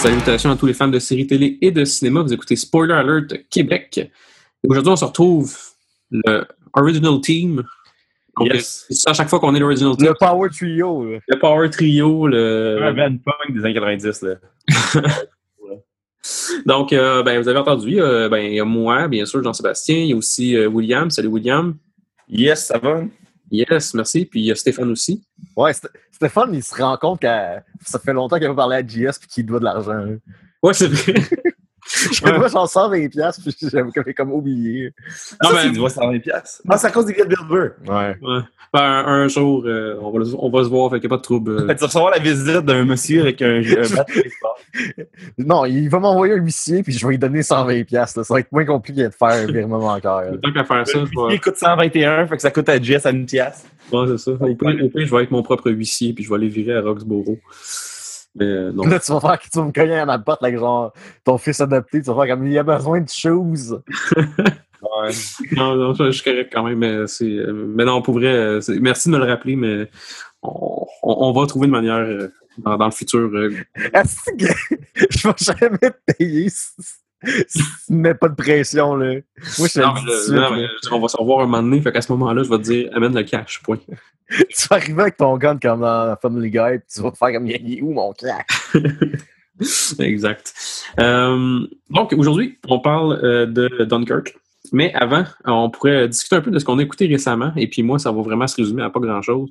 [0.00, 2.22] Salutations à tous les fans de séries télé et de cinéma.
[2.22, 4.10] Vous écoutez Spoiler Alert Québec.
[4.66, 5.54] Aujourd'hui, on se retrouve
[6.10, 7.62] le Original Team.
[8.38, 8.86] Donc, Yes.
[8.88, 10.06] C'est ça à chaque fois qu'on est l'Original Team.
[10.06, 11.18] Le Power Trio, là.
[11.28, 12.26] Le Power Trio.
[12.26, 12.92] Un Le...
[12.96, 14.34] band punk des années 90, là.
[16.66, 19.96] Donc, euh, ben, vous avez entendu, euh, ben, il y a moi, bien sûr, Jean-Sébastien.
[19.96, 21.10] Il y a aussi euh, William.
[21.10, 21.76] Salut William.
[22.28, 23.02] Yes, ça va?
[23.50, 24.24] Yes, merci.
[24.26, 25.22] Puis il y a Stéphane aussi.
[25.56, 27.26] Ouais, St- Stéphane, il se rend compte que
[27.84, 29.92] ça fait longtemps qu'il a pas parlé à JS puis qu'il doit de l'argent.
[29.92, 30.18] hein.
[30.62, 31.14] Ouais, c'est vrai.
[32.12, 34.92] Je moi, j'en sors 20$ piastres, puis j'avais comme, oublié.
[35.42, 36.62] Non, ben- c'est du 120 piastres.
[36.68, 37.68] Ah, c'est à cause des billets de Bilber.
[37.86, 38.16] Ouais.
[38.22, 38.40] Ouais.
[38.72, 41.14] Ben, un, un jour, euh, on, va, le- on va se voir, fait qu'il n'y
[41.14, 41.50] a pas de trouble.
[41.52, 41.60] euh.
[41.74, 43.60] Tu vas recevoir la visite d'un monsieur avec un.
[45.38, 47.84] Non, il va m'envoyer un huissier, puis je vais lui donner 120$.
[47.84, 48.24] piastres, là.
[48.24, 50.30] Ça va être moins compliqué de faire un virement bancaire.
[50.42, 53.10] Tant qu'à faire ça, Le huissier coûte 121, fait que ça coûte à Jess à
[53.10, 53.64] une pièce.
[53.92, 54.30] Ouais, c'est ça.
[54.32, 57.38] Au pire, je vais être mon propre huissier, puis je vais aller virer à Roxboro.
[58.36, 58.84] Mais euh, non.
[58.86, 60.92] Là, tu vas faire que tu vas me cogner à ma porte, là, genre
[61.24, 63.80] ton fils adopté, tu vas faire comme il a besoin de choses.
[64.82, 65.10] Ouais.
[65.52, 66.78] non, non, je, je suis correct quand même.
[66.78, 69.90] Mais, c'est, euh, mais non, pour vrai, euh, merci de me le rappeler, mais
[70.40, 73.30] on, on- on va trouver une manière dans, dans le futur.
[73.92, 74.46] Est-ce que
[75.10, 76.70] je vais jamais te payer si,
[77.46, 79.16] si tu ne mets pas de pression, là?
[79.58, 81.82] Moi, je te Non, mais suite, non, mais on va se revoir un moment donné,
[81.82, 83.76] fait qu'à ce moment-là, je vais te dire amène le cash, point.
[84.48, 87.46] Tu vas arriver avec ton gun comme dans Family Guy, puis tu vas faire comme
[87.46, 88.48] il est où mon claque?
[89.98, 90.54] exact.
[91.00, 94.36] Euh, donc, aujourd'hui, on parle euh, de Dunkirk.
[94.72, 97.52] Mais avant, on pourrait discuter un peu de ce qu'on a écouté récemment.
[97.56, 99.50] Et puis moi, ça va vraiment se résumer à pas grand-chose.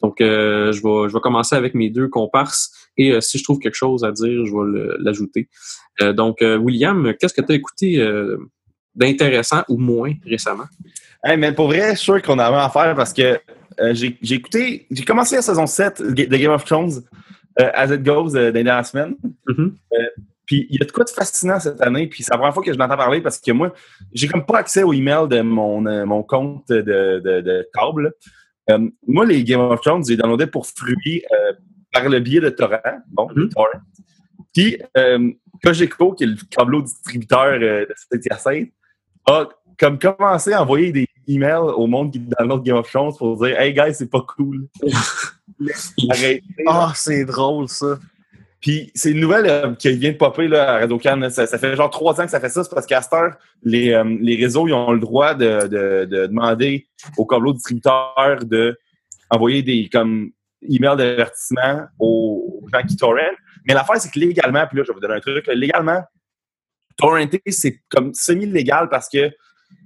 [0.00, 2.70] Donc, euh, je, vais, je vais commencer avec mes deux comparses.
[2.96, 5.48] Et euh, si je trouve quelque chose à dire, je vais l'ajouter.
[6.00, 8.36] Euh, donc, euh, William, qu'est-ce que tu as écouté euh,
[8.94, 10.66] d'intéressant ou moins récemment?
[11.22, 13.38] Hey, mais pour vrai, je suis sûr qu'on a à faire parce que
[13.80, 17.02] euh, j'ai écouté, j'ai commencé la saison 7 de Game of Thrones
[17.60, 19.14] euh, as it goes euh, les dernières semaines.
[19.48, 19.76] Mhm.
[20.46, 22.06] Puis il y a de quoi de fascinant cette année.
[22.06, 23.72] Puis c'est la première fois que je l'entends parler parce que moi,
[24.12, 28.12] j'ai comme pas accès aux emails de mon, euh, mon compte de, de, de câble.
[28.70, 31.52] Euh, moi, les Game of Thrones, j'ai downloadé pour fruits euh,
[31.92, 32.78] par le biais de torrent.
[33.08, 33.48] Bon, Mhm.
[33.50, 33.80] torrent.
[34.52, 35.30] Puis euh,
[35.62, 38.26] Cogeco, qui est le câbleau distributeur euh, de cette
[39.26, 39.48] a
[39.78, 43.58] comme commencé à envoyer des emails au monde qui download Game of Thrones pour dire
[43.58, 44.68] Hey guys, c'est pas cool.
[46.66, 47.98] Ah, c'est drôle, ça.
[48.60, 51.58] Puis c'est une nouvelle euh, qui vient de popper là, à radio can ça, ça
[51.58, 52.64] fait genre trois ans que ça fait ça.
[52.64, 56.06] C'est parce qu'à cette heure, les, euh, les réseaux ils ont le droit de, de,
[56.06, 58.76] de demander aux câbleaux distributeurs de
[59.30, 60.30] envoyer des comme
[60.62, 63.36] emails d'avertissement aux, aux gens qui torrent.
[63.66, 66.02] Mais l'affaire, c'est que légalement, puis là, je vais vous donner un truc, là, légalement,
[66.96, 69.30] torrenter, c'est comme semi-légal parce que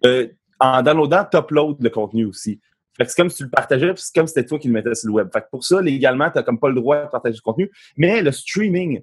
[0.06, 0.26] euh,
[0.60, 2.60] en downloadant, tu uploads le contenu aussi.
[2.96, 4.66] Fait que c'est comme si tu le partageais, puis c'est comme si c'était toi qui
[4.66, 5.28] le mettais sur le web.
[5.32, 7.70] Fait que pour ça, légalement, tu comme pas le droit de partager le contenu.
[7.96, 9.02] Mais le streaming,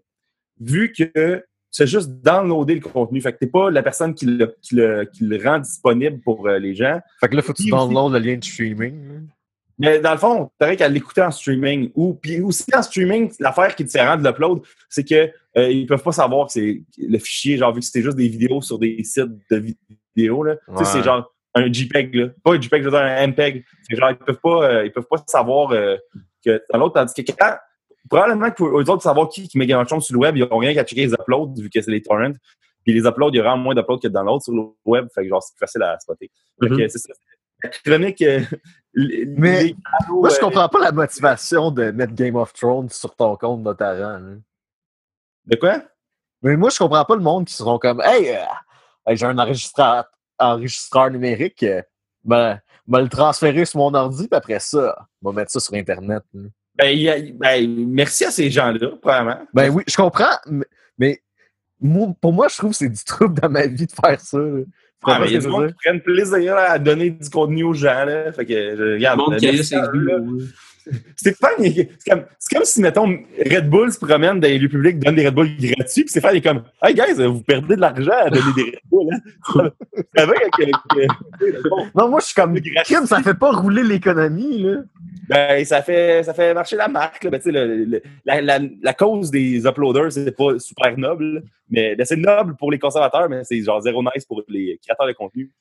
[0.59, 4.55] vu que c'est juste downloader le contenu, fait que t'es pas la personne qui le,
[4.61, 6.99] qui le, qui le rend disponible pour euh, les gens.
[7.21, 9.27] Fait que là, faut que tu downloads le lien de streaming.
[9.77, 11.91] Mais dans le fond, t'aurais qu'à l'écouter en streaming.
[11.95, 15.85] Ou puis aussi en streaming, l'affaire qui est différente de l'upload, c'est que euh, ils
[15.85, 18.79] peuvent pas savoir que c'est le fichier, genre vu que c'était juste des vidéos sur
[18.79, 19.75] des sites de
[20.15, 20.55] vidéos, là.
[20.77, 22.27] Tu sais, c'est genre un JPEG, là.
[22.43, 23.65] Pas un JPEG, je veux dire un MPEG.
[23.89, 25.95] C'est genre, ils peuvent pas, euh, ils peuvent pas savoir euh,
[26.43, 27.55] que dans l'autre, tandis que quand,
[28.09, 30.35] probablement que pour eux autres savoir qui, qui met Game of Thrones sur le web,
[30.37, 32.33] ils ont rien qu'à checker les uploads, vu que c'est les torrents.
[32.83, 35.07] Puis les uploads, il y a vraiment moins d'uploads que dans l'autre sur le web.
[35.15, 36.29] Fait que genre, c'est plus facile à spotter.
[36.61, 36.89] Fait que Mhm.
[36.89, 37.13] c'est ça.
[37.63, 38.41] La chronique, euh,
[38.93, 42.89] les- Mais les canaux, Moi, je comprends pas la motivation de mettre Game of Thrones
[42.89, 44.19] sur ton compte notarant.
[44.19, 44.35] là.
[45.45, 45.81] De quoi?
[46.43, 48.43] Mais moi, je comprends pas le monde qui seront comme Hey, euh,
[49.07, 50.05] hey, j'ai un enregistreur,
[50.39, 51.65] enregistreur numérique,
[52.23, 56.23] ben, ben le transférer sur mon ordi, puis après ça, va mettre ça sur Internet.
[56.33, 56.41] là.
[56.77, 59.39] Ben, il y a- ben, merci à ces gens-là, probablement.
[59.53, 60.65] Ben oui, je comprends, mais,
[60.97, 61.21] mais
[61.79, 64.37] moi- pour moi, je trouve que c'est du trouble dans ma vie de faire ça.
[64.37, 64.63] là.
[65.07, 67.63] Ah, mais il y a du je monde qui prennent plaisir à donner du contenu
[67.63, 68.05] aux gens.
[68.05, 68.31] Là.
[68.33, 69.75] Fait que, je, regarde, Le monde euh, qui a ses
[71.15, 74.99] Stéphane, c'est comme, c'est comme si, mettons, Red Bull se promène dans les lieux publics,
[74.99, 78.11] donne des Red Bull gratuits, puis Stéphane est comme Hey guys, vous perdez de l'argent
[78.21, 79.07] à donner des Red Bull.
[79.13, 79.69] Hein?
[80.15, 80.33] Ça va
[81.95, 82.59] Non, moi, je suis comme.
[82.85, 84.63] Kim, ça fait pas rouler l'économie.
[84.63, 84.77] là.
[85.29, 87.23] ben, ça, fait, ça fait marcher la marque.
[87.23, 87.29] Là.
[87.31, 92.05] Ben, le- le- la, la, la cause des uploaders, c'est pas super noble, mais ben,
[92.05, 95.51] c'est noble pour les conservateurs, mais c'est genre zéro nice pour les créateurs de contenu.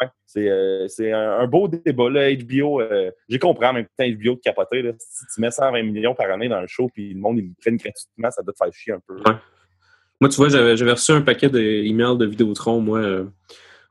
[0.00, 2.10] Ouais, c'est euh, un, beau débat.
[2.10, 4.82] Là, HBO, euh, j'ai compris en même temps HBO de capoter.
[4.82, 7.52] Là, si tu mets 120 millions par année dans un show puis le monde ils
[7.64, 9.16] le gratuitement, ça doit te faire chier un peu.
[9.16, 9.36] Ouais.
[10.20, 13.24] Moi, tu vois, j'avais reçu un paquet d'emails de Vidéotron, moi, euh,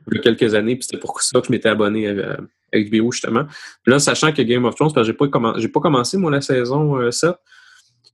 [0.08, 2.38] il y a quelques années, puis c'était pour ça que je m'étais abonné à,
[2.74, 3.46] HBO, justement.
[3.84, 6.42] Puis là, sachant que Game of Thrones, parce que j'ai pas, pas commencé, moi, la
[6.42, 7.36] saison euh, 7,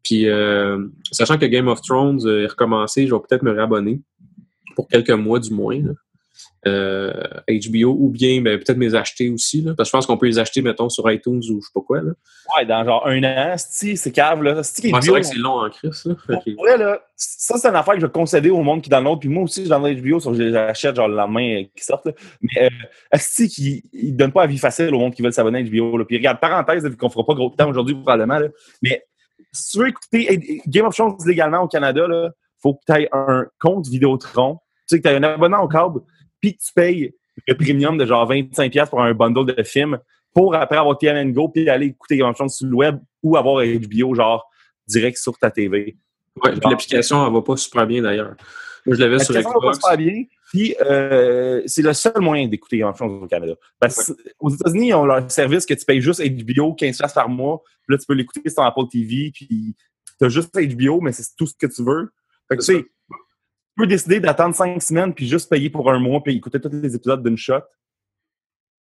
[0.03, 0.27] puis
[1.11, 4.01] sachant que Game of Thrones est recommencé, je vais peut-être me réabonner
[4.75, 5.79] pour quelques mois du moins.
[6.67, 7.13] Euh,
[7.47, 9.61] HBO ou bien ben, peut-être me les acheter aussi.
[9.61, 11.71] Là, parce que je pense qu'on peut les acheter, mettons, sur iTunes ou je sais
[11.73, 12.01] pas quoi.
[12.01, 12.11] Là.
[12.57, 14.55] Ouais, dans genre un an, c'est cave, là.
[14.55, 16.03] Ouais, c'est HBO, vrai que c'est long en crise.
[16.05, 16.15] Là.
[16.57, 19.19] Vrai, là, ça, c'est une affaire que je vais concéder au monde qui download.
[19.21, 21.83] Puis moi aussi, je download HBO, sur je les achète genre le lendemain euh, qui
[21.83, 22.07] sortent.
[22.07, 22.11] là.
[22.41, 22.69] Mais euh,
[23.11, 25.97] asti qui ne donne pas la vie facile au monde qui veulent s'abonner à HBO.
[25.97, 26.03] Là.
[26.03, 28.39] Puis regarde, parenthèse, vu qu'on fera pas gros temps aujourd'hui probablement.
[28.39, 28.47] Là.
[28.81, 29.05] Mais
[29.53, 32.31] si tu veux écouter Game of Thrones légalement au Canada, il
[32.61, 34.59] faut que tu aies un compte Vidéotron.
[34.87, 36.01] Tu sais que tu as un abonnement au câble,
[36.41, 37.13] puis tu payes
[37.47, 39.99] le premium de genre 25$ pour un bundle de films
[40.33, 43.63] pour après avoir TNN Go puis aller écouter of Thrones sur le web ou avoir
[43.63, 44.49] HBO genre
[44.87, 45.97] direct sur ta TV.
[46.43, 48.35] Ouais, puis l'application, elle va pas super bien d'ailleurs.
[48.85, 49.77] Moi, je l'avais sur L'application va pas Xbox.
[49.77, 50.23] super bien.
[50.51, 53.53] Puis, euh, c'est le seul moyen d'écouter of Thrones au Canada.
[53.79, 57.29] Parce aux États-Unis, ils ont leur service que tu payes juste HBO 15$ piastres par
[57.29, 57.61] mois.
[57.85, 59.31] Puis là, tu peux l'écouter sur Apple TV.
[59.33, 59.75] Puis,
[60.17, 62.11] tu as juste HBO, mais c'est tout ce que tu veux.
[62.47, 62.85] Fait que, tu sais,
[63.79, 66.95] peux décider d'attendre 5 semaines puis juste payer pour un mois puis écouter tous les
[66.95, 67.61] épisodes d'une shot.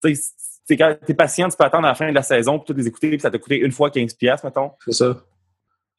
[0.03, 2.67] Tu sais, quand t'es patient, tu peux attendre à la fin de la saison pour
[2.67, 4.73] tous les écouter puis ça t'a coûté une fois 15$, piastres, mettons.
[4.85, 5.17] C'est ça.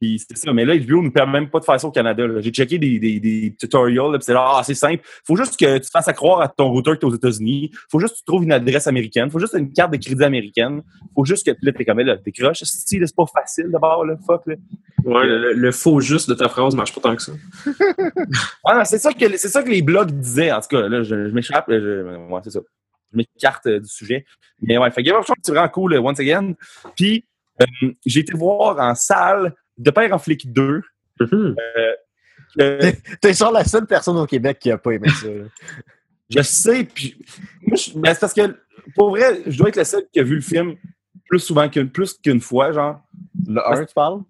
[0.05, 0.53] Puis ça.
[0.53, 2.23] Mais là, HBO ne nous permet même pas de faire ça au Canada.
[2.39, 5.03] J'ai checké des, des, des tutorials, là, c'est là, ah, c'est simple.
[5.25, 7.71] Faut juste que tu te fasses à croire à ton routeur que t'es aux États-Unis.
[7.91, 9.29] Faut juste que tu trouves une adresse américaine.
[9.29, 10.81] Faut juste une carte de crédit américaine.
[11.15, 12.63] Faut juste que là, t'es comme là, t'es croche.
[12.63, 14.55] Si, c'est pas facile d'abord, là, fuck, là.
[15.03, 17.31] Ouais, le, le faux juste de ta phrase marche pas tant que ça.
[18.65, 20.51] Ah, c'est ça que, c'est ça que les blogs disaient.
[20.51, 21.67] En tout cas, là, je, je m'échappe.
[21.67, 22.59] ouais, c'est ça.
[23.11, 24.25] Je m'écarte euh, du sujet.
[24.61, 26.53] Mais ouais, fait que Game of Thrones, c'est vraiment cool, euh, once again.
[26.95, 27.23] Puis,
[27.61, 30.81] euh, j'ai été voir en salle de Père en flic 2.
[31.19, 31.55] Mhm.
[32.59, 32.91] euh,
[33.21, 35.27] T'es genre la seule personne au Québec qui a pas aimé ça.
[36.29, 37.17] Je sais, puis
[37.61, 38.55] moi, je- ben, c'est parce que
[38.95, 40.75] pour vrai, je dois être le seul qui a vu le film
[41.29, 43.01] plus souvent qu'une plus qu'une fois, genre.
[43.47, 44.21] Le 1, tu parles?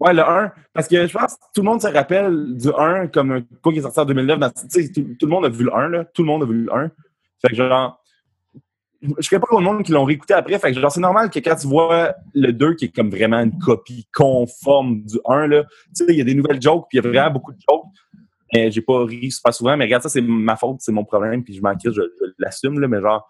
[0.00, 0.52] Ouais, le 1.
[0.72, 3.72] Parce que je pense que tout le monde se rappelle du 1 comme un quoi
[3.72, 4.38] qui est sorti en 2009.
[4.38, 6.04] dans- tu sais, tout, tout le monde a vu le 1, là.
[6.04, 6.90] Tout le monde a vu le 1.
[7.40, 8.02] Fait que genre,
[9.18, 10.58] je connais pas le monde qui l'ont réécouté après.
[10.58, 13.38] Fait que genre, c'est normal que quand tu vois le 2 qui est comme vraiment
[13.40, 16.98] une copie conforme du 1, là, tu sais, il y a des nouvelles jokes, puis
[16.98, 17.84] il y a vraiment beaucoup de jokes.
[18.52, 19.76] Mais j'ai pas ri super souvent.
[19.76, 22.02] Mais regarde, ça, c'est ma faute, c'est mon problème, puis je m'en je, je
[22.38, 23.28] l'assume, là, mais genre.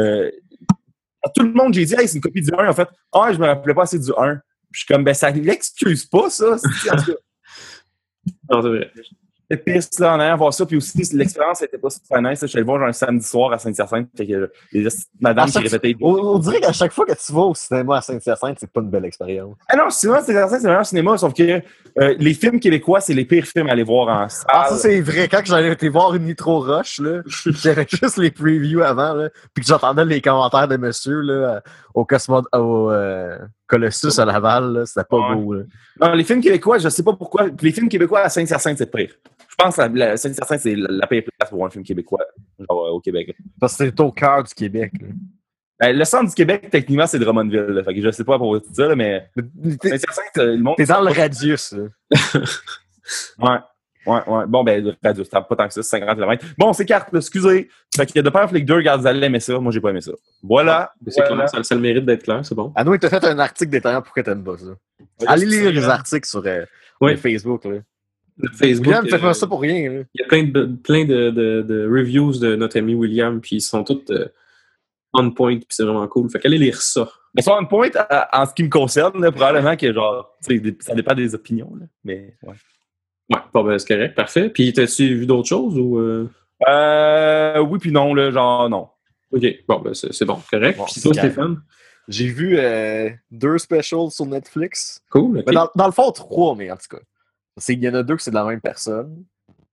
[0.00, 0.30] euh,
[1.34, 2.68] tout le monde, j'ai dit, hey, c'est une copie du 1.
[2.68, 4.36] En fait, ah, je me rappelais pas assez du 1.
[4.36, 4.42] Puis
[4.72, 6.56] je suis comme, ben, ça l'excuse pas, ça.
[8.50, 8.90] C'est vrai.
[9.54, 10.66] Pisse là en allant voir ça.
[10.66, 12.40] Puis aussi, l'expérience n'était pas super nice.
[12.40, 14.08] Je suis allé le voir genre, un samedi soir à Saint-Hyacinthe.
[14.16, 14.88] Fait que euh, les
[15.20, 15.96] madame À qui répétait.
[16.00, 18.80] On, on dirait qu'à chaque fois que tu vas au cinéma à Saint-Hyacinthe, c'est pas
[18.80, 19.54] une belle expérience.
[19.68, 21.18] Ah non, sinon, Saint-Hyacinthe, c'est le meilleur cinéma.
[21.18, 21.62] Sauf que
[21.98, 24.46] euh, les films québécois, c'est les pires films à aller voir en salle.
[24.48, 25.28] Ah, ça, c'est vrai.
[25.28, 29.62] Quand j'allais été voir une Nitro Rush, là, j'avais juste les previews avant, là, puis
[29.62, 31.62] que j'entendais les commentaires de monsieur là,
[31.94, 34.82] au, Cosmo, au euh, Colossus à Laval.
[34.86, 35.34] C'était pas Ouais.
[35.36, 35.54] beau.
[35.54, 35.62] Là.
[36.00, 37.46] Non, les films québécois, je sais pas pourquoi.
[37.60, 39.12] Les films québécois à Saint-Hyacinthe, c'est pire.
[39.48, 42.24] Je pense que Saint-Hyacinthe, c'est la, la pire place pour un film québécois,
[42.58, 43.34] genre euh, au Québec.
[43.60, 44.92] Parce que c'était au cœur du Québec.
[45.00, 45.08] là.
[45.78, 47.60] Ben, le centre du Québec, techniquement, c'est Drummondville.
[47.60, 47.84] là.
[47.84, 49.92] Fait que je sais pas pour là, mais T'es
[50.38, 50.74] euh, le monde.
[50.76, 51.74] t'es dans le radius.
[53.38, 53.58] Ouais.
[54.06, 54.44] Ouais, ouais.
[54.46, 56.44] Bon, ben, radio, c'est pas tant que ça, c'est 50 km.
[56.58, 57.68] Bon, on s'écarte, là, excusez.
[57.96, 59.58] Fait que de Père Flick 2, regarde, vous allez aimer ça.
[59.58, 60.12] Moi, j'ai pas aimé ça.
[60.42, 60.92] Voilà.
[61.04, 61.34] Mais C'est Voilà.
[61.46, 62.72] clair, ça, ça a le mérite d'être clair, c'est bon.
[62.76, 64.76] Ah non, il t'a fait un article détaillant pourquoi t'aimes pas ça.
[65.26, 66.64] Allez lire les articles sur euh,
[67.16, 67.64] Facebook.
[67.64, 67.78] Là.
[68.38, 69.90] Le Facebook, William, fais euh, pas ça pour rien.
[69.90, 70.00] là.
[70.14, 73.56] il y a plein de, plein de, de, de reviews de notre ami William, puis
[73.56, 74.28] ils sont toutes euh,
[75.14, 76.28] on point, puis c'est vraiment cool.
[76.30, 77.08] Fait qu'allez lire ça.
[77.34, 80.36] Mais sur un point, à- en ce qui me concerne, là, probablement que, genre,
[80.80, 81.86] ça dépend des opinions, là.
[82.04, 82.54] Mais, ouais.
[83.30, 84.50] Ouais, bon, ben, c'est correct, parfait.
[84.50, 85.98] Puis, t'as-tu vu d'autres choses ou.
[85.98, 86.30] euh?
[86.68, 88.88] Euh, oui, puis non, là, genre, non.
[89.32, 90.78] Ok, bon, ben, c'est bon, correct.
[90.78, 91.12] Bon, puis c'est toi.
[91.14, 91.60] Stéphane?
[92.08, 95.00] J'ai vu euh, deux specials sur Netflix.
[95.10, 95.44] Cool, ok.
[95.48, 97.02] Mais dans, dans le fond, trois, mais en tout cas.
[97.56, 99.24] C'est- Il y en a deux que c'est de la même personne.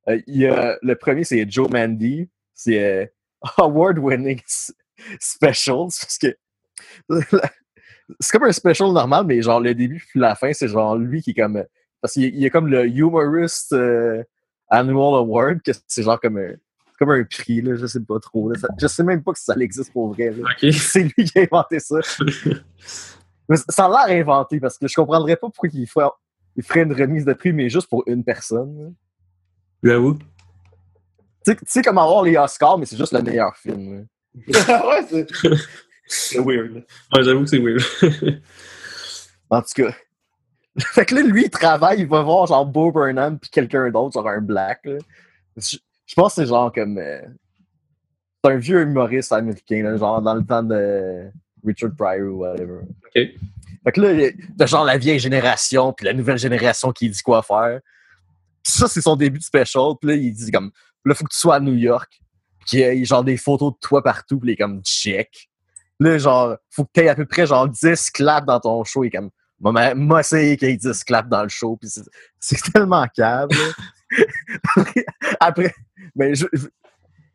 [0.10, 2.28] Euh, il y a, le premier, c'est Joe Mandy.
[2.56, 3.06] C'est euh,
[3.58, 4.42] Award-winning
[5.20, 5.90] specials.
[6.02, 6.36] Parce que
[8.20, 11.22] c'est comme un special normal, mais genre le début puis la fin, c'est genre lui
[11.22, 11.64] qui est comme.
[12.04, 14.22] Parce qu'il y a- comme le Humorist euh,
[14.68, 16.52] Annual Award, que c'est genre comme un,
[17.00, 18.50] comme un prix, là, je sais pas trop.
[18.52, 18.60] là.
[18.60, 20.34] Ça- je sais même pas si ça existe pour vrai.
[20.74, 21.96] C'est lui qui a inventé ça.
[23.50, 26.06] Mais ça a l'air inventé parce que je comprendrais pas pourquoi il ferait,
[26.58, 28.94] il ferait une remise de prix, mais juste pour une personne.
[29.82, 30.18] J'avoue.
[31.46, 34.08] Tu sais- comme avoir les Oscars, mais c'est juste le meilleur film.
[34.48, 35.28] ouais, c'est.
[36.06, 36.86] C'est weird.
[37.14, 37.82] Ouais, j'avoue que c'est weird.
[39.50, 39.94] En tout cas,
[40.80, 44.14] Fait que là, lui, il travaille, il va voir genre Bo Burnham puis quelqu'un d'autre,
[44.14, 44.82] genre un black.
[44.86, 44.98] là.
[45.58, 46.98] Je, je pense que c'est genre comme.
[46.98, 47.22] euh,
[48.44, 51.30] c'est un vieux humoriste américain, là, genre dans le temps de
[51.66, 52.82] Richard Pryor ou whatever.
[52.82, 53.14] OK.
[53.84, 57.42] Fait que là, t'as genre la vieille génération puis la nouvelle génération qui dit quoi
[57.44, 57.80] faire.
[58.64, 59.94] Ça, c'est son début de special.
[60.00, 60.72] Puis là, il dit comme,
[61.06, 62.22] là, faut que tu sois à New York.
[62.66, 64.40] Puis il y a genre des photos de toi partout.
[64.40, 65.50] Puis il est comme, check.
[66.00, 69.04] Là, genre, faut que t'aies à peu près genre 10 claps dans ton show.
[69.04, 69.30] Il est comme,
[69.72, 71.78] moi, moi, c'est qu'il y ait 10 claps dans le show.
[71.78, 71.90] Puis
[72.40, 73.56] c'est- tellement câble.
[75.40, 75.74] Après,
[76.16, 76.68] mais je, je-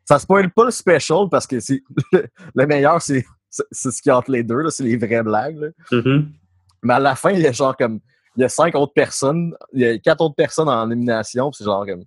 [0.05, 1.81] ça spoil pas le special parce que c'est
[2.55, 4.61] le meilleur, c'est ce qu'il y a entre les deux.
[4.61, 5.57] là, C'est les vraies blagues.
[5.57, 5.67] là.
[5.91, 6.31] Mhm.
[6.83, 7.99] Mais à la fin, il y a genre comme.
[8.35, 9.53] Il y a cinq autres personnes.
[9.73, 11.49] Il y a quatre autres personnes en élimination.
[11.49, 12.03] puis C'est genre comme.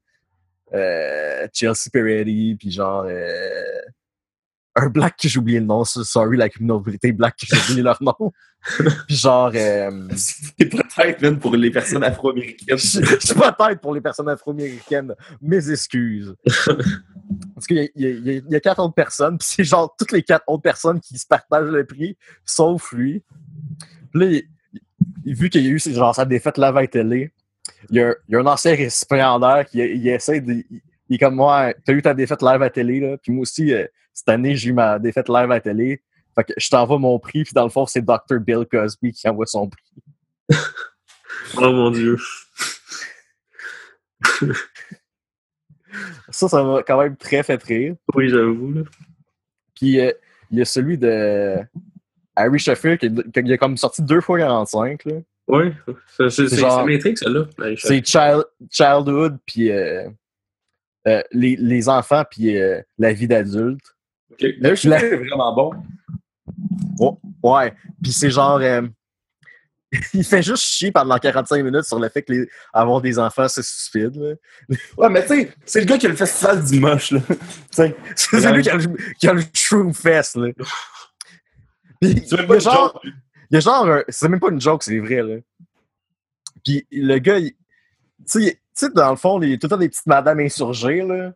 [0.72, 3.04] euh, Chelsea Peretti, puis genre.
[3.06, 3.61] euh,
[4.74, 5.84] un black que j'ai oublié le nom.
[5.84, 8.32] Sorry, la communauté black que j'ai oublié leur nom.
[9.06, 9.50] puis genre.
[9.54, 12.78] euh, C'est peut-être même pour les personnes afro-américaines.
[12.78, 15.14] je suis pas tête pour les personnes afro-américaines.
[15.40, 16.34] Mes excuses.
[17.54, 20.44] Parce qu'il y, y a- y quatre autres personnes, puis c'est genre toutes les quatre
[20.48, 23.22] autres personnes qui se partagent le prix, sauf lui.
[24.12, 24.44] Puis là, il-
[25.24, 27.32] il- vu qu'il y a eu genre sa défaite live à télé,
[27.90, 30.62] il y a, il y a un ancien récipiendaire qui il essaie de.
[31.12, 33.72] Il, est comme moi, t'as eu ta défaite live à télé, là, puis moi aussi,
[33.72, 36.02] euh, cette année, j'ai eu ma défaite live à télé.
[36.34, 38.38] Fait que je t'envoie mon prix, puis dans le fond, c'est Dr.
[38.40, 39.84] Bill Cosby qui envoie son prix.
[41.56, 42.16] Oh mon Dieu.
[46.30, 47.96] Ça, ça m'a quand même très fait rire.
[48.14, 48.72] Oui, j'avoue.
[48.72, 48.82] là.
[49.74, 50.12] Puis euh,
[50.50, 51.56] il y a celui de
[52.36, 55.04] Harry Sheffield qui, qui a comme sorti deux fois 45.
[55.04, 55.14] Là.
[55.48, 55.72] Oui,
[56.16, 57.46] c'est- m'intrigue, celle-là.
[57.76, 60.08] C'est child, Childhood, puis euh,
[61.08, 63.84] euh, les, les enfants, puis euh, la vie d'adulte.
[64.30, 64.44] OK.
[64.58, 65.72] Là, je La- c'est vraiment bon.
[67.42, 67.72] Ouais.
[68.02, 68.58] Puis c'est genre.
[68.60, 68.82] euh,
[70.14, 73.46] il fait juste chier pendant 45 minutes sur le fait que les, avoir des enfants,
[73.48, 74.16] c'est stupide.
[74.16, 74.34] là.
[74.96, 77.20] Ouais, mais tu sais, c'est le gars qui a le festival du moche, là.
[77.70, 80.36] C'est lui qui a, le, qui a le Shroom Fest.
[80.36, 80.48] Là.
[82.00, 83.12] Puis, c'est même il y pas a une genre, joke.
[83.50, 85.36] Il y a genre, un- c'est même pas une joke, c'est vrai, là.
[86.64, 87.56] Puis le gars, il- tu
[88.26, 91.32] sais, sais, dans le fond, tout le temps des petites madames insurgées, là.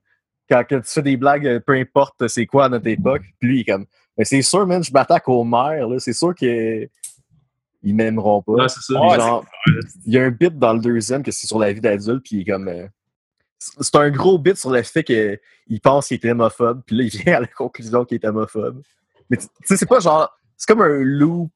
[0.49, 3.23] Quand, quand tu fais des blagues, euh, peu importe c'est quoi à notre époque.
[3.40, 5.99] Puis lui, il est comme, mais c'est sûr, man, je m'attaque aux mères, là.
[5.99, 6.88] C'est sûr qu'ils
[7.83, 8.52] m'aimeront pas.
[8.52, 8.95] Ouais, c'est ça.
[8.95, 9.45] Genre,
[10.07, 12.37] il y a un bit dans le deuxième que c'est sur la vie d'adulte, puis
[12.37, 12.69] il est comme.
[12.69, 12.87] euh,
[13.59, 17.11] c'est un gros bit sur le fait qu'il pense qu'il est homophobe, puis là, il
[17.11, 18.83] vient à la conclusion qu'il est homophobe.
[19.31, 20.31] Mais tu sais, c'est pas genre.
[20.57, 21.50] C'est comme un loop.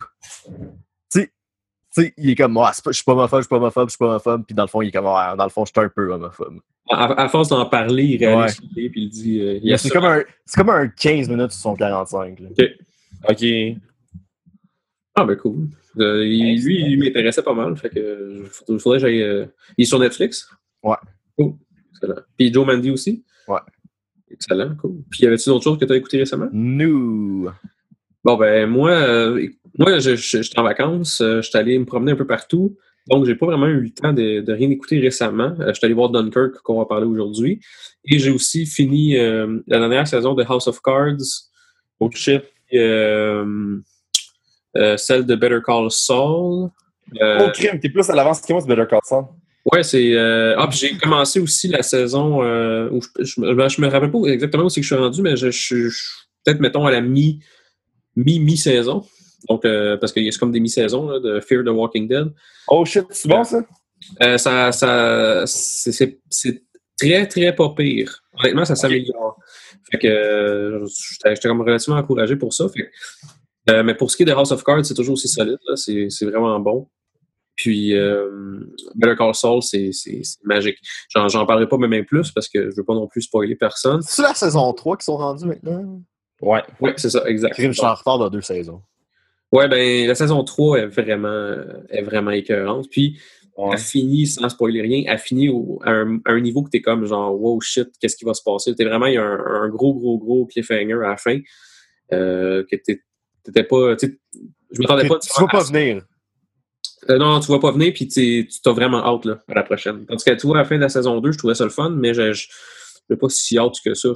[1.95, 3.57] Tu sais, il est comme, ah, c'est pas- je suis pas homophobe, je suis pas
[3.57, 5.51] homophobe, je suis pas homophobe, puis dans le fond, il est comme, ah, dans le
[5.51, 6.61] fond, je suis un peu homophobe.
[6.89, 9.41] À, à force d'en parler, il réalise puis il dit.
[9.41, 12.39] euh, C'est comme, un- c'est comme un 15 minutes sur son 45.
[12.41, 12.49] là.
[13.29, 13.45] OK.
[15.17, 15.69] Ah, ben cool.
[15.99, 17.77] Euh, il- lui, il m'intéressait pas mal.
[17.77, 19.23] Fait que il faudrait que j'aille.
[19.23, 20.49] euh, Il est sur Netflix?
[20.83, 20.97] Ouais.
[21.37, 21.55] Cool.
[21.93, 22.21] Excellent.
[22.39, 23.25] Puis Joe Mandy aussi?
[23.49, 23.59] Ouais.
[24.31, 25.03] Excellent, cool.
[25.11, 26.49] Puis y avait-tu d'autres choses que tu as écoutées récemment?
[26.53, 27.49] Nous.
[28.25, 29.47] Bon, ben, moi, euh,
[29.79, 32.77] moi, je, je- j'étais en vacances, euh, j'étais allé me promener un peu partout.
[33.09, 35.55] Donc, j'ai pas vraiment eu le temps de, de rien écouter récemment.
[35.61, 37.61] Euh, j'étais allé voir Dunkirk, qu'on va parler aujourd'hui.
[38.05, 41.17] Et j'ai aussi fini euh, la dernière saison de House of Cards.
[41.99, 42.43] Oh shit.
[42.75, 43.79] euh,
[44.77, 46.71] euh, celle de Better Call Saul.
[47.21, 49.25] Oh crime, t'es plus à l'avance que moi, c'est Better Call Saul.
[49.73, 50.17] Ouais, c'est.
[50.17, 52.39] Ah, j'ai commencé aussi la saison
[52.91, 55.37] où je, je, me- je rappelle pas exactement où c'est que je suis rendu, mais
[55.37, 56.09] je, je- je-
[56.45, 57.41] peut-être mettons à la mi
[58.17, 59.05] mi mi saison.
[59.49, 62.33] Donc euh, parce qu'il y a c'est comme des mi-saisons de Fear the Walking Dead.
[62.69, 63.63] Oh shit, c'est bon ça?
[64.23, 66.63] Euh, ça, ça c'est,
[66.99, 68.23] très très pas pire.
[68.39, 69.39] Honnêtement, ça s'améliore.
[69.91, 70.87] Fait que euh,
[71.25, 72.69] j'étais, comme relativement encouragé pour ça.
[72.69, 75.29] Fait que, euh, mais pour ce qui est de House of Cards, c'est toujours aussi
[75.29, 75.59] solide.
[75.77, 76.89] C'est, vraiment bon.
[77.57, 77.93] Puis
[78.95, 79.91] Better Call Saul, c'est,
[80.45, 80.79] magique.
[81.11, 84.01] J'en, j'en parlerai pas même plus parce que je veux pas non plus spoiler personne.
[84.03, 86.03] C'est la saison 3 qui sont rendus maintenant?
[86.41, 86.63] Ouais.
[86.81, 87.53] Ouais, c'est ça, exact.
[87.55, 88.83] Crime, je suis en retard dans deux saisons.
[89.53, 91.55] Ouais, ben la saison 3 est vraiment,
[91.91, 92.87] est vraiment écœurante.
[92.91, 93.19] Puis
[93.57, 93.71] Ouais.
[93.73, 96.81] elle finit, sans spoiler rien, elle finit au- à, un, à un niveau que t'es
[96.81, 98.75] comme genre wow shit, qu'est-ce qui va se passer?
[98.75, 101.39] T'es vraiment, il y a un, un gros, gros, gros cliffhanger à la fin.
[102.13, 103.03] Euh, que t'es-
[103.45, 103.97] t'étais pas.
[104.01, 105.19] Je m'attendais pas.
[105.19, 106.05] Tu vas pas venir.
[107.09, 109.63] Euh, non, tu vas pas venir, puis t'es- tu t'as vraiment hâte là, à la
[109.63, 110.07] prochaine.
[110.07, 111.71] Tandis que tu vois, à la fin de la saison 2, je trouvais ça le
[111.71, 112.33] fun, mais je
[113.11, 114.11] n'ai pas si hâte que ça.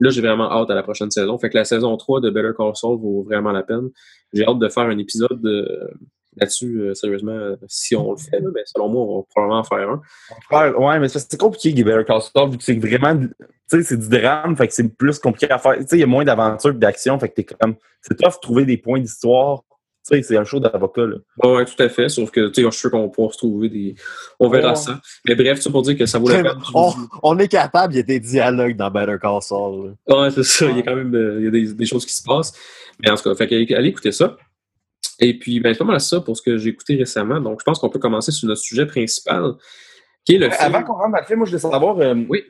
[0.00, 1.38] Là, j'ai vraiment hâte à la prochaine saison.
[1.38, 3.90] Fait que la saison 3 de Better Call Saul vaut vraiment la peine.
[4.32, 5.88] J'ai hâte de faire un épisode euh,
[6.36, 8.40] là-dessus, euh, sérieusement, si on le fait.
[8.40, 10.72] Là, ben, selon moi, on va probablement en faire un.
[10.74, 13.28] Ouais, mais c'est compliqué, Better Call Saul, vu que c'est vraiment, tu
[13.66, 15.76] sais, c'est du drame, fait que c'est plus compliqué à faire.
[15.78, 18.34] Tu sais, il y a moins d'aventure que d'action, fait que t'es comme, c'est tough
[18.34, 19.64] de trouver des points d'histoire,
[20.16, 21.16] sais, c'est un show d'avocat, là.
[21.42, 22.08] Ouais, ouais, tout à fait.
[22.08, 23.94] Sauf que, tu sais, je suis sûr qu'on pourra se trouver des.
[24.40, 24.76] On verra Ouais.
[24.76, 25.00] ça.
[25.26, 26.52] Mais bref, c'est pour dire que ça vaut la peine.
[26.74, 29.94] on, on est capable, il y a des dialogues dans Better Call Saul.
[30.08, 30.66] Ouais, c'est ça.
[30.70, 32.52] Il y a quand même euh, il y a des, des choses qui se passent.
[33.02, 34.36] Mais en tout cas, fait allez écouter ça.
[35.20, 37.40] Et puis, ben, c'est pas mal ça pour ce que j'ai écouté récemment.
[37.40, 39.52] Donc, je pense qu'on peut commencer sur notre sujet principal,
[40.24, 40.74] qui est le film.
[40.74, 41.98] Avant qu'on rentre dans le film, moi, je voulais savoir.
[41.98, 42.44] euh, Oui.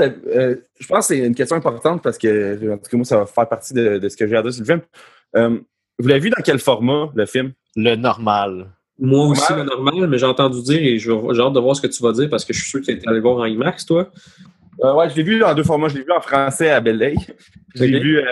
[0.00, 3.18] euh, je pense que c'est une question importante parce que, en tout cas, moi, ça
[3.18, 4.80] va faire partie de, de ce que j'ai à dire sur le film.
[5.36, 5.60] Euh,
[6.00, 7.52] vous l'avez vu dans quel format, le film?
[7.76, 8.66] Le normal.
[8.98, 9.66] Moi aussi, Normal.
[9.66, 12.12] le normal, mais j'ai entendu dire et j'ai hâte de voir ce que tu vas
[12.12, 14.08] dire parce que je suis sûr que tu es allé voir en IMAX, toi.
[14.84, 15.88] Euh, ouais, je l'ai vu en deux formats.
[15.88, 17.14] Je l'ai vu en français à Belley.
[17.74, 18.24] Je l'ai vu euh,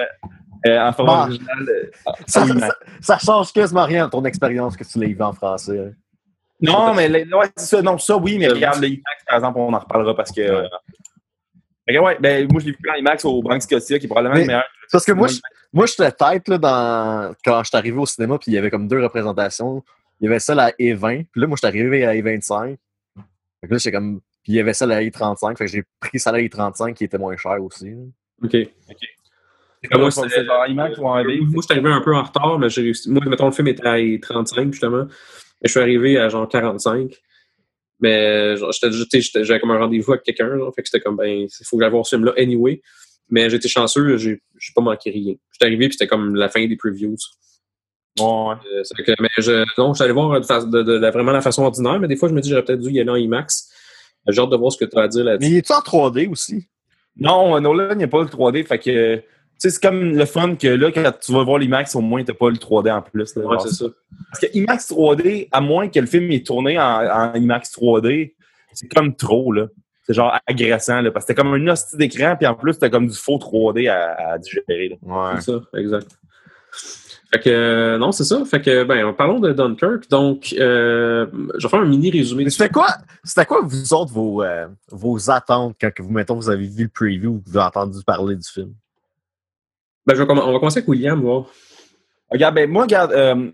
[0.66, 1.26] euh, en format Ah.
[1.26, 1.66] original.
[1.68, 5.32] euh, Ça, ça, ça change quasiment rien de ton expérience que tu l'as vu en
[5.32, 5.78] français.
[5.78, 5.92] hein.
[6.60, 7.80] Non, mais le- ouais, ça.
[7.82, 10.40] Non, ça, oui, mais regarde, le IMAX, par exemple, on en reparlera parce que.
[10.40, 10.68] euh,
[11.96, 14.40] ouais, ben, moi, je l'ai vu en IMAX au Bank Scotia, qui est probablement Mais-
[14.42, 14.64] le meilleur.
[14.92, 15.40] Parce que moi, je-
[15.72, 17.34] moi, j'étais tête là, dans...
[17.44, 19.82] quand je suis arrivé au cinéma, puis il y avait comme deux représentations.
[20.20, 22.76] Il y avait celle à E20, puis là, moi, je suis arrivé à E25.
[23.60, 24.20] Fait que là, comme.
[24.42, 27.04] Puis il y avait celle à E35, fait que j'ai pris celle à E35 qui
[27.04, 27.90] était moins cher aussi.
[27.90, 27.96] là.
[28.44, 28.56] OK.
[29.90, 30.10] Comme Moi,
[30.68, 31.28] IMAX ou en je
[31.60, 33.10] suis arrivé un peu en retard, mais j'ai réussi.
[33.10, 35.06] Moi, mettons, le film était à 35, justement.
[35.62, 37.12] Et je suis arrivé à genre 45.
[38.00, 40.56] Mais j'étais, j'avais comme un rendez-vous avec quelqu'un.
[40.56, 42.80] genre, Fait que c'était comme, ben, il faut que j'aille voir ce film-là anyway.
[43.30, 45.34] Mais j'étais chanceux, j'ai, j'ai pas manqué rien.
[45.52, 47.16] J'étais arrivé, puis c'était comme la fin des previews.
[48.18, 48.24] Ouais.
[48.24, 51.62] Euh, c'est que- mais je, non, j'allais voir de, de- de la- vraiment la façon
[51.64, 53.70] ordinaire, mais des fois, je me dis, j'aurais peut-être dû y aller en IMAX.
[54.28, 55.50] J'ai hâte de voir ce que tu as à dire Mais là-dessus.
[55.52, 56.66] il est-tu en 3D aussi?
[57.16, 58.64] Non, Nolan, il n'y a pas le 3D.
[58.64, 59.22] Fait que, tu
[59.58, 62.32] sais, c'est comme le fun que là, quand tu vas voir l'IMAX, au moins, tu
[62.32, 63.34] pas le 3D en plus.
[63.36, 63.44] là.
[63.44, 63.86] Ouais, c'est ça.
[64.30, 68.34] Parce que IMAX 3D, à moins que le film est tourné en, en IMAX 3D,
[68.72, 69.66] c'est comme trop, là.
[70.04, 71.10] C'est genre agressant, là.
[71.10, 73.90] Parce que c'était comme un hostie d'écran, puis en plus, c'était comme du faux 3D
[73.90, 74.96] à, à digérer, là.
[75.02, 75.40] Ouais.
[75.40, 76.18] C'est ça, exact.
[77.30, 78.42] Fait que, euh, non, c'est ça.
[78.46, 80.08] Fait que, ben, parlons de Dunkirk.
[80.08, 81.26] Donc, euh,
[81.58, 82.44] je vais faire un mini résumé.
[82.44, 82.88] Mais c'était quoi,
[83.22, 86.84] c'était quoi, vous autres, vos, euh, vos attentes quand que vous, mettons, vous avez vu
[86.84, 88.72] le preview ou que vous avez entendu parler du film?
[90.08, 91.44] Ben, je vais on va commencer avec William, voir.
[92.30, 93.50] Regarde, ben, moi, regarde, euh,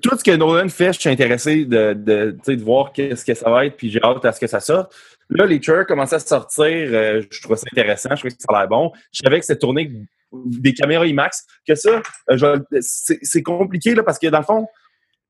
[0.00, 3.50] tout ce que Nolan fait, je suis intéressé de, de, de voir qu'est-ce que ça
[3.50, 4.96] va être, puis j'ai hâte à ce que ça sorte.
[5.28, 8.56] Là, les trailers commençaient à sortir, euh, je trouvais ça intéressant, je trouvais que ça
[8.56, 8.90] a l'air bon.
[9.12, 9.92] Je savais que c'était tourné
[10.32, 14.66] des caméras IMAX, que ça, euh, c'est compliqué, là, parce que dans le fond,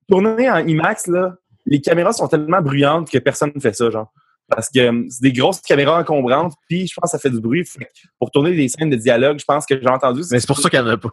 [0.08, 1.34] tourner en IMAX, là,
[1.66, 4.12] les caméras sont tellement bruyantes que personne ne fait ça, genre.
[4.54, 7.40] Parce que euh, c'est des grosses caméras encombrantes, puis je pense que ça fait du
[7.40, 7.64] bruit.
[7.64, 7.88] Fait
[8.18, 10.22] pour tourner des scènes de dialogue, je pense que j'ai entendu.
[10.30, 11.10] Mais c'est pour ça qu'il n'y en a pas.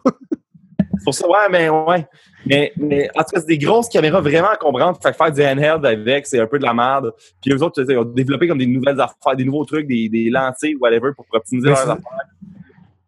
[0.98, 2.06] C'est pour ça, ouais, mais ouais.
[2.46, 5.02] Mais, mais en tout cas, c'est des grosses caméras vraiment encombrantes.
[5.02, 7.12] Fait que faire du handheld avec, c'est un peu de la merde.
[7.40, 9.88] Puis eux autres, tu sais, ils ont développé comme des nouvelles affaires, des nouveaux trucs,
[9.88, 12.04] des, des lentilles, whatever, pour optimiser Mais leurs affaires.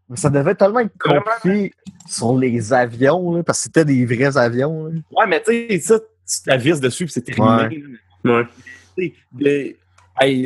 [0.09, 1.73] Mais ça devait tellement être compliqué
[2.09, 4.87] sur les avions, là, parce que c'était des vrais avions.
[4.87, 4.93] là.
[5.17, 7.83] Ouais, mais tu sais, ça, tu t'avises dessus, puis c'est terminé.
[8.25, 8.43] Ouais.
[8.99, 9.77] Tu sais, de-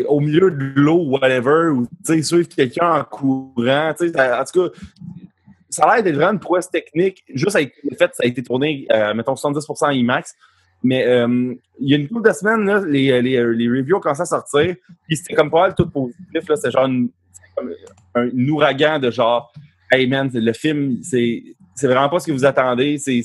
[0.08, 1.86] au milieu de l'eau, whatever, ou
[2.22, 4.44] suivre quelqu'un en courant, en tout cas,
[5.70, 8.26] ça a l'air d'être vraiment une prouesse technique, juste avec le fait que ça a
[8.26, 10.34] été tourné, euh, mettons, 70% IMAX.
[10.82, 14.00] Mais euh, il y a une couple de semaines, là, les, les, les reviews ont
[14.00, 14.76] commencé à sortir,
[15.06, 16.88] puis c'était comme pas mal tout positif, c'est genre
[18.14, 19.52] un, ouragan de genre,
[19.90, 21.42] hey man, le film, c'est
[21.82, 23.22] vraiment pas ce que vous attendez, c'est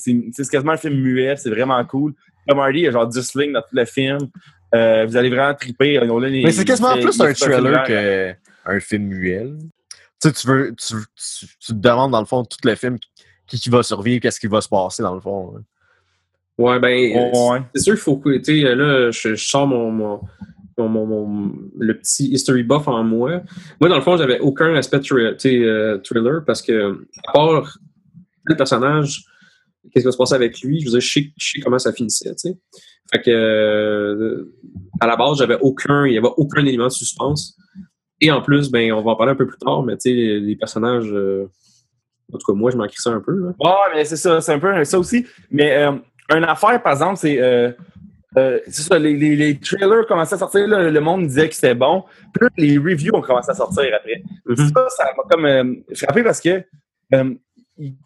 [0.52, 2.14] quasiment un film muet, c'est vraiment cool.
[2.48, 4.30] Tom Hardy, il y a genre 10 lignes dans tout le film.
[4.76, 5.94] Euh, vous allez vraiment triper.
[5.96, 7.84] Il- Mais c'est quasiment plus un il- trailer
[8.66, 9.44] qu'un film muet.
[9.44, 9.52] là.
[10.22, 12.98] Tu sais, tu veux, tu, tu, tu te demandes dans le fond tout le film
[13.46, 15.54] qui, qui va survivre, qu'est-ce qui va se passer dans le fond.
[15.56, 15.60] là.
[16.58, 17.62] Ouais, ben, Ouais.
[17.76, 20.22] c'est sûr qu'il faut que, tu sais, là, je, je sors mon, mon,
[20.78, 23.42] mon, mon- mon- le petit history buff en moi.
[23.82, 27.78] Moi, dans le fond, j'avais aucun aspect euh, thriller parce que, à part
[28.46, 29.24] le personnage,
[29.92, 31.80] qu'est-ce qui va se passer avec lui, je veux dire, je sais, je sais comment
[31.80, 32.58] ça finissait, tu sais.
[33.12, 34.54] Fait que, euh,
[35.00, 37.58] à la base, j'avais aucun, il n'y avait aucun élément de suspense.
[38.22, 40.14] Et en plus, ben, on va en parler un peu plus tard, mais tu sais,
[40.14, 41.50] les, personnages, euh,
[42.34, 43.54] en tout cas, moi, je m'en crie ça un peu, là.
[43.94, 45.26] Mais c'est ça, c'est un peu ça aussi.
[45.52, 45.92] Mais euh,
[46.36, 47.40] une affaire, par exemple, c'est.
[48.38, 51.56] euh, c'est ça, les, les, les trailers commençaient à sortir, là, le monde disait que
[51.56, 52.04] c'était bon.
[52.34, 54.24] Puis là, les reviews ont commencé à sortir après.
[54.46, 54.56] Mhm.
[54.56, 56.64] Ça, ça m'a comme euh, frappé parce que
[57.14, 57.34] euh,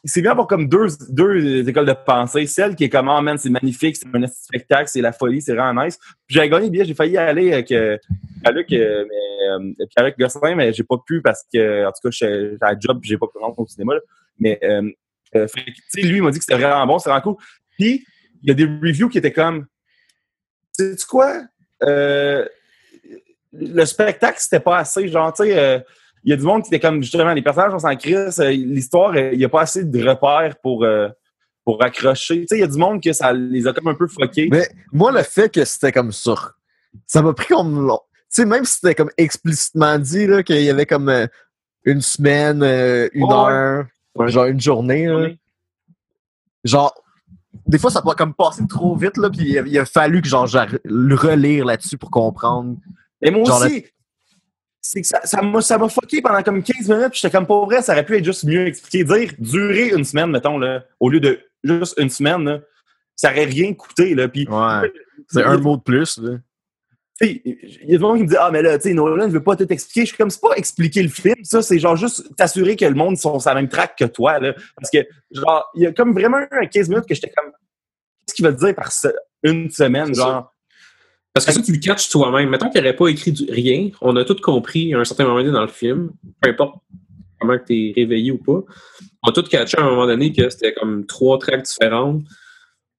[0.06, 2.47] c'est bien avoir comme deux, deux écoles de pensée.
[2.47, 5.53] Celle qui est comme, oh man, c'est magnifique, c'est un spectacle, c'est la folie, c'est
[5.53, 5.99] vraiment nice.
[6.27, 7.97] J'ai gagné bien, j'ai failli aller avec, euh,
[8.45, 12.27] avec, euh, mais, euh, Gosselin, mais j'ai pas pu parce que, en tout cas,
[12.62, 13.93] à la job j'ai pas pu rentrer au cinéma.
[14.39, 14.89] Mais, euh,
[15.34, 17.43] tu sais, lui, il m'a dit que c'était vraiment bon, c'était vraiment cool.
[17.77, 18.06] Puis,
[18.41, 19.65] il y a des reviews qui étaient comme,
[20.71, 21.41] sais-tu quoi?
[21.82, 25.08] Le spectacle, c'était pas assez.
[25.10, 25.84] Genre, tu sais,
[26.23, 28.39] il y a du monde qui était comme, justement, les personnages, on s'en crisse.
[28.39, 31.08] euh, L'histoire, euh, il n'y a pas assez de repères pour, euh,
[31.63, 32.41] pour accrocher.
[32.41, 34.49] Tu sais, il y a du monde que ça les a comme un peu fuckés.
[34.51, 36.36] Mais moi, le fait que c'était comme ça,
[37.06, 37.99] ça m'a pris comme long.
[38.30, 41.27] Tu sais, même si c'était comme explicitement dit qu'il y avait comme euh,
[41.86, 44.30] une semaine, euh, une heure, Ouais.
[44.30, 45.38] genre une journée,
[46.63, 46.93] genre,
[47.67, 50.21] des fois, ça peut comme passer trop vite, là, puis il a, il a fallu
[50.21, 52.77] que genre, relire là-dessus pour comprendre.
[53.21, 53.86] Et moi Genre aussi,
[54.89, 57.45] c'est que ça ça m'a ça m'a fucké pendant comme 15 minutes, puis j'étais comme
[57.45, 59.04] pas vrai, ça aurait pu être juste mieux expliqué.
[59.04, 62.60] Dire durer une semaine, mettons, là, au lieu de juste une semaine, là,
[63.13, 64.15] ça aurait rien coûté.
[64.15, 64.30] Là.
[64.30, 64.91] Puis, Ouais.
[65.30, 66.38] C'est un mot de plus, là.
[67.19, 67.41] il
[67.84, 69.43] y a des gens qui me disent Ah, mais là, tu sais, Nolan ne veut
[69.43, 70.02] pas tout expliquer.
[70.02, 72.95] Je suis comme, c'est pas expliquer le film, ça, c'est genre juste t'assurer que le
[72.95, 74.39] monde sont sur la même track que toi.
[74.39, 74.54] Là.
[74.78, 75.00] Parce que,
[75.32, 77.52] genre, il y a comme vraiment un 15 minutes que j'étais comme,
[78.26, 78.89] qu'est-ce qu'il te dire par
[79.43, 80.54] une semaine, genre?
[81.45, 82.50] Parce que ça, tu le catches toi-même.
[82.50, 85.39] Mettons qu'il n'aurait pas écrit du- rien, on a tout compris à un certain moment
[85.39, 86.76] donné dans le film, peu importe
[87.39, 88.62] comment tu es réveillé ou pas,
[89.23, 92.23] on a tout catché à un moment donné que c'était comme trois tracks différentes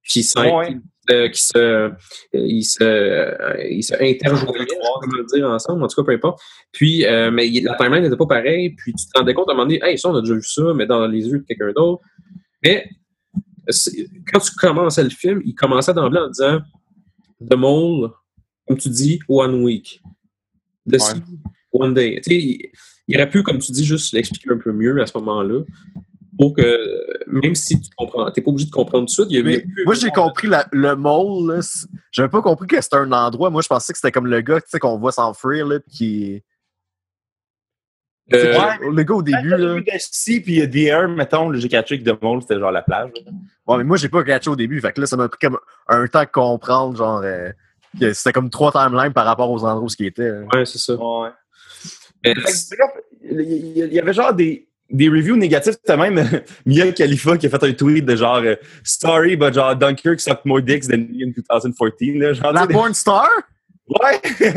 [0.08, 0.76] qui, s'in- Ouais.
[1.10, 1.90] euh, qui se, euh,
[2.32, 6.40] ils se, euh, ils se pas comment le dire ensemble, en tout cas, peu importe.
[6.72, 9.54] Puis, euh, mais la timeline n'était pas pareille, puis tu te rendais compte à un
[9.54, 11.72] moment donné, hey, ça, on a déjà vu ça, mais dans les yeux de quelqu'un
[11.74, 12.02] d'autre.
[12.64, 12.88] Mais
[14.32, 16.60] quand tu commençais le film, il commençait d'emblée en disant
[17.50, 18.10] The Mole,
[18.68, 20.00] comme tu dis, one week.
[20.88, 20.98] The Ouais.
[21.00, 21.22] Sea,
[21.72, 22.20] one day.
[22.22, 22.70] Tu sais, il,
[23.08, 25.62] il aurait pu, comme tu dis, juste l'expliquer un peu mieux à ce moment-là.
[26.38, 29.26] Pour que, même si tu comprends, t'es pas obligé de comprendre tout de suite.
[29.30, 30.94] Il y Mais moi, j'ai compris la- le
[31.62, 33.50] c'est- J'avais pas compris que c'était un endroit.
[33.50, 35.90] Moi, je pensais que c'était comme le gars, tu sais, qu'on voit s'enfuir, là, puis
[35.90, 36.42] qui.
[38.34, 38.90] Euh, Ouais.
[38.94, 39.74] Le gars au début, là.
[39.74, 43.10] Vu si puis The Air, mettons, j'ai catché que The Mole, c'était genre la plage.
[43.24, 43.32] là.
[43.66, 44.80] Ouais, mais moi, j'ai pas catché au début.
[44.80, 47.50] Fait que là, ça m'a pris comme un temps de comprendre, genre, euh,
[48.12, 50.28] c'était comme trois timelines par rapport aux endroits où ce qui était.
[50.30, 50.40] là.
[50.52, 50.94] Ouais, c'est ça.
[50.94, 51.30] Ouais.
[52.24, 52.90] Mais- Fait que, bref,
[53.22, 55.76] il y- avait genre des, des reviews négatifs.
[55.84, 56.28] T'as même
[56.66, 60.44] Mia Khalifa qui a fait un tweet de genre euh, Story, but genre Dunkirk sucked
[60.44, 62.18] more dicks than me in 2014.
[62.18, 63.28] Là, genre, La Born Star?
[63.88, 64.20] Ouais!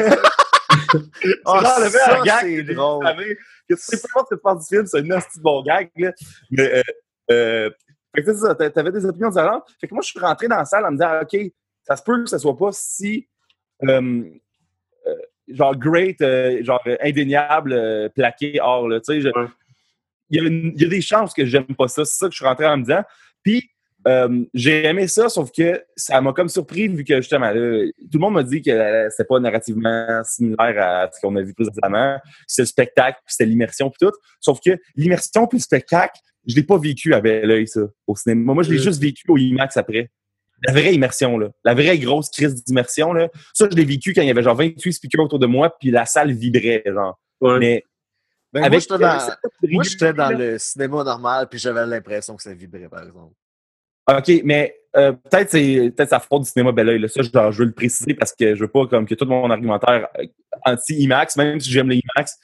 [1.46, 3.06] Genre le ça, c'est drôle.
[3.70, 5.90] Que tu sais ce que tu penses du film, c'est un nasty bon gag.
[5.98, 6.12] Là.
[6.50, 6.82] Mais, euh,
[7.32, 7.70] euh,
[8.16, 9.64] fait que c'est ça, t'a- t'avais des opinions différentes.
[9.80, 11.52] Fait que moi, je suis rentré dans la salle en me disant, OK,
[11.84, 13.28] ça se peut que ce soit pas si,
[13.84, 14.24] euh,
[15.08, 15.16] euh,
[15.48, 19.00] genre, great, euh, genre, indéniable, plaqué hors, là.
[19.00, 19.48] Tu sais, je- Ouais.
[20.30, 22.06] il y, a une- il y a des chances que j'aime pas ça.
[22.06, 23.04] C'est ça que je suis rentré en me disant.
[23.44, 23.70] Puis,
[24.56, 28.20] j'ai aimé ça, sauf que ça m'a comme surpris vu que justement, là, tout le
[28.20, 32.18] monde m'a dit que c'était pas narrativement similaire à ce qu'on a vu précédemment.
[32.48, 34.14] C'était le spectacle, puis c'était l'immersion, puis tout.
[34.40, 38.54] Sauf que l'immersion puis le spectacle, je l'ai pas vécu avec l'œil, ça, au cinéma.
[38.56, 40.10] Moi, je l'ai juste vécu au IMAX après.
[40.68, 41.50] La vraie immersion, là.
[41.64, 43.30] La vraie grosse crise d'immersion, là.
[43.54, 45.92] Ça, je l'ai vécu quand il y avait genre 28 speakers autour de moi, puis
[45.92, 47.20] la salle vibrait, genre.
[47.40, 47.60] Ouais.
[47.60, 47.86] Mais
[48.54, 49.20] Ben, moi, avec dans,
[49.70, 53.34] moi, j'étais dans rigueur, le cinéma normal, puis j'avais l'impression que ça vibrait, par exemple.
[54.10, 57.00] OK, mais euh, peut-être c'est peut-être sa faute du cinéma bel oeil.
[57.00, 57.08] là.
[57.08, 59.50] Ça, genre, je veux le préciser parce que je veux pas comme que tout mon
[59.50, 60.26] argumentaire euh,
[60.66, 62.38] anti-IMAX, même si j'aime les IMAX,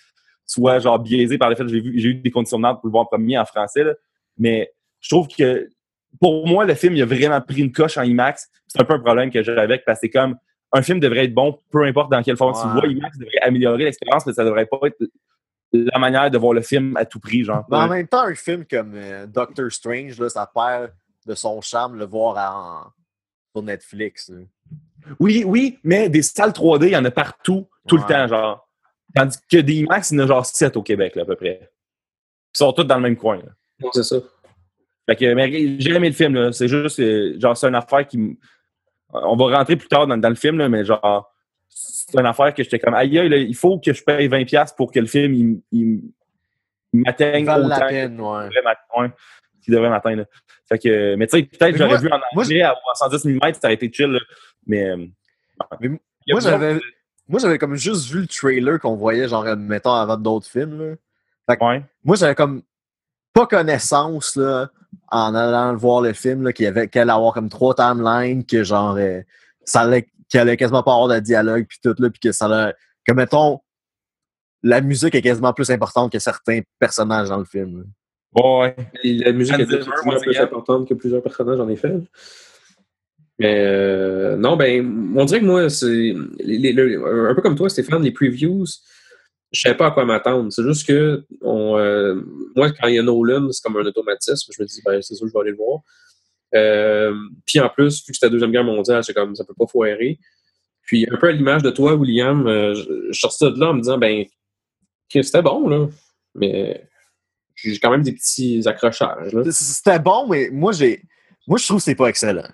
[0.45, 2.77] soit genre biaisé par le fait que j'ai vu j'ai eu des conditions de merde
[2.77, 3.83] pour le voir en premier en français.
[3.83, 3.93] là.
[4.37, 5.67] Mais je trouve que
[6.19, 8.49] pour moi, le film il a vraiment pris une coche en IMAX.
[8.67, 10.35] C'est un peu un problème que j'ai avec parce que c'est comme
[10.73, 12.87] un film devrait être bon, peu importe dans quelle forme tu le vois.
[12.87, 14.97] IMAX devrait améliorer l'expérience, mais ça devrait pas être
[15.73, 17.43] la manière de voir le film à tout prix.
[17.43, 17.65] Genre.
[17.69, 20.91] Mais en même temps, un film comme euh, Doctor Strange, là, ça perd
[21.25, 22.91] de son charme de le voir en-
[23.55, 24.29] sur Netflix.
[24.29, 24.39] là.
[25.19, 28.01] Oui, oui, mais des salles 3D, il y en a partout, tout Ouais.
[28.01, 28.67] le temps, genre.
[29.15, 31.35] Tandis que des IMAX, il y en a genre 7 au Québec, là, à peu
[31.35, 31.71] près.
[32.53, 33.37] Ils sont tous dans le même coin.
[33.37, 33.89] là.
[33.93, 34.15] C'est ça.
[35.07, 36.51] Fait que, mais j'ai aimé le film, là.
[36.51, 38.17] C'est juste, euh, genre, c'est une affaire qui.
[38.17, 38.35] m-
[39.13, 41.33] On va rentrer plus tard dans, dans le film, là, mais genre,
[41.69, 44.99] c'est une affaire que j'étais comme, aïe, il faut que je paye 20$ pour que
[44.99, 46.01] le film, il, il-
[46.93, 48.49] il m'atteigne autant la peine, ouais.
[49.63, 50.25] qu'il devrait m'atteindre.
[50.67, 53.39] Fait que, mais tu sais, peut-être Mais j'aurais vu en anglais à, à 110 mm,
[53.53, 54.19] ça aurait été chill, là.
[54.65, 54.89] Mais.
[54.89, 54.97] euh,
[55.79, 56.79] Mais Moi, j'avais
[57.29, 60.95] moi, j'avais comme juste vu le trailer qu'on voyait, genre, mettons, avant d'autres films.
[61.47, 61.55] Là.
[61.61, 61.83] Ouais.
[62.03, 62.61] Moi, j'avais comme
[63.33, 64.69] pas connaissance, là,
[65.11, 68.63] en allant voir le film, là, qu'il y avait, allait avoir comme trois timelines, que
[68.63, 69.21] genre, euh,
[69.63, 72.45] ça allait, qu'il allait quasiment pas avoir de dialogue, puis tout, là, puis que ça
[72.45, 72.73] allait,
[73.05, 73.59] que mettons,
[74.63, 77.79] la musique est quasiment plus importante que certains personnages dans le film.
[77.79, 77.83] là.
[78.43, 78.75] Ouais.
[79.03, 79.75] Et La musique est plus
[80.35, 80.43] again.
[80.43, 81.93] importante que plusieurs personnages, en effet.
[83.39, 85.85] Mais euh, non, ben, on dirait que moi, c'est
[86.39, 88.65] les- les- le- un peu comme toi, Stéphane, les previews,
[89.51, 90.51] je savais pas à quoi m'attendre.
[90.51, 92.21] C'est juste que on, euh,
[92.55, 94.51] moi, quand il y a Nolan, c'est comme un automatisme.
[94.55, 95.79] Je me dis, ben, c'est sûr, je vais aller le voir.
[96.55, 97.13] Euh,
[97.45, 99.67] puis en plus, vu que c'était la Deuxième Guerre mondiale, c'est comme ça peut pas
[99.67, 100.19] foirer.
[100.83, 103.73] Puis un peu à l'image de toi, William, euh, je, je sortais de là en
[103.73, 104.25] me disant, ben,
[105.09, 105.87] c'était bon, là.
[106.35, 106.83] Mais
[107.55, 109.33] j'ai quand même des petits accrochages.
[109.33, 109.43] Là.
[109.51, 111.01] C'était bon, mais moi, j'ai.
[111.47, 112.47] Moi, je trouve que c'est pas excellent.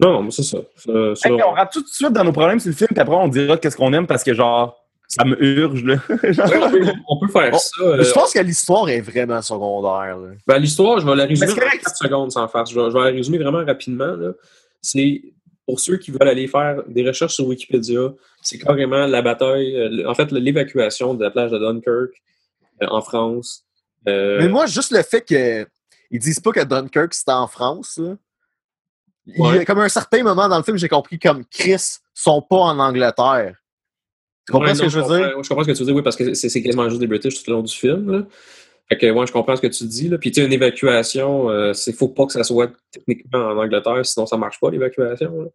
[0.00, 0.58] Non, non, c'est ça.
[0.76, 2.98] Ça- ça- Hey, on rentre tout de suite dans nos problèmes sur le film, puis
[3.00, 4.81] après, on dira qu'est-ce qu'on aime parce que, genre,
[5.14, 5.96] ça me urge, là.
[6.08, 7.82] Ouais, on, peut, faire ça.
[7.82, 10.16] euh, je pense que l'histoire est vraiment secondaire.
[10.18, 10.30] là.
[10.46, 11.82] Ben, l'histoire, je vais la résumer en correct.
[11.84, 12.70] 4 secondes sans farce.
[12.70, 14.06] Je vais, je vais la résumer vraiment rapidement.
[14.16, 14.32] là.
[14.80, 15.22] C'est
[15.66, 18.08] pour ceux qui veulent aller faire des recherches sur Wikipédia,
[18.42, 22.10] c'est carrément la bataille, euh, en fait, l'évacuation de la plage de Dunkirk
[22.82, 23.64] euh, en France.
[24.08, 25.66] Euh, Mais moi, juste le fait que
[26.10, 28.16] ils disent pas que Dunkirk c'était en France, là.
[29.26, 29.64] Il y a Ouais.
[29.64, 33.54] comme un certain moment dans le film, j'ai compris comme Chris sont pas en Angleterre.
[34.46, 35.42] Tu comprends ouais, ce non, que je veux comprends- dire?
[35.42, 37.42] Je comprends ce que tu veux dire, oui, parce que c'est quasiment juste des British
[37.42, 38.10] tout le long du film.
[38.10, 38.26] Là.
[38.88, 40.08] Fait que, ouais, je comprends ce que tu dis.
[40.08, 40.18] Là.
[40.18, 44.04] Puis, tu sais, une évacuation, euh, c'est faut pas que ça soit techniquement en Angleterre,
[44.04, 45.50] sinon ça marche pas, l'évacuation.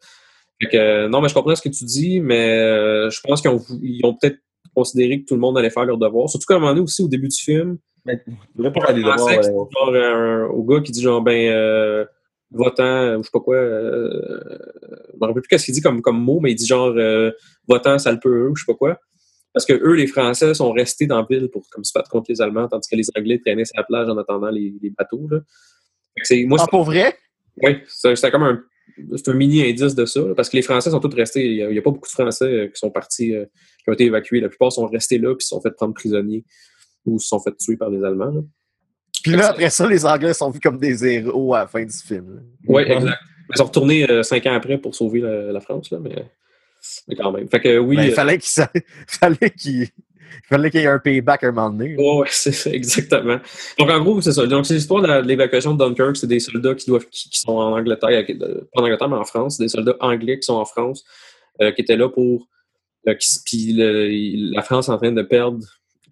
[0.61, 3.41] Fait que, euh, non, mais je comprends ce que tu dis, mais euh, je pense
[3.41, 4.37] qu'ils ont, peut-être
[4.75, 6.29] considéré que tout le monde allait faire leur devoir.
[6.29, 8.95] Surtout qu'à un moment donné aussi, au début du film, Mais, je voudrais pas faire
[8.95, 9.53] des devoirs, sexe, ouais.
[9.53, 12.05] genre, un- au gars qui dit genre, ben, euh,
[12.51, 14.09] votant, ou je sais pas quoi, euh,
[15.13, 17.31] je me rappelle plus qu'est-ce qu'il dit comme, comme mot, mais il dit genre, euh,
[17.67, 18.99] votant, ça le peut eux, ou je sais pas quoi.
[19.53, 22.27] Parce que eux, les Français, sont restés dans la ville pour comme se battre contre
[22.29, 25.27] les Allemands, tandis que les Anglais traînaient sur la plage en attendant les, les bateaux.
[25.29, 25.39] Là.
[26.45, 27.17] Moi, Ah, pour vrai?
[27.63, 28.63] oui, c'est c'est comme un,
[29.27, 31.45] un mini indice de ça, là, parce que les Français sont tous restés.
[31.45, 33.45] Il n'y a, pas beaucoup de Français euh, qui sont partis, euh,
[33.83, 34.39] qui ont été évacués.
[34.39, 36.45] La plupart sont restés là puis se sont fait prendre prisonniers
[37.05, 38.31] ou se sont fait tuer par les Allemands.
[38.31, 38.41] là.
[39.27, 41.93] Puis là, après ça, les Anglais sont vus comme des héros à la fin du
[41.95, 42.41] film.
[42.67, 43.17] Oui, exact.
[43.53, 46.15] Ils sont retournés euh, cinq ans après pour sauver la, la France, là, mais,
[47.07, 47.47] mais quand même.
[47.47, 47.95] Fait que oui.
[47.95, 48.63] Ben, il euh, fallait qu'il
[49.07, 49.87] fallait qu'il
[50.49, 51.95] fallait qu'il y ait un payback à un moment donné.
[51.95, 52.03] là.
[52.03, 53.39] Ouais, c'est ça, exactement.
[53.79, 54.45] Donc, en gros, c'est ça.
[54.45, 56.17] Donc, c'est l'histoire de l'évacuation de Dunkirk.
[56.17, 58.25] C'est des soldats qui, doivent, qui, qui sont en Angleterre,
[58.73, 59.57] pas en Angleterre, mais en France.
[59.57, 61.05] Des soldats anglais qui sont en France,
[61.61, 62.47] euh, qui étaient là pour.
[63.07, 65.59] euh, qui- puis le- la France est en train de perdre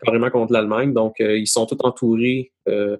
[0.03, 0.93] carrément contre l'Allemagne.
[0.93, 2.97] Donc, euh, ils sont tous entourés euh,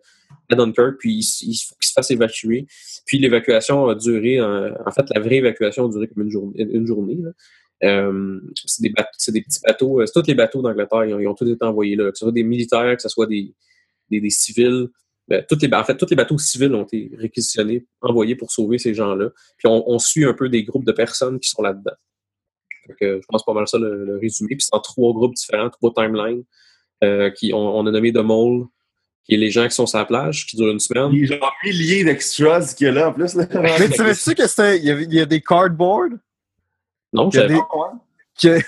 [0.50, 2.68] à Dunkirk, puis il, faut qu'ils se fassent évacuer.
[3.06, 7.18] Puis l'évacuation a duré, euh, en fait, la vraie évacuation a duré comme une journée.
[7.82, 8.92] C'est des,
[9.42, 10.06] petits bateaux.
[10.06, 11.06] C'est tous les bateaux d'Angleterre.
[11.06, 12.12] Ils ont, tous été envoyés là.
[12.12, 13.54] Que ce soit des militaires, que ce soit des,
[14.10, 14.88] des, civils.
[15.28, 18.78] Ben, toutes les, en fait, tous les bateaux civils ont été réquisitionnés, envoyés pour sauver
[18.78, 19.30] ces gens-là.
[19.58, 21.96] Puis on, suit un peu des groupes de personnes qui sont là-dedans.
[23.02, 24.56] Je pense pas mal ça le, le résumé.
[24.56, 26.44] Puis c'est en trois groupes différents, trois timelines.
[27.04, 28.66] Euh, qui, on, on a nommé The Mole,
[29.26, 31.10] qui est les gens qui sont sur la plage, qui durent une semaine.
[31.12, 33.36] Il y a genre milliers d'extras qu'il y a là, en plus.
[33.36, 33.46] Là.
[33.62, 34.78] Mais tu savais-tu que c'était.
[34.78, 36.14] Il y, avait- il y a des cardboard?
[37.14, 37.94] Non, j'avais des- pas.
[38.42, 38.60] que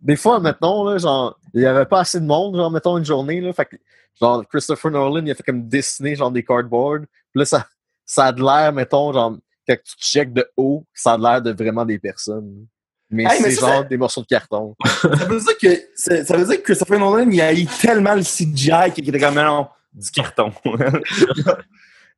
[0.00, 3.04] des fois, mettons, là, genre, il n'y avait pas assez de monde, genre, mettons, une
[3.04, 3.76] journée, là, fait que,
[4.20, 7.66] genre, Christopher Nolan, il a fait comme dessiner, genre, des cardboard, puis là, ça,
[8.04, 11.42] ça a de l'air, mettons, genre, quand tu checkes de haut, ça a de l'air
[11.42, 12.66] de vraiment des personnes.
[13.10, 14.74] Mais Hey, c'est genre ça- des morceaux de carton.
[14.84, 18.22] ça, veut dire que, ça veut dire que Christopher Nolan, il a eu tellement le
[18.22, 20.52] CGI qu'il était comme, non, du carton.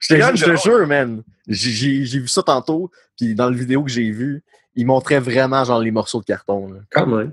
[0.01, 3.57] Je te, Regarde, je te genre- jure, man, j'ai- vu ça tantôt, puis dans la
[3.57, 4.45] vidéo que j'ai vue,
[4.77, 6.79] il montrait vraiment, genre, les morceaux de carton, là.
[6.91, 7.33] Quand même.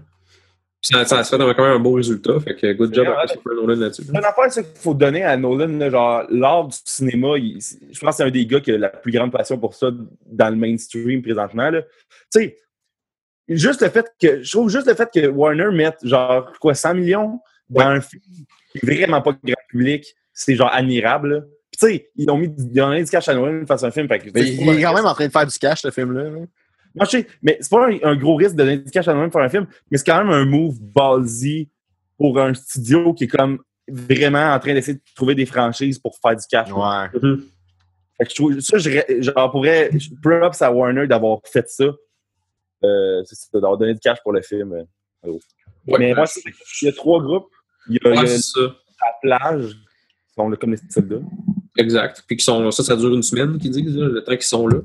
[0.82, 2.40] Ça, ça, ça fait quand même un beau résultat.
[2.40, 4.04] Fait que good job à Christopher Nolan là-dessus.
[4.10, 7.60] Une affaire, c'est qu'il faut donner à Nolan, là, genre, l'art du cinéma, il-
[7.92, 9.92] je pense que c'est un des gars qui a la plus grande passion pour ça
[10.26, 11.70] dans le mainstream présentement.
[11.72, 11.80] Tu
[12.32, 12.58] sais,
[13.48, 16.96] juste le fait que, je trouve juste le fait que Warner mette, genre, quoi, 100
[16.96, 18.22] millions dans un film
[18.72, 21.30] qui est vraiment pas grand public, c'est genre admirable.
[21.36, 21.42] là.
[21.72, 23.92] Puis, tu sais, ils ont mis ils ont du cash à Nolan pour faire un
[23.92, 24.08] film.
[24.08, 25.82] fait que, tu Mais sais, il, est quand même en train de faire du cash,
[25.82, 26.24] ce film-là.
[26.24, 26.30] là.
[26.96, 29.14] non, je sais, mais c'est pas un, un gros risque de donner du cash à
[29.14, 31.70] Nolan pour faire un film, mais c'est quand même un move ballsy
[32.18, 36.18] pour un studio qui est comme vraiment en train d'essayer de trouver des franchises pour
[36.18, 36.72] faire du cash.
[36.72, 37.08] Ouais.
[38.18, 38.90] Fait que je trouve ça, je,
[39.22, 41.86] genre, pourrais, je- props à Warner d'avoir fait ça.
[42.84, 44.74] Euh, c'est ça, d'avoir donné du cash pour le film.
[44.74, 45.32] euh.
[45.88, 46.26] Ouais, mais moi,
[46.82, 47.48] il y a trois groupes.
[47.90, 48.60] Il y a, il y Ouais, a c'est ça.
[48.62, 51.16] la plage, qui sont là comme les soldats.
[51.78, 52.24] Exact.
[52.28, 54.68] Puis qui sont, ça, ça dure une semaine, qu'ils disent, là, le temps qu'ils sont
[54.68, 54.80] là.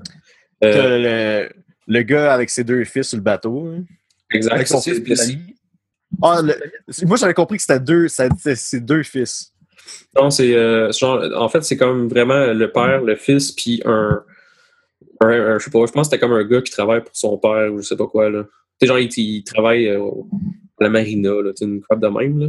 [0.61, 1.51] T'as Euh, le,
[1.87, 3.67] le gars avec ses deux fils sur le bateau.
[3.69, 3.85] hein.
[4.33, 4.55] exact.
[4.55, 5.01] Avec son fils.
[6.23, 9.53] Ah, le- moi, j'avais compris que c'était deux, c'est deux fils.
[10.17, 10.91] Non, c'est euh,
[11.37, 14.23] en fait, c'est comme vraiment le père, le fils, puis un,
[15.21, 17.15] un, un- je sais pas, je pense que c'était comme un gars qui travaille pour
[17.15, 18.45] son père ou je sais pas quoi là.
[18.83, 20.01] Genre, il, il travaille euh,
[20.81, 22.47] à la marina, là, une crop de même là.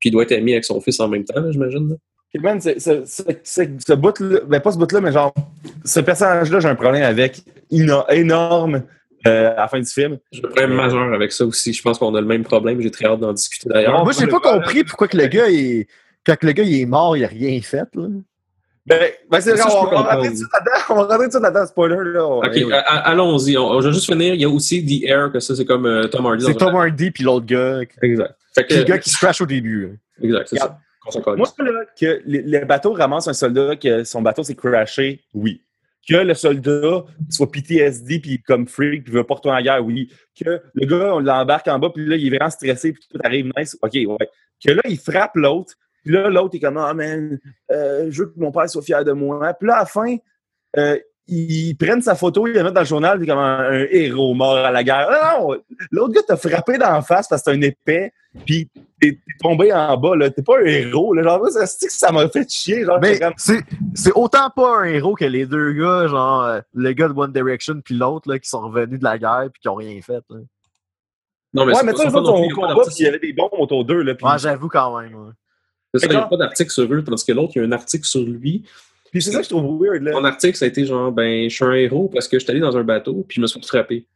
[0.00, 1.88] Puis il doit être ami avec son fils en même temps, là, j'imagine.
[1.90, 1.94] là.
[2.34, 5.32] Ok, man, c'est- c'est- c'est- c'est- ce bout-là, ben pas ce bout-là, mais genre,
[5.84, 8.82] ce personnage-là, j'ai un problème avec ino- énorme
[9.26, 10.18] euh, à la fin du film.
[10.32, 11.72] J'ai un problème majeur avec ça aussi.
[11.72, 12.80] Je pense qu'on a le même problème.
[12.80, 14.02] J'ai très hâte d'en discuter d'ailleurs.
[14.02, 15.86] Moi, j'ai pas compris pourquoi que le gars est.
[16.26, 17.86] Quand que le gars il est mort, il a rien fait.
[17.94, 18.08] Là.
[18.84, 20.24] Ben, ben c'est on, va rentrer comprendre.
[20.24, 20.84] tout de suite là-dedans.
[20.90, 22.26] On va rentrer tout de suite là-dedans, spoiler, là.
[22.26, 23.56] Ok, a- allons-y.
[23.56, 24.34] On, je vais juste finir.
[24.34, 26.44] Il y a aussi The Air, que ça, c'est comme euh, Tom Hardy.
[26.44, 27.80] C'est Tom Hardy puis l'autre gars.
[28.02, 28.34] Exact.
[28.54, 29.86] Fait Puis le gars qui se crash au début.
[29.86, 30.26] là.
[30.26, 30.78] exact, c'est ça.
[31.26, 35.62] Moi, là, que le, le bateau ramasse un soldat, que son bateau s'est crashé, oui.
[36.08, 40.12] Que le soldat soit PTSD puis comme freak puis veut pas retourner en guerre, oui.
[40.40, 43.18] Que le gars, on l'embarque en bas puis là, il est vraiment stressé puis tout
[43.22, 44.28] arrive nice, OK, ouais.
[44.64, 47.38] Que là, il frappe l'autre puis là, l'autre est comme, ah, man,
[47.70, 49.52] euh, je veux que mon père soit fier de moi.
[49.54, 50.16] Puis là, à la fin,
[50.76, 54.34] euh, ils prennent sa photo, ils la mettent dans le journal, puis comme un, héros
[54.34, 55.08] mort à la guerre.
[55.10, 55.58] Non, non
[55.90, 58.12] l'autre gars t'a frappé dans la face parce que c'est un épais,
[58.44, 58.68] puis
[59.00, 60.30] t'es tombé en bas, là.
[60.30, 61.22] T'es pas un héros, là.
[61.22, 62.98] Genre, ça, ça m'a fait chier, genre.
[63.00, 63.20] Mais
[63.94, 67.32] c'est autant pas un héros que les deux gars, genre, euh, le gars de One
[67.32, 70.24] Direction puis l'autre, là, qui sont revenus de la guerre puis qui ont rien fait,
[70.28, 70.38] là.
[71.54, 74.02] Non, mais ouais, mais tu sais, ton combat, il y avait des bombes autour d'eux,
[74.02, 74.14] là.
[74.22, 75.34] Ouais, j'avoue quand même,
[75.94, 78.06] il n'y a pas d'article sur eux, tandis que l'autre, il y a un article
[78.06, 78.64] sur lui.
[79.10, 80.02] Puis c'est ça que je trouve weird.
[80.02, 80.12] Là.
[80.12, 82.50] Mon article, ça a été genre, ben, je suis un héros parce que je suis
[82.50, 84.06] allé dans un bateau, puis je me suis frappé.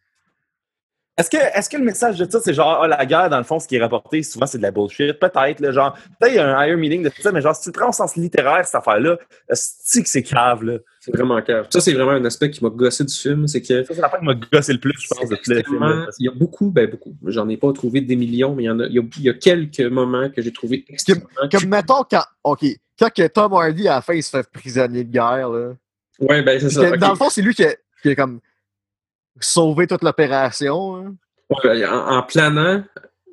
[1.18, 3.44] Est-ce que, est que le message de ça, c'est genre, ah, la guerre, dans le
[3.44, 5.18] fond, ce qui est rapporté, souvent, c'est de la bullshit?
[5.18, 7.56] Peut-être, là, genre, peut-être il y a un higher meaning de tout ça, mais genre,
[7.56, 9.16] si tu le prends au sens littéraire, cette affaire-là,
[9.50, 10.78] c'est que c'est cave, là.
[11.00, 11.68] C'est vraiment cave.
[11.70, 13.84] Ça, c'est vraiment un aspect qui m'a gossé du film, c'est que...
[13.84, 16.06] Ça, c'est l'affaire qui m'a gossé le plus, je pense, de tout le film.
[16.18, 18.70] Il y a beaucoup, ben beaucoup, j'en ai pas trouvé des millions, mais il y
[18.70, 21.24] en a, il y a, quelques moments que j'ai trouvé extrêmement...
[21.50, 22.66] Comme, mettons, quand, OK,
[22.98, 25.72] quand que Tom Hardy, à la fin, il se fait prisonnier de guerre, là.
[26.20, 26.94] Ouais, ben, c'est ça.
[26.96, 28.40] Dans le fond, c'est lui qui a, qui a comme
[29.40, 31.14] sauvé toute l'opération, hein?
[31.48, 32.82] Ouais, en, planant,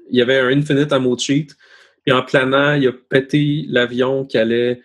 [0.10, 1.56] il y avait un infinite ammo cheat.
[2.06, 4.82] Puis en planant, il a pété l'avion qui allait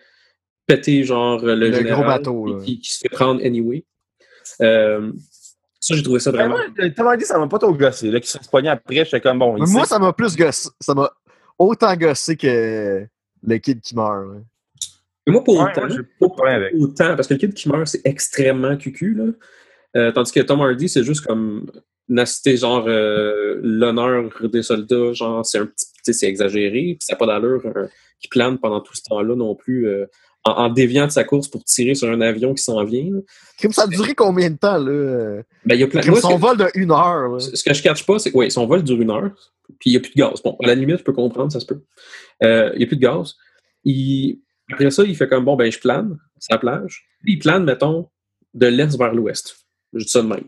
[0.65, 3.83] péter genre le, le général, gros bateau qui, qui, se fait prendre anyway.
[4.61, 5.11] Euh,
[5.79, 6.57] ça, j'ai trouvé ça vraiment.
[6.75, 8.11] T'as dit ça m'a pas trop gossé.
[8.11, 9.57] Là, qui se poigné après, j'étais comme bon.
[9.57, 10.69] Moi, ça m'a plus gossé.
[10.79, 11.09] Ça m'a
[11.57, 13.05] autant gossé que
[13.43, 14.25] le kid qui meurt.
[15.27, 15.87] Et moi, pour autant,
[16.19, 19.13] pas autant, parce que le kid qui meurt, c'est extrêmement cucu.
[19.13, 19.25] Là.
[19.95, 21.65] Euh, tandis que Tom Hardy, c'est juste comme
[22.25, 27.17] c'était genre euh, l'honneur des soldats, genre c'est un petit, c'est exagéré, puis ça n'a
[27.17, 27.87] pas d'allure euh,
[28.19, 30.05] qui plane pendant tout ce temps-là non plus, euh,
[30.45, 33.11] en, déviant de sa course pour tirer sur un avion qui s'en vient.
[33.71, 35.41] ça a duré combien de temps là?
[35.65, 36.01] Ben, y a plein...
[36.01, 37.39] son vol de une heure.
[37.39, 39.31] Ce que je cache pas, c'est oui, son vol dure une heure,
[39.79, 40.41] puis il n'y a plus de gaz.
[40.43, 41.81] Bon, à la limite, je peux comprendre, ça se peut.
[42.41, 43.35] Il n'y a plus de gaz.
[43.83, 44.41] Il...
[44.71, 47.05] Après ça, il fait comme bon, ben je plane, sa plage.
[47.23, 48.07] Puis il plane, mettons,
[48.53, 49.58] de l'est vers l'ouest.
[49.93, 50.45] Je dis ça de même.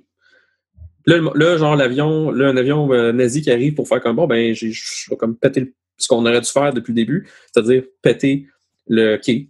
[1.08, 4.54] Là, genre, l'avion, là, un avion euh, nazi qui arrive pour faire comme bon, ben,
[4.54, 8.48] je vais comme péter ce qu'on aurait dû faire depuis le début, c'est-à-dire péter
[8.88, 9.50] le quai,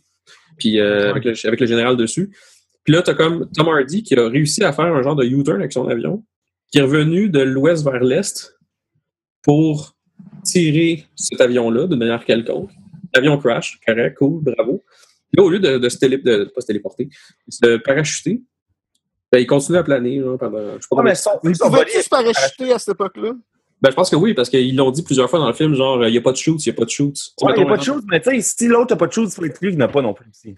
[0.58, 2.32] puis euh, avec, le, général dessus.
[2.84, 5.60] Puis là, t'as comme Tom Hardy qui a réussi à faire un genre de U-turn
[5.60, 6.24] avec son avion,
[6.72, 8.58] qui est revenu de l'ouest vers l'est
[9.42, 9.96] pour
[10.44, 12.70] tirer cet avion-là de manière quelconque.
[13.14, 14.84] L'avion crash, correct, cool, bravo.
[15.34, 18.42] Là, au lieu de, se, télé, de, pas se téléporter, de se parachuter,
[19.32, 20.60] ben, il continue à planer là, pendant.
[20.76, 23.34] Je sais pas ah, mais son, il pouvait se parachuter à cette époque-là?
[23.82, 26.06] Ben, je pense que oui, parce qu'ils l'ont dit plusieurs fois dans le film, genre,
[26.06, 27.16] il n'y a pas de shoot, il n'y a pas de shoot.
[27.42, 29.14] Ouais, il n'y a pas de shoot, mais tu sais, si l'autre n'a pas de
[29.14, 30.30] shoot, c'est lui qui n'a pas non plus.
[30.30, 30.56] Ici.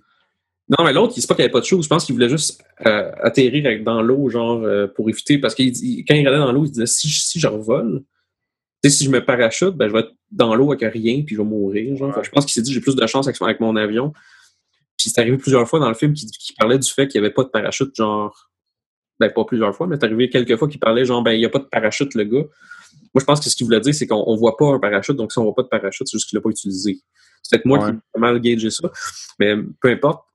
[0.69, 2.29] Non, mais l'autre, c'est pas qu'il n'y avait pas de shoot, je pense qu'il voulait
[2.29, 6.51] juste euh, atterrir dans l'eau, genre, euh, pour éviter, parce que quand il regardait dans
[6.51, 8.03] l'eau, il disait, si, si je revole,
[8.86, 11.47] si je me parachute, ben, je vais être dans l'eau avec rien, puis je vais
[11.47, 12.23] mourir, genre.
[12.23, 14.12] je pense qu'il s'est dit, j'ai plus de chance avec, avec mon avion.
[14.97, 17.25] Puis c'est arrivé plusieurs fois dans le film qui, qui parlait du fait qu'il n'y
[17.25, 18.49] avait pas de parachute, genre,
[19.19, 21.45] ben, pas plusieurs fois, mais c'est arrivé quelques fois qu'il parlait genre, ben, il n'y
[21.45, 22.45] a pas de parachute, le gars.
[23.13, 25.15] Moi, je pense que ce qu'il voulait dire, c'est qu'on ne voit pas un parachute,
[25.15, 26.99] donc si on ne voit pas de parachute, c'est juste qu'il l'a pas utilisé.
[27.43, 28.89] C'est peut-être moi qui ai mal gagé ça.
[29.39, 30.26] Mais peu importe.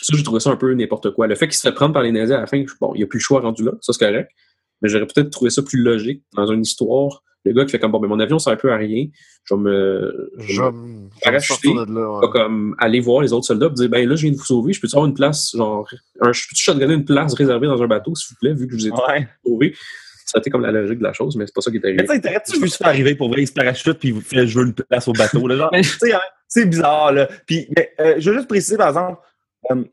[0.00, 1.26] Ça, j'ai trouvé ça un peu n'importe quoi.
[1.26, 3.02] Le fait qu'il se fait prendre par les nazis à la fin, bon, il n'y
[3.02, 4.30] a plus le choix rendu là, ça c'est correct.
[4.80, 7.24] Mais j'aurais peut-être trouvé ça plus logique dans une histoire.
[7.44, 9.06] Le gars qui fait comme bon, ben, mon avion, ça un peu à rien.
[9.44, 11.72] Je vais me, je vais me parachuter.
[12.32, 14.72] comme aller voir les autres soldats et dire ben là, je viens de vous sauver,
[14.72, 15.88] je peux avoir une place, genre,
[16.20, 18.76] un, je peux-tu donner une place réservée dans un bateau, s'il vous plaît, vu que
[18.76, 19.74] je vous ai sauvé.
[20.26, 21.84] Ça a été comme la logique de la chose, mais c'est pas ça qui est
[21.84, 22.04] arrivé.
[22.06, 24.58] Mais tu sais, tu juste arriver pour vrai, il se parachute puis il fait je
[24.58, 25.46] veux une place au bateau.
[25.48, 25.80] Là, hein,
[26.46, 27.12] c'est bizarre.
[27.12, 27.28] Là.
[27.46, 29.22] Puis, mais, euh, je veux juste préciser, par exemple,
[29.70, 29.84] euh,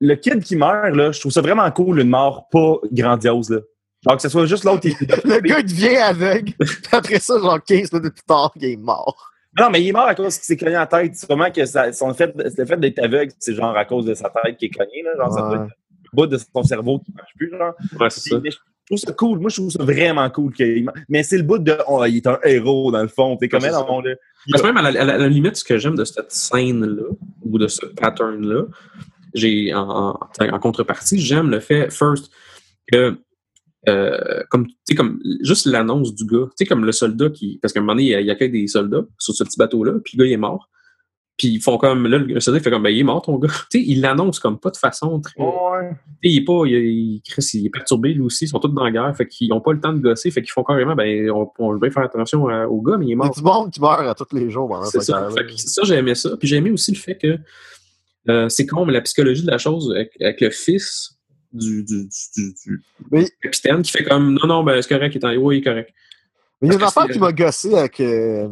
[0.00, 3.50] le kid qui meurt, là, je trouve ça vraiment cool, une mort pas grandiose.
[3.50, 3.60] Là.
[4.04, 4.88] Genre que ce soit juste l'autre.
[5.24, 6.52] le gars, il devient aveugle.
[6.92, 9.30] après ça, genre 15 minutes plus tard, il est mort.
[9.58, 11.12] Non, mais il est mort à cause qu'il s'est cogné la tête.
[11.14, 14.14] C'est vraiment que ça, son fait, le fait d'être aveugle, c'est genre à cause de
[14.14, 15.02] sa tête qui est cognée.
[15.02, 15.16] Là.
[15.16, 17.50] Genre, ça doit être le bout de son cerveau qui ne marche plus.
[17.50, 17.74] Genre.
[18.00, 18.40] Ouais, c'est ça.
[18.42, 19.38] je trouve ça cool.
[19.40, 20.52] Moi, je trouve ça vraiment cool.
[21.08, 21.76] Mais c'est le bout de.
[21.88, 23.36] Oh, il est un héros, dans le fond.
[23.36, 24.02] T'es comme dans mon.
[24.50, 27.08] Parce que même à la, à la, limite, ce que j'aime de cette scène-là,
[27.42, 28.62] ou de ce pattern-là,
[29.34, 32.30] j'ai en, en, contrepartie, j'aime le fait, first,
[32.90, 33.18] que
[33.88, 37.58] euh, comme, comme juste l'annonce du gars, tu sais, comme le soldat qui.
[37.62, 39.94] Parce qu'à un moment donné, il y, a, que des soldats sur ce petit bateau-là,
[40.04, 40.68] puis le gars, il est mort.
[41.38, 42.06] Puis ils font comme.
[42.06, 43.48] Là, le soldat, il fait comme, ben, il est mort, ton gars.
[43.70, 45.40] tu sais, il l'annonce comme pas de façon très.
[45.40, 45.92] Ouais.
[46.22, 46.64] il est pas.
[46.66, 47.22] Il, il,
[47.54, 48.44] il, est perturbé, lui aussi.
[48.44, 49.16] Ils sont tous dans la guerre.
[49.16, 50.30] Fait qu'ils ont pas le temps de gosser.
[50.30, 53.14] Fait qu'ils font carrément, ben, on, on va faire attention au gars, mais il est
[53.14, 53.32] mort.
[53.34, 54.78] Il y a du monde qui meurt à tous les jours.
[54.84, 55.30] C'est ça.
[55.56, 56.36] ça, j'ai aimé ça.
[56.36, 57.38] Puis j'ai aimé aussi le fait que.
[58.28, 61.18] Euh, c'est con, mais la psychologie de la chose avec, avec le fils,
[61.52, 65.18] du, du, du, du Mais- capitaine qui fait comme non, non, ben c'est correct, il
[65.18, 65.92] est en oui, il est correct.
[66.60, 68.48] Mais il y a une affaire c'est- qui m'a gossé avec euh,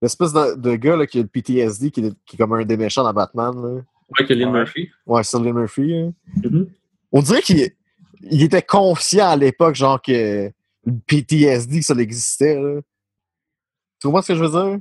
[0.00, 2.64] l'espèce de, de gars là, qui a le PTSD, qui est, qui est comme un
[2.64, 3.52] des méchants dans Batman.
[3.54, 3.82] Là.
[4.20, 4.58] Ouais, que Lynn Ouais.
[4.60, 4.90] Murphy.
[5.06, 5.94] Ouais, Cillian Murphy.
[5.94, 6.12] hein.
[6.44, 6.68] Mhm.
[7.12, 7.70] On dirait qu'il
[8.30, 10.50] il était conscient à l'époque, genre que
[10.84, 12.54] le PTSD, que ça existait.
[12.60, 12.80] Là.
[14.00, 14.80] Tu comprends ce que je veux dire?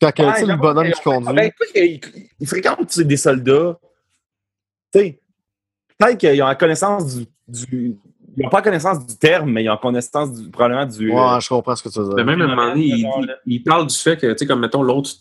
[0.00, 1.34] Quand sais, le bonhomme qui conduit.
[1.34, 2.00] Ben, écoute, il,
[2.40, 3.78] il fréquente des soldats.
[4.92, 5.20] Tu sais,
[5.98, 7.96] peut-être qu'ils ont la connaissance du, du-
[8.36, 11.10] Ils n'ont pas connaissance du terme, mais ils ont connaissance du, probablement du.
[11.12, 12.14] Ouais, je comprends ce que tu veux dire.
[12.16, 13.36] Mais même à un moment donné, il, il- là.
[13.46, 15.16] il parle du fait que, tu sais, comme mettons l'autre, tu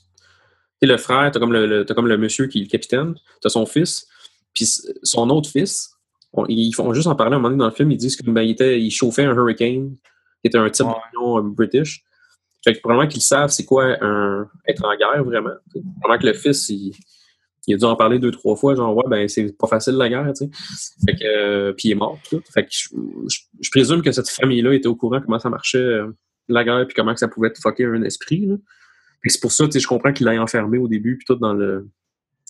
[0.82, 3.14] sais, le frère, t'as comme le, le- t'as comme le monsieur qui est le capitaine,
[3.42, 4.08] t'as son fils,
[4.54, 4.66] puis
[5.04, 5.92] son autre fils,
[6.34, 8.16] on- ils font juste en parler à un moment donné dans le film, ils disent
[8.16, 9.92] qu'il était, il chauffait un Hurricane,
[10.42, 10.94] qui était un type Ouais.
[11.14, 12.04] d'avion euh, british.
[12.64, 15.52] Fait que probablement qu'ils savent c'est quoi un, être en guerre vraiment.
[15.72, 15.82] tu.
[16.00, 16.94] Probablement que le fils, il,
[17.68, 20.10] il a dû en parler deux, trois fois, genre ouais, ben c'est pas facile la
[20.10, 20.50] guerre, tu sais.
[21.06, 22.42] Fait que, euh, puis il est mort, tout.
[22.54, 22.90] Fait que je,
[23.30, 26.08] je- je présume que cette famille-là était au courant comment ça marchait euh,
[26.50, 28.46] la guerre, puis comment que ça pouvait te fucker un esprit.
[28.46, 28.56] Là.
[29.24, 31.36] Que c'est pour ça, tu sais, je comprends qu'il l'ait enfermé au début, puis tout
[31.36, 31.88] dans le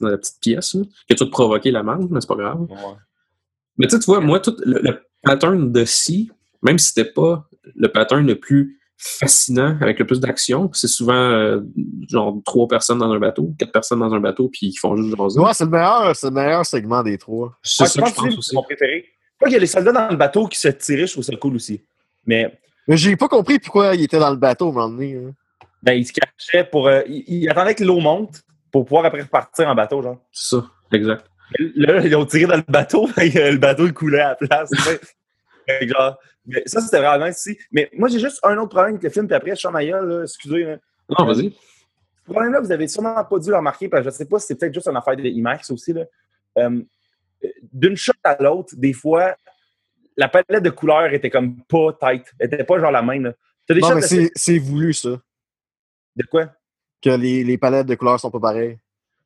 [0.01, 2.61] dans la petite pièce, là, qui a tout provoqué la merde, mais c'est pas grave.
[2.61, 2.77] Ouais.
[3.77, 6.31] Mais tu sais, tu vois, moi, tout le, le pattern de si,
[6.63, 11.13] même si c'était pas le pattern le plus fascinant, avec le plus d'action, c'est souvent
[11.13, 11.59] euh,
[12.09, 15.15] genre trois personnes dans un bateau, quatre personnes dans un bateau, puis ils font juste
[15.17, 15.39] jaser.
[15.39, 17.53] Ouais, c'est le meilleur, c'est le meilleur segment des trois.
[17.61, 18.55] c'est Ouais, ça que je que pense c'est aussi.
[18.55, 19.05] mon préféré.
[19.41, 21.35] Moi, il y a les soldats dans le bateau qui se tiraient, je trouve ça
[21.35, 21.81] cool aussi.
[22.25, 25.15] Mais Mais j'ai pas compris pourquoi il était dans le bateau à un moment donné.
[25.15, 25.31] hein.
[25.81, 26.87] ben, ils se cachaient pour.
[26.87, 28.41] euh, ils, ils attendaient que l'eau monte
[28.71, 30.17] pour pouvoir après repartir en bateau, genre.
[30.31, 31.25] C'est ça, exact.
[31.75, 34.69] Là, ils ont tiré dans le bateau, et le bateau il coulait à la place.
[35.67, 37.57] Fait que genre, mais ça, c'était vraiment ici.
[37.71, 40.23] Mais moi, j'ai juste un autre problème avec le film, puis après, Sean Maya, là,
[40.23, 40.63] excusez.
[40.63, 40.77] là.
[41.17, 41.51] Non, vas-y.
[42.25, 44.47] Ce problème-là, vous avez sûrement pas dû le remarquer, parce que je sais pas si
[44.47, 45.93] c'est peut-être juste une affaire de IMAX aussi.
[45.93, 46.03] là.
[46.59, 46.81] Euh,
[47.73, 49.35] D'une shot à l'autre, des fois,
[50.15, 52.25] la palette de couleurs était comme pas tight.
[52.39, 53.23] Elle était pas genre la même.
[53.23, 53.33] là.
[53.67, 55.09] T'as des Non, mais c'est c'est voulu, ça.
[56.15, 56.49] de quoi?
[57.01, 58.77] Que les, les palettes de couleurs sont pas pareilles.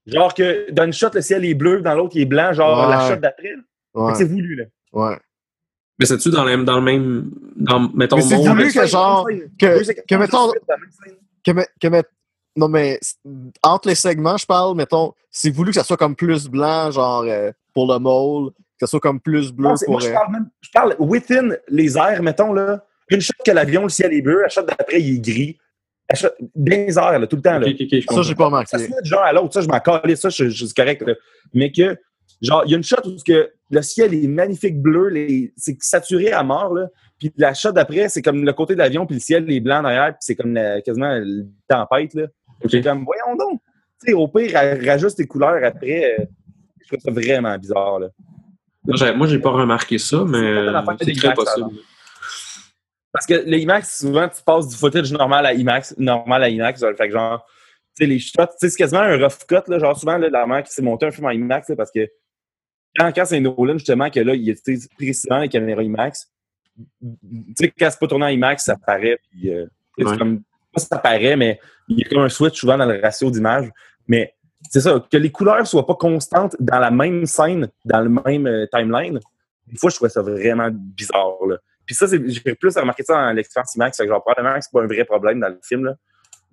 [0.07, 2.87] Genre que dans une shot, le ciel est bleu, dans l'autre, il est blanc, genre
[2.87, 2.95] Ouais.
[2.95, 3.53] la shot d'après.
[3.93, 4.15] Ouais.
[4.15, 4.63] C'est voulu, là.
[4.93, 5.17] ouais.
[5.99, 7.31] Mais c'est-tu dans, le- dans le même.
[7.55, 9.27] Dans, mettons, Mais c'est Même que genre-
[9.59, 11.15] que- que mettons- de suite, la même scène.
[11.43, 12.03] Que, que met-
[12.55, 12.99] non, mais
[13.63, 17.23] entre les segments, je parle, mettons, c'est voulu que ça soit comme plus blanc, genre
[17.27, 19.93] euh, pour le mole, que ça soit comme plus bleu Non, pour.
[19.93, 22.83] moi, je euh, parle même, je parle within les airs, mettons, là.
[23.09, 25.57] Une shot que l'avion, le ciel est bleu, la shot d'après, il est gris.
[26.09, 27.67] La shot, dans les airs, là, tout le temps, là.
[27.67, 28.23] ok, ok, je ça, comprends.
[28.23, 28.77] j'ai pas Ça remarqué.
[28.77, 31.01] se met de genre à l'autre, ça, je m'en calais, ça, je, je suis correct,
[31.03, 31.13] là.
[31.53, 31.97] Mais que,
[32.41, 35.77] genre, il y a une shot où que le ciel est magnifique bleu, les- c'est
[35.81, 36.87] saturé à mort, là.
[37.19, 39.81] Puis la shot d'après, c'est comme le côté de l'avion, puis le ciel est blanc
[39.81, 42.23] derrière, puis c'est comme la- quasiment la tempête, là.
[42.63, 42.71] Ok.
[42.71, 43.59] C'est comme, voyons donc.
[44.03, 46.15] Tu sais, au pire, ra- rajuste tes couleurs après.
[46.19, 46.25] euh,
[46.81, 48.07] je trouve ça vraiment bizarre, là.
[48.85, 50.37] Moi, j'ai- Moi, j'ai pas remarqué ça, mais
[50.99, 51.69] C'est très possible.
[53.11, 56.79] Parce que les IMAX, souvent, tu passes du footage normal à IMAX, normal à IMAX.
[56.81, 57.43] genre, Fait que genre,
[57.97, 59.79] tu sais, les shots, tu sais, c'est quasiment un rough cut, là.
[59.79, 62.07] Genre, souvent, là, la mère qui s'est monté un film en IMAX, là, parce que
[62.97, 66.31] quand, quand c'est Nolan, justement, que là, il utilise précisément les caméras IMAX,
[67.01, 69.65] tu sais, quand c'est pas tourné en IMAX, ça paraît, puis euh,
[69.97, 70.17] Ouais.
[70.17, 70.41] comme,
[70.71, 73.69] pas ça paraît, mais il y a comme un switch souvent dans le ratio d'image.
[74.07, 74.35] Mais
[74.69, 78.47] c'est ça, que les couleurs soient pas constantes dans la même scène, dans le même
[78.47, 79.19] euh, timeline,
[79.67, 81.57] des fois, je trouvais ça vraiment bizarre, là.
[81.85, 83.97] Puis ça, j'ai plus remarqué ça dans l'expérience IMAX.
[83.97, 85.95] Fait que genre, probablement que c'est pas un vrai problème dans le film, là.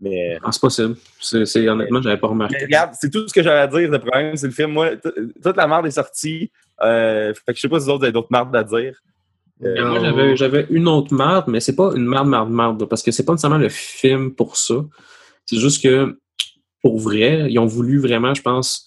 [0.05, 0.97] Mais, Ah, c'est possible.
[1.21, 2.57] C'est, honnêtement, j'avais pas remarqué.
[2.59, 3.91] mais regarde, c'est tout ce que j'avais à dire.
[3.91, 4.73] Le problème, c'est le film.
[4.73, 6.51] Moi, toute la merde est sortie.
[6.83, 9.01] Euh, fait que je sais pas si vous autres avez d'autres mardes à dire.
[9.65, 13.03] Euh, Moi, j'avais, j'avais une autre marde, mais c'est pas une marde, marde, marde, parce
[13.03, 14.75] que c'est pas nécessairement le film pour ça.
[15.47, 16.19] C'est juste que,
[16.83, 18.87] pour vrai, ils ont voulu vraiment, je pense,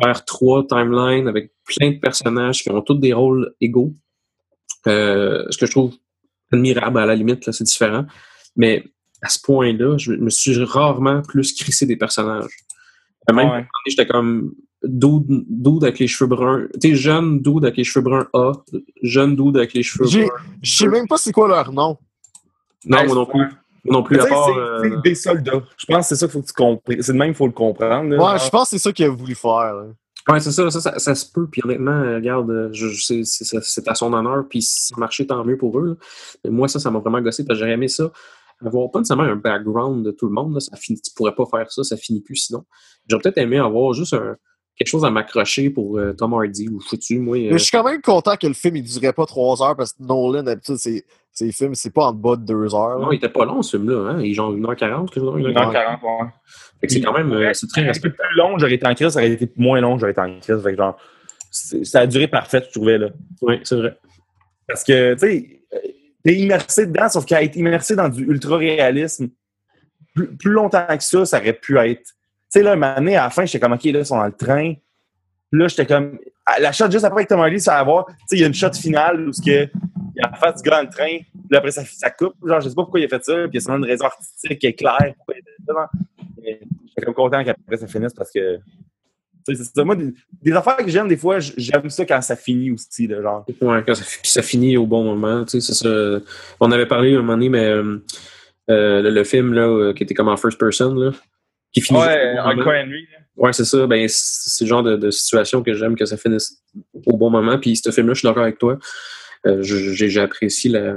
[0.00, 3.94] faire trois timelines avec plein de personnages qui ont tous des rôles égaux.
[4.86, 5.94] Euh, ce que je trouve
[6.52, 8.04] admirable, à la limite, là, c'est différent.
[8.54, 8.84] Mais
[9.22, 12.50] à ce point-là, je me suis rarement plus crissé des personnages.
[13.32, 13.66] Même, Ouais.
[13.86, 14.52] j'étais comme
[14.84, 16.66] dude, dude avec les cheveux bruns.
[16.80, 18.52] Tu sais, jeune dude avec les cheveux bruns A,
[19.02, 20.28] jeune dude avec les cheveux bruns.
[20.60, 21.96] Je sais même pas c'est quoi leur nom.
[22.84, 23.38] Non, Ouais, moi non plus.
[23.84, 24.46] Moi non plus, à part.
[24.82, 25.62] c'est euh, des soldats.
[25.76, 27.02] Je pense que c'est ça qu'il faut que tu comprennes.
[27.02, 28.10] C'est de même qu'il faut le comprendre.
[28.10, 28.32] là.
[28.34, 29.74] Ouais, je pense que c'est ça qu'il a voulu faire.
[29.74, 29.84] là.
[30.28, 31.48] Ouais, c'est ça, ça, ça, ça se peut.
[31.50, 34.44] Puis honnêtement, euh, regarde, euh, je, je sais, c'est, à son honneur.
[34.48, 35.86] Puis si ça marchait, tant mieux pour eux.
[35.86, 35.94] là.
[36.44, 38.10] Mais moi, ça, ça m'a vraiment gossé parce que j'aurais aimé ça.
[38.64, 40.54] Avoir pas nécessairement un background de tout le monde.
[40.54, 42.64] Là, ça finit, tu pourrais pas faire ça, ça finit plus sinon.
[43.08, 44.36] J'aurais peut-être aimé avoir juste un-
[44.76, 47.36] quelque chose à m'accrocher pour euh, Tom Hardy ou foutu, moi.
[47.36, 49.76] euh, Mais je suis quand même content que le film il durait pas trois heures
[49.76, 52.98] parce que Nolan, d'habitude, ses, ses films, c'est pas en bas de deux heures.
[52.98, 53.04] là.
[53.04, 54.10] non, il était pas long ce film-là.
[54.12, 54.20] Hein?
[54.22, 55.60] Il est genre 1h40, quelque chose comme ça.
[55.60, 56.28] 1h40, ouais.
[56.80, 58.28] Fait que c'est quand même euh, c'est très Ça aurait été respectable.
[58.30, 60.62] plus long, j'aurais été en crise, ça aurait été moins long, j'aurais été en crise.
[60.62, 60.96] Fait que genre,
[61.50, 63.08] c'est- ça a duré parfait, je trouvais, là.
[63.42, 63.96] Oui, c'est vrai.
[64.66, 65.62] Parce que, tu sais,
[66.24, 69.28] t'es immersé dedans, sauf qu'à être immersé dans du ultra-réalisme,
[70.14, 72.02] plus, plus longtemps que ça, ça aurait pu être.
[72.02, 74.18] Tu sais, là, un moment donné, à la fin, j'étais comme, OK, là, ils sont
[74.18, 74.74] dans le train.
[75.52, 76.18] Là, j'étais comme.
[76.58, 78.06] La shot juste après que Tom Hardy, ça va voir.
[78.06, 79.68] Tu sais, il y a une shot finale où ce que,
[80.14, 81.18] il y a face du gars dans le train.
[81.48, 82.34] Puis après, ça, ça coupe.
[82.44, 83.34] Genre, je sais pas pourquoi il a fait ça.
[83.34, 85.14] Puis il y a sûrement une raison artistique qui est claire.
[85.16, 85.44] Pourquoi il
[86.88, 88.58] J'étais comme content qu'après ça finisse parce que.
[89.74, 89.84] Ça.
[89.84, 90.12] Moi, des,
[90.42, 93.44] des affaires que j'aime, des fois, j'aime ça quand ça finit aussi, là, genre.
[93.60, 95.44] Ouais, quand ça, puis ça finit au bon moment.
[95.44, 96.20] Tu sais, c'est ça.
[96.60, 97.98] On avait parlé un moment donné, mais euh,
[98.70, 101.10] euh, le, le film là, euh, qui était comme en first person, là,
[101.72, 101.98] qui finit.
[102.42, 102.64] bon moment.
[102.84, 103.06] Henry.
[103.36, 103.86] Ouais, c'est ça.
[103.86, 106.62] Ben, c'est le genre de, de situation que j'aime que ça finisse
[107.06, 107.58] au bon moment.
[107.58, 108.78] Puis ce film-là, je suis d'accord avec toi.
[109.46, 110.96] Euh, j'ai apprécié la.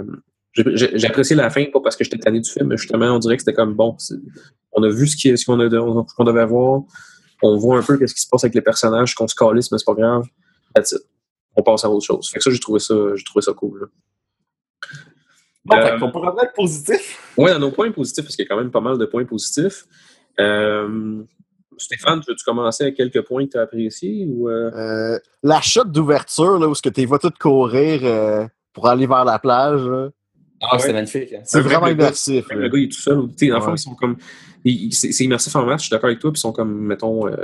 [0.54, 3.38] j'ai- apprécié la fin, pas parce que j'étais tanné du film, mais justement, on dirait
[3.38, 3.96] que c'était comme bon.
[4.74, 6.82] On a vu ce qui- ce qu'on a- ce qu'on devait voir.
[7.42, 9.78] On voit un peu qu'est-ce qui se passe avec les personnages, qu'on se calisse, mais
[9.78, 10.26] c'est pas grave.
[10.74, 11.02] That's it.
[11.56, 12.30] On passe à autre chose.
[12.30, 13.80] Fait que ça, j'ai trouvé ça, j'ai trouvé ça cool.
[13.82, 13.88] là.
[15.66, 17.20] Bon, Euh, fait qu'on peut revenir être positif.
[17.38, 19.26] Ouais, dans nos points positifs, parce qu'il y a quand même pas mal de points
[19.26, 19.86] positifs.
[20.40, 21.24] Euh,
[21.78, 25.86] Stéphane, veux-tu commencer avec quelques points que tu as appréciés ou euh, Euh, la shot
[25.86, 29.82] d'ouverture, là, où ce que tu vas tout courir euh, pour aller vers la plage,
[29.86, 30.10] là,
[30.62, 31.34] Ah, c'était magnifique.
[31.34, 31.42] hein.
[31.44, 32.46] c'est vraiment immersif.
[32.50, 33.20] Le gars, il est tout seul.
[33.20, 33.76] ou- tu sais, Dans le fond, Ouais.
[33.76, 34.16] ils sont comme.
[34.92, 36.32] C'est c'est immersif en masse, je suis d'accord avec toi.
[36.32, 37.36] Puis ils sont comme, mettons, euh,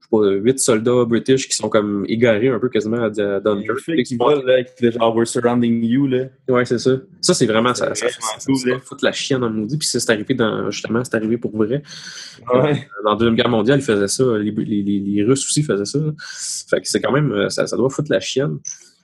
[0.00, 3.78] je sais pas, huit soldats british qui sont comme égarés un peu quasiment à, Dunkirk.
[3.80, 6.24] fait qu'il vole, là, qui fait genre, we're surrounding you, là.
[6.48, 6.90] Ouais, c'est ça.
[7.22, 7.74] Ça, c'est vraiment.
[7.74, 8.78] Ça, C'est ça, ça, vraiment ça, cool, ça là.
[8.84, 9.78] fout la chienne dans le maudit.
[9.78, 10.70] Puis c'est arrivé dans.
[10.70, 11.82] Justement, c'est arrivé pour vrai.
[12.52, 12.88] Ouais.
[13.04, 14.24] Dans la Deuxième Guerre mondiale, ils faisaient ça.
[14.36, 15.98] Les, les, les, les Russes aussi faisaient ça.
[16.68, 17.32] Fait que c'est quand même.
[17.32, 18.58] euh, Ça, ça doit foutre la chienne.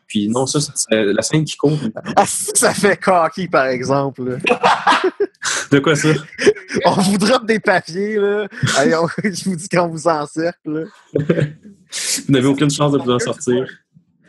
[0.07, 1.79] Puis non, ça, c'est la scène qui court.
[2.17, 4.39] Ah, si ça fait cocky, par exemple.
[5.71, 6.09] De quoi ça?
[6.87, 8.47] On vous drop des papiers, là.
[8.77, 10.85] Allez, on- je vous dis qu'on vous encercle, là.
[11.15, 13.67] Vous n'avez aucune chance de vous en sortir.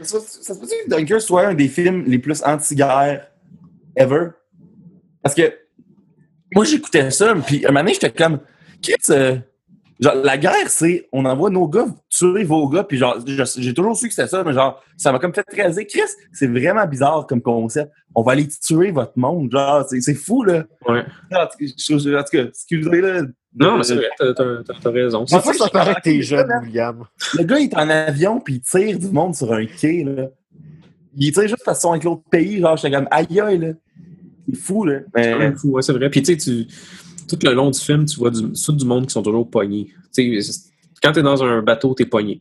[0.02, 3.28] Ça, se peut-tu que Dunker soit un des films les plus anti-guerre
[3.96, 4.28] ever?
[5.24, 5.54] Parce que
[6.54, 8.40] moi, j'écoutais ça, puis un moment donné, j'étais comme,
[9.10, 9.38] euh,
[10.00, 13.18] genre, la guerre, c'est, on envoie nos gars tuer vos gars, puis genre,
[13.58, 16.02] j'ai toujours su que c'était ça, mais genre, ça m'a comme fait réaliser, Chris,
[16.34, 17.92] c'est vraiment bizarre comme concept.
[18.14, 20.64] On va aller tuer votre monde, genre, c'est c'est fou, là.
[20.88, 21.04] Ouais.
[21.34, 23.22] En tout cas, je- en tout cas, excusez, là.
[23.58, 25.26] Non, mais c'est vrai, t'as- raison.
[25.26, 27.06] Sais, ça paraît que t'es je- jeune, William.
[27.38, 30.28] Le gars, il est en avion, puis il tire du monde sur un quai, là.
[31.16, 33.68] Il tire juste parce qu'ils sont avec l'autre pays, genre, j'étais comme, aïe, aïe, là.
[34.50, 35.00] C'est fou, là.
[35.16, 36.10] C'est quand Mais, même fou, ouais, c'est vrai.
[36.10, 36.68] Puis tu sais, tu-
[37.28, 39.94] tout le long du film, tu vois du, tout du monde qui sont toujours pognés.
[40.16, 40.40] Tu
[41.04, 42.40] quand t'es dans un bateau, t'es pogné.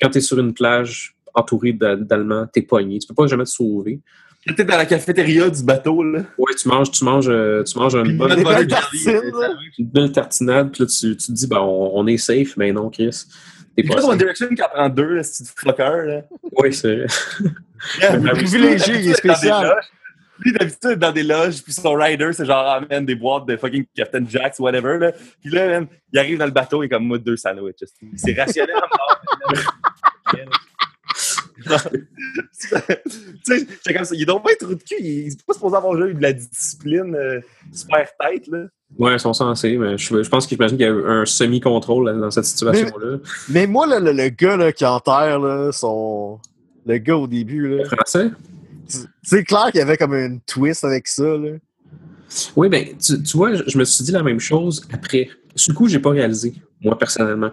[0.00, 2.98] Quand t'es sur une plage entouré d'A- d'Allemands, t'es pogné.
[2.98, 4.00] Tu peux pas jamais te sauver.
[4.46, 6.20] quand t'es dans la cafétéria du bateau, là.
[6.38, 8.60] Ouais, tu manges, tu manges, euh, tu manges une bonne, là.
[9.78, 12.72] une belle tartinade, puis là, tu, tu te dis, ben, on, on est safe, mais
[12.72, 13.24] non, Chris.
[13.76, 14.16] T'es pas One.
[14.18, 16.22] Direction qui en prend deux, là, c'est du floqueur, là.
[16.58, 17.06] Oui, c'est vrai.
[18.18, 19.80] Le privilégié, il est spécial.
[20.40, 23.84] Lui, d'habitude, dans des loges, puis son rider, c'est genre, amène des boîtes de fucking
[23.94, 25.12] Captain Jacks, whatever, là.
[25.40, 27.84] Puis là, man, il arrive dans le bateau, il est comme, moi, deux sandwichs.
[28.16, 28.74] C'est rationnel
[31.64, 31.70] tu
[33.42, 34.14] sais, comme ça.
[34.14, 34.96] Il est donc pas un trou de cul.
[35.00, 37.40] Il est pas supposé avoir eu de la discipline euh,
[37.72, 38.64] super tête, là.
[38.98, 42.20] Ouais, ils sont censés, mais je, je pense qu'il qu'il y a eu un semi-contrôle
[42.20, 43.18] dans cette situation-là.
[43.48, 46.38] Mais moi, là, le, le gars là, qui enterre là, son.
[46.86, 47.84] Le gars au début, là.
[47.86, 48.30] Français?
[49.22, 51.24] C'est- clair qu'il y avait comme une twist avec ça.
[51.36, 51.52] Là.
[52.56, 55.28] Oui, ben, tu, tu vois, je, je me suis dit la même chose après.
[55.54, 57.50] Sur le coup, j'ai pas réalisé, moi, personnellement.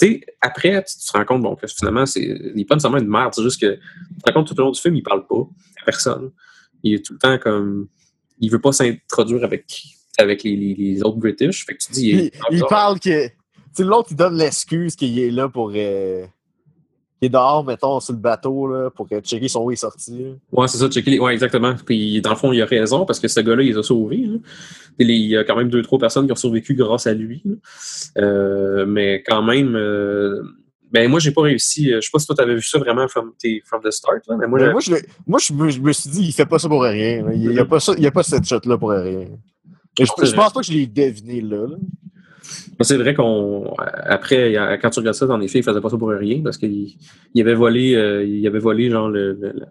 [0.00, 2.98] Tu sais, après, tu, te rends compte, bon, que finalement, c'est, il n'est pas nécessairement
[2.98, 3.80] une merde, c'est juste que tu
[4.24, 5.40] te rends compte tout au long du film, il parle pas
[5.82, 6.30] à personne.
[6.82, 7.88] Il est tout le temps comme.
[8.40, 9.82] Il veut pas s'introduire avec,
[10.16, 11.66] avec les, les, les autres British.
[11.66, 13.28] Fait que tu dis, il, Il, est il parle que.
[13.76, 15.72] Tu l'autre, il donne l'excuse qu'il est là pour.
[15.74, 16.24] euh,
[17.18, 19.76] qu'il est dehors, mettons, sur le bateau, là, pour euh, checker son où il est
[19.76, 20.26] sorti.
[20.52, 21.18] Ouais, c'est ça, checker les...
[21.18, 21.74] Ouais, exactement.
[21.84, 24.24] Puis, dans le fond, il a raison parce que ce gars-là, il les a sauvés.
[24.24, 24.38] là.
[25.00, 27.42] Les- Il y a quand même deux, trois personnes qui ont survécu grâce à lui.
[28.16, 30.42] Euh, mais quand même, euh,
[30.90, 31.90] ben moi, j'ai pas réussi.
[31.90, 34.36] Je sais pas si toi, t'avais vu ça vraiment from, t'es- from the start, là,
[34.38, 36.46] mais moi, Mais moi, je, l'ai- moi je, me, je me suis dit, il fait
[36.46, 37.24] pas ça pour rien.
[37.34, 39.26] Il n'y a, pas ça- il y a pas cette shot-là pour rien.
[39.98, 41.66] Je, je pense pas que je l'ai deviné là.
[41.66, 41.76] là.
[42.80, 43.74] C'est vrai qu'on.
[44.04, 46.08] Après, il y a- quand tu regardes ça, en effet, il faisait pas ça pour
[46.10, 46.88] rien parce qu'il
[47.34, 49.32] il avait volé, euh, il avait volé, genre, le.
[49.34, 49.66] le- le-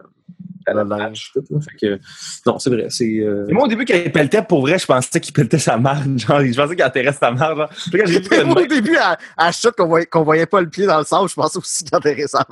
[0.67, 0.99] la, la Le linge.
[0.99, 1.59] match, tout, là.
[1.61, 1.99] Fait que,
[2.45, 2.87] non, c'est vrai.
[2.89, 3.19] C'est.
[3.21, 5.77] euh, Et moi, au début, quand il pelletait, pour vrai, je pensais qu'il pelletait sa
[5.77, 6.17] marde.
[6.19, 7.57] Genre, je pensais qu'il enterrait sa marde.
[7.57, 7.69] Genre.
[7.89, 10.45] Puis quand j'ai vu que Moi, au début, à, à shot qu'on voyait, qu'on voyait
[10.45, 12.45] pas le pied dans le sable, je pensais aussi qu'il enterrait sa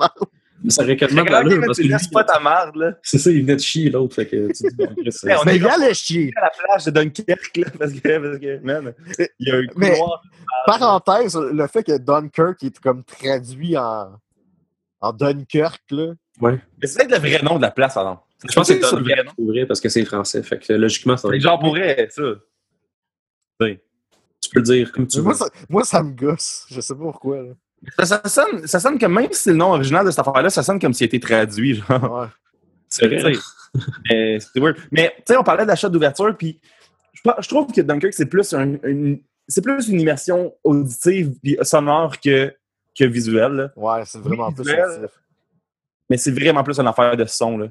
[0.64, 0.70] main.
[0.70, 1.30] ça aurait quasiment mais
[1.66, 2.92] parce tu que lui, laisses pas ta marde, là.
[3.02, 4.14] C'est ça, il venait de chier l'autre.
[4.14, 6.32] Fait que tu dis, bon, c'est- Ouais, Mais allait chier.
[6.36, 9.62] à la plage de Dunkerque, là, parce que, parce que, man, il y a un
[9.76, 9.98] Mais-.
[10.66, 14.12] Parenthèse, le fait que Dunkirk est comme traduit en,
[15.00, 16.14] en Dunkirk, là.
[16.40, 18.18] Mais c'est peut-être le vrai nom de la place, pardon.
[18.46, 19.32] Je pense que c'est le vrai nom.
[19.50, 20.42] vrai parce que c'est français.
[20.42, 21.42] Fait que logiquement, ça va Mais être.
[21.44, 22.22] Genre, pourrait, ça.
[23.60, 25.24] Tu peux le dire comme tu Mais veux.
[25.24, 26.66] moi, ça, moi, ça me gosse.
[26.70, 27.42] Je sais pas pourquoi.
[27.42, 27.52] Là.
[27.98, 30.50] Ça, ça sonne, ça sonne comme, même si c'est le nom original de cette affaire-là,
[30.50, 32.20] ça sonne comme s'il a été traduit, genre.
[32.20, 32.26] Ouais.
[32.88, 33.32] C'est vrai.
[34.08, 34.76] Mais c'est weird.
[34.90, 36.58] Mais, tu sais, on parlait de la shot d'ouverture, puis
[37.12, 41.56] je, je trouve que Dunkirk, c'est plus un- une, c'est plus une immersion auditive puis
[41.62, 42.54] sonore que,
[42.98, 43.70] que visuelle, là.
[43.76, 44.64] Ouais, c'est vraiment plus.
[46.08, 47.66] Mais c'est vraiment plus une affaire de son, là.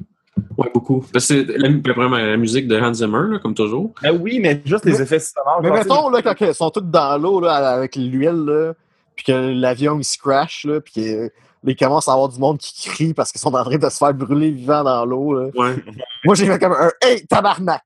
[0.57, 1.05] Ouais, beaucoup.
[1.13, 3.93] Parce que C'est la, vraiment la musique de Hans Zimmer, là, comme toujours.
[4.01, 5.61] Ben oui, mais juste les Mais- effets sonores.
[5.63, 8.73] Mais mettons, là, quand ils sont tous dans l'eau, là, avec l'huile, là,
[9.15, 11.29] puis que l'avion, il se crash, là, puis qu'il
[11.67, 13.97] il commence à avoir du monde qui crie parce qu'ils sont en train de se
[13.97, 15.49] faire brûler vivant dans l'eau.
[15.55, 15.75] Ouais.
[16.23, 17.81] Moi, j'ai fait comme un «Hey, tabarnak!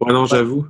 [0.00, 0.66] Ouais, non, j'avoue.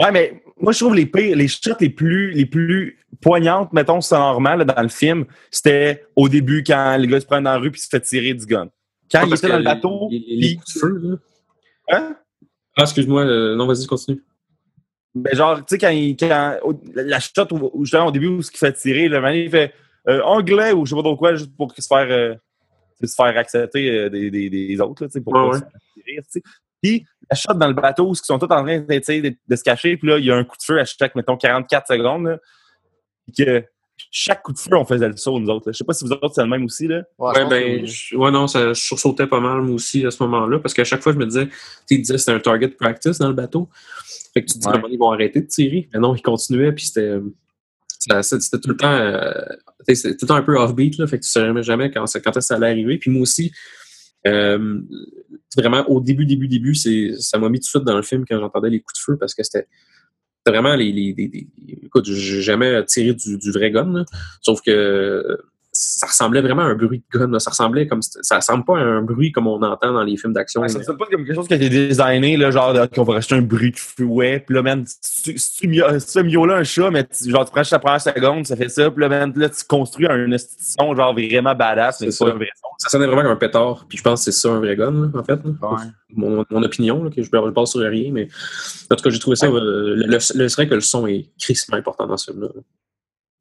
[0.00, 4.00] Ouais, mais moi, je trouve les pires, les shots les plus, les plus poignantes, mettons,
[4.00, 7.58] sonorement, là, dans le film, c'était au début quand le gars se prend dans la
[7.58, 8.68] rue puis se fait tirer du gun.
[9.12, 11.16] Quand il Parce était dans le bateau, Les, les- les coups de feu, là.
[11.98, 12.16] hein?
[12.76, 13.22] Ah, excuse-moi.
[13.24, 14.24] euh, non, vas-y, continue.
[15.14, 18.28] Ben, genre, tu sais, quand, il, quand au- la shot, où, où, justement, au début,
[18.28, 19.72] où ce qu'il fait tirer, le man, il fait
[20.08, 22.34] euh, anglais ou je sais pas trop quoi, juste pour se faire, euh,
[23.02, 25.58] se faire accepter euh, des, des, des autres, là, tu sais, pour Ouais,
[25.94, 26.42] tirer, tu sais.
[26.82, 29.56] Puis, la shot dans le bateau, où ils sont tous en train d'essayer de, de
[29.56, 31.86] se cacher, puis là, il y a un coup de feu à chaque, mettons, 44
[31.88, 32.38] secondes, là.
[33.24, 33.64] Puis que
[34.10, 35.68] chaque coup de feu, on faisait le saut, nous autres.
[35.68, 35.72] là.
[35.72, 37.02] Je sais pas si vous autres, c'est le même aussi, là.
[37.18, 40.58] Ouais, ben, je- ouais, non, ça, je sursautais pas mal, moi aussi, à ce moment-là,
[40.58, 42.68] parce qu'à chaque fois, je me disais, tu sais, il disait que c'était un target
[42.68, 43.68] practice dans le bateau.
[44.32, 44.80] Fait que tu te dis, Ouais.
[44.80, 45.88] donné, ils vont arrêter de tirer.
[45.92, 47.18] Mais non, ils continuaient, puis c'était.
[48.22, 48.92] C'était tout le temps.
[48.92, 49.32] euh,
[49.86, 52.32] tout le temps un peu off-beat, là, fait que tu savais jamais quand, ça- quand
[52.32, 52.98] que ça allait arriver.
[52.98, 53.50] Puis moi aussi,
[54.26, 54.80] euh,
[55.56, 58.24] vraiment, au début, début, début, c'est, ça m'a mis tout de suite dans le film
[58.28, 59.66] quand j'entendais les coups de feu, parce que c'était.
[60.46, 60.92] Vraiment les.
[60.92, 61.46] les, les- les-
[61.86, 64.04] écoute, j'ai jamais tiré du, du vrai gun, là.
[64.42, 65.38] sauf que
[65.74, 67.26] ça ressemblait vraiment à un bruit de gun.
[67.30, 67.38] là.
[67.40, 70.32] Ça ressemblait comme ça ressemble pas à un bruit comme on entend dans les films
[70.32, 70.60] d'action.
[70.62, 73.14] Ouais, ça sonne pas comme quelque chose qui a été designé, là, genre qu'on va
[73.14, 77.04] rajouter un bruit de fouet, puis là, man, tu- tu ce mio-là, un chat, mais
[77.04, 79.64] tu, genre, tu prends la première seconde, ça fait ça, puis là, man, là, tu
[79.68, 82.24] construis un institution, genre, vraiment badass, C'est pas ça.
[82.26, 82.68] un vrai son.
[82.78, 83.86] ça sonnait vraiment comme un pétard.
[83.88, 85.40] Puis je pense que c'est ça un vrai gun, là, en fait.
[85.44, 85.78] Ouais.
[86.16, 88.28] Mon, mon opinion, là, que je ne base sur rien, mais
[88.90, 89.46] en tout cas, j'ai trouvé ça.
[89.46, 92.48] euh, le, le, le- c'est vrai que le son est crissement important dans ce film-là.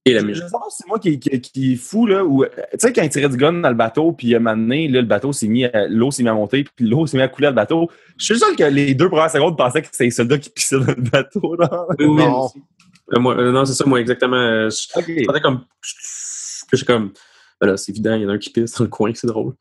[0.05, 0.43] Et la Je musique.
[0.69, 3.29] c'est moi qui, qui, qui est fou, là, où, euh, tu sais, quand il tirait
[3.29, 5.63] du gun dans le bateau, puis à un moment donné, là, le bateau s'est mis
[5.63, 7.89] à, l'eau s'est mis à monter, puis l'eau s'est mis à couler dans le bateau.
[8.17, 10.79] Je suis sûr que les deux premières secondes pensaient que c'était les soldats qui pissaient
[10.79, 11.85] dans le bateau, là.
[11.99, 12.49] Non.
[13.13, 14.35] Euh, moi, euh, non, c'est ça, moi, exactement.
[14.35, 15.05] euh, je OK.
[15.07, 15.65] je sentais comme.
[16.71, 17.11] que j'ai comme.
[17.59, 19.27] ben là, c'est évident, il y en a un qui pisse dans le coin, c'est
[19.27, 19.53] drôle.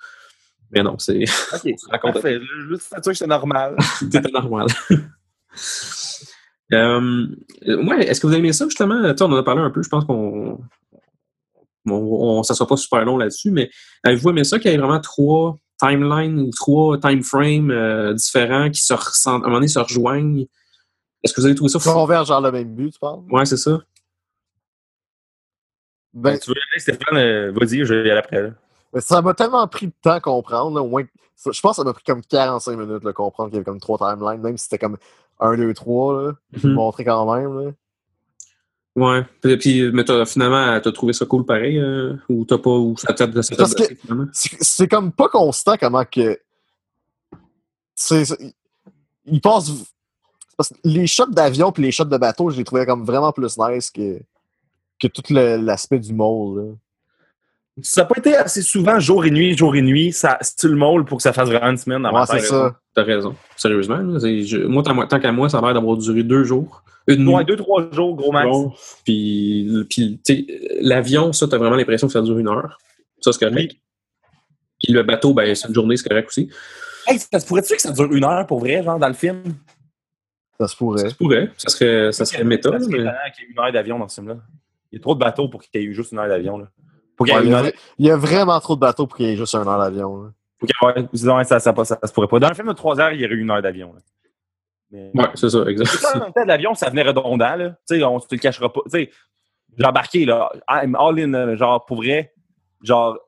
[0.71, 1.75] Mais non, c'est OK.
[2.03, 2.41] Parfait.
[2.41, 3.77] Je juste sûr que c'est normal.
[3.99, 4.67] c'était normal.
[6.73, 7.27] euh,
[7.67, 8.95] ouais, est-ce que vous avez aimé ça, justement?
[9.21, 10.59] On en a parlé un peu, je pense qu'on.
[11.87, 13.69] On, on, ça sera pas super long là-dessus, mais
[14.05, 18.71] avez-vous aimé ça qu'il y ait vraiment trois timelines ou trois time frames euh, différents
[18.71, 20.47] qui se ressentent, à un moment donné se rejoignent?
[21.25, 21.93] Est-ce que vous avez trouvé ça Ils fou?
[21.93, 23.21] convergent vers le même but, tu parles?
[23.31, 23.81] Ouais, c'est ça.
[26.15, 27.17] Ben, tu veux y aller, Stéphane?
[27.17, 28.43] euh, Vas-y, je vais y aller après.
[28.43, 28.51] là.
[28.93, 30.77] Mais Ça m'a tellement pris de temps à comprendre.
[30.77, 31.03] Là, au moins,
[31.35, 33.65] ça- je pense que ça m'a pris comme 45 minutes de comprendre qu'il y avait
[33.65, 34.99] comme trois timelines, même si c'était comme
[35.41, 36.23] 1, 2, 3.
[36.23, 36.73] Là, Mhm.
[36.75, 37.59] montrer quand même.
[37.61, 37.71] Là.
[38.95, 39.25] Ouais.
[39.41, 41.79] Puis, puis, mais t'as- finalement, t'as trouvé ça cool pareil?
[41.79, 42.71] euh, ou t'as pas.
[42.71, 43.27] Ou ça t'a?
[44.33, 46.39] C'est comme pas constant comment que.
[47.95, 48.25] C'est.
[49.25, 49.71] Il passe.
[50.57, 53.33] Parce que les shots d'avion puis les shots de bateau, je les trouvais comme vraiment
[53.33, 54.21] plus nice que,
[55.01, 56.77] que tout le- l'aspect du mall.
[57.81, 60.13] Ça n'a pas été assez souvent jour et nuit, jour et nuit.
[60.13, 62.77] Ça, c'est le môle pour que ça fasse vraiment une semaine Ouais, ma c'est ça.
[62.95, 63.35] T'as raison.
[63.57, 64.19] Sérieusement.
[64.19, 66.83] je- moi, tant, qu'à moi, ça a l'air d'avoir duré deux jours.
[67.07, 67.35] Une nuit.
[67.35, 68.47] Ouais, deux, trois jours, gros max.
[68.49, 68.73] Bon.
[69.05, 70.47] Puis, puis tu sais,
[70.81, 72.79] l'avion, ça, t'as vraiment l'impression que ça dure une heure.
[73.21, 73.57] Ça, c'est correct.
[73.73, 73.81] Oui.
[74.83, 76.51] Puis le bateau, ben, c'est une journée, c'est correct aussi.
[77.07, 79.43] Hey, ça se pourrait-tu que ça dure une heure pour vrai, genre dans le film?
[80.61, 81.01] Ça se pourrait.
[81.03, 81.51] Ça se pourrait.
[81.57, 82.71] Ça serait, ça serait méta.
[82.71, 83.11] Ça serait mais...
[83.35, 84.37] qu'il y ait une heure d'avion dans ce film-là.
[84.93, 86.59] Il y a trop de bateaux pour qu'il y ait eu juste une heure d'avion.
[86.59, 86.67] là.
[87.27, 89.17] Pour Ouais, il, y a, heure vra- il y a vraiment trop de bateaux pour
[89.17, 90.33] qu'il y ait juste un heure d'avion.
[90.83, 92.39] ouais, ça, ça, ça, ça se pourrait pas.
[92.39, 93.95] Dans le film de trois heures, il y aurait eu une heure d'avion.
[94.91, 95.11] Mais...
[95.15, 95.87] Ouais, c'est ça, exact.
[95.87, 97.57] Ça, en même temps, l'avion, ça venait redondant.
[97.57, 97.71] Là.
[97.89, 98.81] Tu sais, on se le cachera pas.
[98.85, 99.11] Tu sais,
[99.79, 100.51] j'ai embarqué, là.
[100.69, 102.35] I'm all in, là, genre, pour vrai.
[102.83, 103.19] Genre,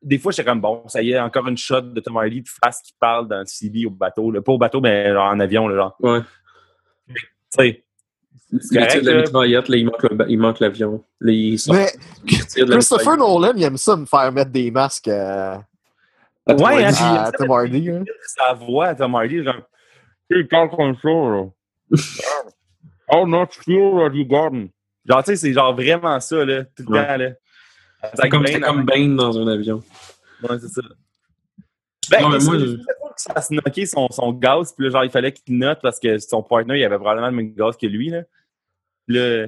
[0.00, 2.48] des fois, j'étais comme, bon, ça y est, encore une shot de Tom Hardy de
[2.48, 4.30] face qui parle dans le CB au bateau.
[4.30, 4.40] Là.
[4.42, 5.96] Pas au bateau, mais genre, en avion, là, genre.
[6.00, 6.20] Ouais.
[7.08, 7.14] Tu
[7.50, 7.87] sais, Le
[8.50, 11.04] correct, la mitraillette, là, il manque, le il manque l'avion.
[11.20, 11.86] Là, il sort Mais
[12.56, 13.16] la Christopher.
[13.16, 15.64] Nolan, il aime ça me faire mettre des masques à,
[16.46, 16.96] À Tom Ouais, hein, Hardy.
[16.96, 17.80] puis- à Tom Hardy.
[17.82, 18.00] là.
[18.26, 19.54] sa voix à Tom Hardy, genre,
[20.30, 21.44] il parle comme ça, là.
[23.10, 24.68] Oh, not sure that you got me.
[25.06, 27.06] Genre, tu sais, c'est genre vraiment ça, là, tout le Ouais.
[27.06, 27.30] temps, là.
[28.14, 29.82] C'est comme, c'est comme Bane dans un avion.
[30.42, 30.82] Ouais, c'est ça.
[32.10, 32.76] Ben, Non, mais c'est- moi, je-
[33.16, 36.18] ça a snocké son, son gaz, puis là, genre, il fallait qu'il note parce que
[36.18, 38.22] son partner, il avait probablement le même gaz que lui, là.
[39.08, 39.46] Là,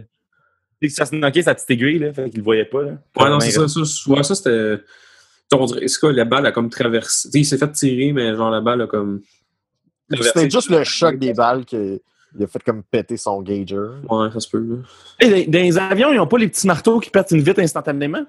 [0.80, 2.98] dès que ça se knocké sa petite aiguille, là, fait qu'il le voyait pas, là.
[3.16, 3.68] Ouais, non, c'est ça.
[3.68, 3.80] Ça,
[4.10, 4.82] ouais, ça c'était.
[5.86, 7.28] C'est quoi, la balle a comme traversé.
[7.28, 9.22] Tu sais, il s'est fait tirer, mais genre la balle a comme.
[10.10, 12.00] C'était juste le choc des balles qui
[12.40, 13.76] a fait comme péter son gager.
[14.08, 14.82] Ouais, ça se peut.
[15.18, 18.24] Hey, dans, les avions, ils n'ont pas les petits marteaux qui pètent une vitre instantanément?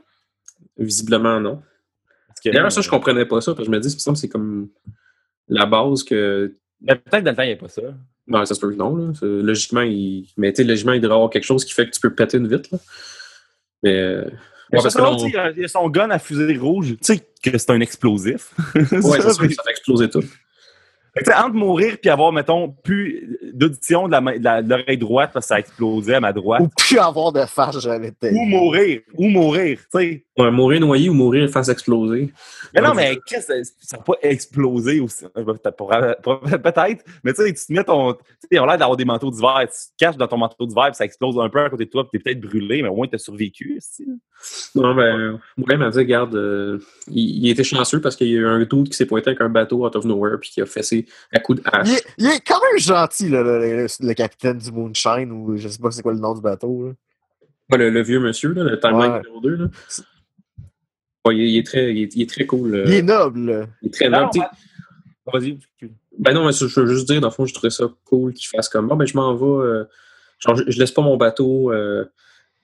[0.77, 1.61] Visiblement, non.
[2.43, 4.27] Que- D'ailleurs, ça, je comprenais pas ça, parce que je me dis, il que c'est
[4.27, 4.69] comme
[5.47, 6.55] la base que.
[6.85, 7.81] Peut-être dans le temps, il n'y avait pas ça.
[8.27, 9.11] Non, ça se peut que non, là.
[9.21, 10.27] Logiquement, il.
[10.37, 12.37] Mais tu sais, logiquement, il devrait avoir quelque chose qui fait que tu peux péter
[12.37, 12.79] une vitre, là.
[13.83, 13.97] Mais.
[13.99, 14.25] euh,
[14.71, 15.07] Mais Ouais, parce que là,
[15.55, 16.91] il y a- son gun à fusée rouge.
[16.91, 18.53] Tu sais que c'est un explosif.
[18.75, 20.21] Ouais, ça ça fait exploser tout.
[20.21, 21.00] Fait que, tu sais,
[21.37, 25.31] entre mourir puis avoir, mettons, plus d'audition de la main- de la- de l'oreille droite
[25.33, 26.61] parce que ça a explosé à ma droite.
[26.61, 28.31] Ou plus avoir de face, j'avais été.
[28.31, 29.01] Ou mourir.
[29.17, 29.77] Ou mourir.
[29.93, 30.25] Tu sais.
[30.37, 32.31] Ouais, mourir noyé ou mourir face exploser.
[32.73, 35.25] Mais non, mais Chris, ça ça n'a pas explosé aussi.
[35.37, 35.75] Euh, Peut-être,
[36.63, 38.13] peut-être, mais tu sais, tu te mets ton.
[38.13, 39.59] Tu sais, ils ont l'air d'avoir des manteaux d'hiver.
[39.63, 41.89] Tu te caches dans ton manteau d'hiver puis ça explose un peu à côté de
[41.89, 43.79] toi puis t'es peut-être brûlé, mais au moins t'as survécu.
[44.73, 48.39] Non, ben, ouais, m'a dit, regarde, euh, il, il était chanceux parce qu'il y a
[48.39, 50.65] eu un dude qui s'est pointé avec un bateau out of nowhere puis qui a
[50.65, 51.00] fessé
[51.33, 51.87] à coups de hache.
[51.89, 55.55] Il est, il est quand même gentil, là, le, le- le capitaine du Moonshine, ou
[55.57, 56.87] je sais pas c'est quoi le nom du bateau.
[57.69, 57.77] Là.
[57.77, 59.21] Le, le vieux monsieur, là, le timeline Ouais.
[59.21, 59.55] numéro 2.
[59.55, 59.67] Là.
[61.25, 62.75] Ouais, il, est- il est très, il, est, il est très cool.
[62.75, 63.67] euh, Il est noble.
[63.81, 64.29] il est très noble.
[65.31, 65.59] Vas-y.
[66.17, 68.47] Ben non, mais je veux juste dire, dans le fond, je trouvais ça cool qu'il
[68.47, 69.83] fasse comme, bon, ben je m'en vais, euh,
[70.39, 72.05] genre, je, je laisse pas mon bateau euh,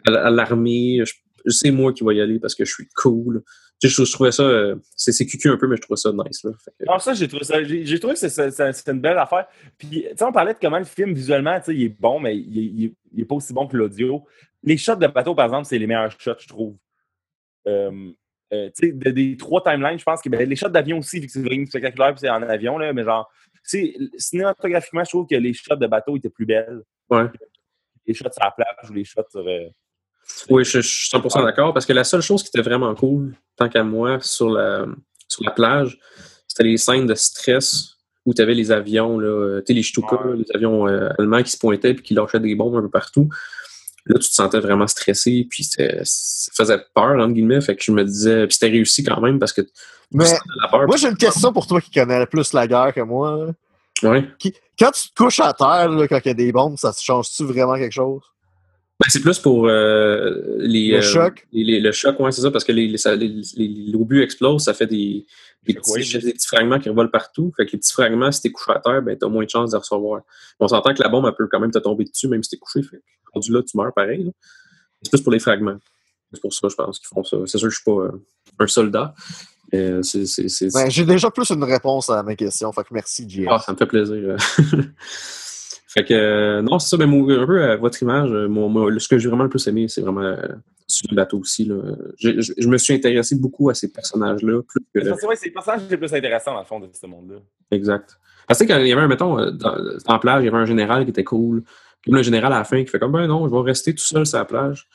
[0.05, 1.01] à, à l'armée,
[1.45, 3.43] c'est moi qui vais y aller parce que je suis cool.
[3.83, 6.43] Je, je trouvais ça, euh, c'est cucu un peu, mais je trouvais ça nice.
[6.43, 6.51] Là.
[6.79, 7.63] Que- Non, ça, j'ai trouvé ça.
[7.63, 9.45] J'ai trouvé que c'est une belle affaire.
[9.77, 12.19] Puis, tu sais, on parlait de comment le film, visuellement, tu sais, il est bon,
[12.19, 14.25] mais il est, il est- il est pas aussi bon que l'audio.
[14.63, 16.75] Les shots de bateau, par exemple, c'est les meilleurs shots, je trouve.
[17.67, 18.11] Euh,
[18.53, 21.19] euh, tu sais, de- des trois timelines, je pense que ben, les shots d'avion aussi,
[21.19, 25.03] vu que c'est vraiment spectaculaire, puis c'est en avion, là, mais genre, tu sais, cinématographiquement,
[25.03, 26.81] je trouve que les shots de bateau étaient plus belles.
[27.09, 27.25] Ouais.
[28.07, 29.43] Les shots sur la plage ou les shots sur.
[30.49, 33.35] Oui, je, je suis 100% d'accord parce que la seule chose qui était vraiment cool,
[33.55, 34.85] tant qu'à moi, sur la,
[35.27, 35.97] sur la plage,
[36.47, 40.37] c'était les scènes de stress où tu avais les avions, là, euh, les Stuka, Ouais.
[40.37, 43.29] les avions euh, allemands qui se pointaient et qui lâchaient des bombes un peu partout.
[44.05, 45.83] Là, tu te sentais vraiment stressé, puis ça
[46.53, 47.59] faisait peur, entre guillemets.
[47.61, 49.69] Fait que je me disais, puis c'était réussi quand même parce que tu
[50.13, 50.25] Mais
[50.61, 50.87] la peur.
[50.87, 53.47] moi, j'ai une question pour toi qui connais plus la guerre que moi.
[54.39, 56.93] Qui- Quand tu te couches à terre, là, quand il y a des bombes, ça
[56.97, 58.21] change-tu vraiment quelque chose?
[58.99, 61.47] Ben, c'est plus pour euh, les, Le euh, choc?
[61.51, 64.23] les- les- le choc, ouais, c'est ça, parce que les, les, ça- les- les- l'obus
[64.23, 65.25] explose, ça fait des,
[65.63, 67.53] des, petits, des petits fragments qui revolent partout.
[67.55, 69.69] Fait que les petits fragments, si t'es couché à terre, ben, t'as moins de chances
[69.69, 70.21] de les recevoir.
[70.59, 72.57] On s'entend que la bombe, elle peut quand même te tomber dessus, même si t'es
[72.57, 72.81] couché.
[72.81, 72.97] Fait
[73.33, 74.23] rendu là, tu meurs pareil.
[74.23, 74.31] là.
[75.03, 75.77] C'est plus pour les fragments.
[76.33, 77.37] C'est pour ça, je pense, qu'ils font ça.
[77.45, 78.11] C'est sûr que je suis pas euh,
[78.59, 79.13] un soldat.
[79.71, 82.81] mais euh, c'est, c'est, c'est- Ben, j'ai déjà plus une réponse à mes questions, fait
[82.81, 83.45] que merci, JF.
[83.47, 84.35] ah, ça me fait plaisir.
[85.87, 86.01] euh.
[86.01, 88.69] fait que, euh, non, c'est ça, mais mon- un peu à votre image, euh, mon,
[88.69, 90.35] mon- ce que j'ai vraiment le plus aimé, c'est vraiment euh,
[90.87, 91.65] sur le bateau aussi.
[91.65, 91.75] Là.
[92.17, 95.35] Je, je- je me suis intéressé beaucoup à ces personnages-là, plus que le- C'est vrai,
[95.35, 97.37] c'est les personnages les plus intéressants, dans le fond, de ce monde-là.
[97.71, 98.17] Exact.
[98.47, 99.75] Parce que quand il y avait un, mettons, euh, dans,
[100.07, 101.63] en plage, il y avait un général qui était cool.
[102.01, 104.03] Puis le général à la fin qui fait comme, ben non, je vais rester tout
[104.03, 104.87] seul sur la plage.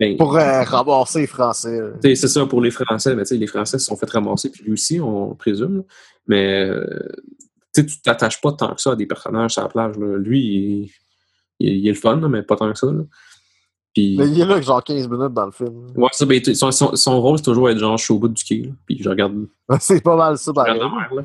[0.00, 1.80] Ben, Pour euh, ramasser les Français.
[2.02, 4.64] c'est ça pour les Français, mais tu sais, les Français se sont fait ramasser, puis
[4.64, 5.84] lui aussi, on présume.
[6.26, 6.84] Mais euh,
[7.74, 9.96] tu sais, tu t'attaches pas tant que ça à des personnages sur la plage.
[9.96, 10.16] là.
[10.18, 10.90] Lui, il,
[11.60, 12.86] il- il est le fun, là, mais pas tant que ça.
[12.88, 13.02] là.
[13.94, 15.86] Puis, Mais il est là que genre 15 minutes dans le film.
[15.96, 18.28] ouais, ça, ben, son, son, son rôle, c'est toujours être genre, je suis au bout
[18.28, 19.34] du quai, là, puis je regarde,
[19.80, 20.74] C'est pas mal ça, mer.
[20.74, 21.22] Là.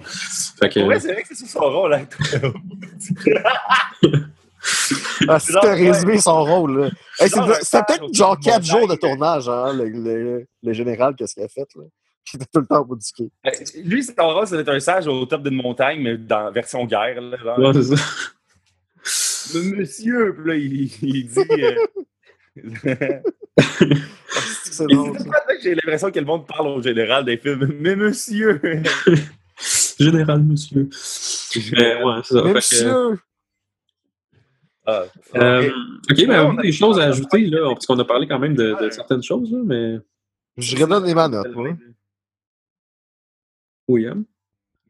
[0.59, 2.05] Fait que, Ouais, c'est vrai que c'est ça son rôle, hein.
[5.29, 5.91] Ah, si t'as ouais.
[5.91, 6.89] résumé son rôle, là.
[7.19, 10.73] Hey, c'est peut-être genre au bout du 4 jours de tournage, hein, le, le, le
[10.73, 11.83] général, qu'est-ce qu'il a fait, là.
[12.33, 13.29] Il était tout le temps au bout du quai.
[13.45, 13.51] Euh,
[13.83, 17.21] Lui, c'est un sage au top d'une montagne, mais dans version guerre.
[17.21, 17.59] Là, genre.
[17.59, 18.03] ouais, c'est ça.
[19.53, 21.39] Mais Monsieur, puis là, il, il dit.
[21.63, 21.75] euh,
[24.63, 25.17] c'est drôle,
[25.61, 27.73] j'ai l'impression que le monde parle au général des films.
[27.79, 28.59] Mais monsieur!
[29.99, 30.89] Général, monsieur.
[31.71, 32.41] Mais, ouais, c'est ça.
[32.43, 33.19] Mais Fait que, monsieur!
[34.85, 35.03] Ah,
[35.35, 35.69] Euh,
[36.09, 38.55] ok, mais on a- des choses à ajouter, là, parce qu'on a parlé quand même
[38.55, 39.97] de, certaines choses, là, mais
[40.57, 41.69] Je redonne ma note, moi.
[43.87, 44.23] William?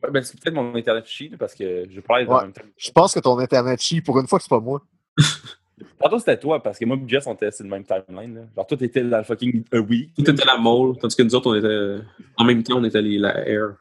[0.04, 2.34] Ouais, ben, c'est peut-être mon internet chie, là, parce que je parlais Ouais.
[2.34, 2.62] en même temps.
[2.78, 4.02] Je pense que ton internet chie.
[4.02, 4.82] Pour une fois que c'est pas moi.
[6.00, 8.36] Tantôt, c'était toi, parce que moi et Jess, on était sur le même timeline.
[8.36, 8.42] Là.
[8.56, 10.12] Genre, toi, t'étais dans le fucking A Week.
[10.16, 12.04] Tout était la mole, tandis que nous autres, on était.
[12.36, 13.76] En même temps, on était les, la air.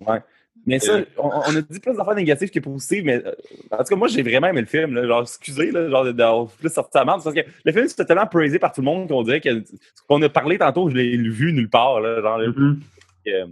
[0.00, 0.20] Ouais.
[0.66, 1.04] Mais ça, Euh.
[1.16, 3.32] on, on a dit plus d'affaires négatives que positives, mais euh,
[3.70, 4.94] en tout cas, moi, j'ai vraiment aimé le film.
[4.94, 5.06] Là.
[5.06, 8.26] Genre, excusez, là, genre, d'avoir plus sorti sa merde, parce que le film, c'était tellement
[8.26, 11.16] praisé par tout le monde qu'on dirait que ce qu'on a parlé tantôt, je l'ai
[11.16, 12.00] vu nulle part.
[12.00, 12.80] Là, genre, Mhm.
[13.28, 13.46] Euh,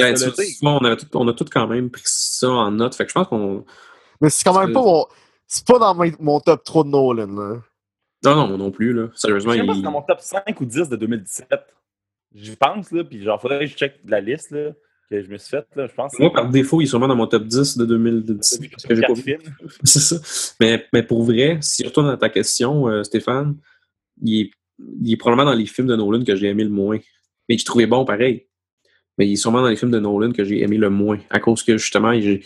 [0.00, 2.94] Ben, tu on, avait tout, on a tous quand même pris ça en note.
[2.94, 3.64] Fait que je pense qu'on.
[4.20, 5.06] Mais c'est quand même pas mon.
[5.46, 7.60] C'est pas dans mon, top 3 de Nolan, là.
[8.22, 9.08] Non, non, moi non plus, là.
[9.12, 9.76] Je Sérieusement, sais pas si il...
[9.76, 11.48] c'est dans mon top 5 ou 10 de 2017.
[12.34, 14.70] J'y pense, là, puis genre, faudrait que je check la liste, là,
[15.10, 16.16] que je me suis faite, là, je pense.
[16.20, 18.60] Moi, par défaut, il est sûrement dans mon top 10 de 2010.
[18.70, 19.22] Parce que j'ai pas quatre vu.
[19.22, 19.54] films.
[19.82, 20.16] C'est ça.
[20.60, 23.56] Mais, mais pour vrai, si je retourne à ta question, euh, Stéphane,
[24.22, 24.50] il est,
[25.02, 26.98] il est probablement dans les films de Nolan que j'ai aimé le moins.
[27.48, 28.46] Mais que je trouvais bon pareil.
[29.18, 31.18] Mais il est sûrement dans les films de Nolan que j'ai aimé le moins.
[31.28, 32.38] À cause que justement, je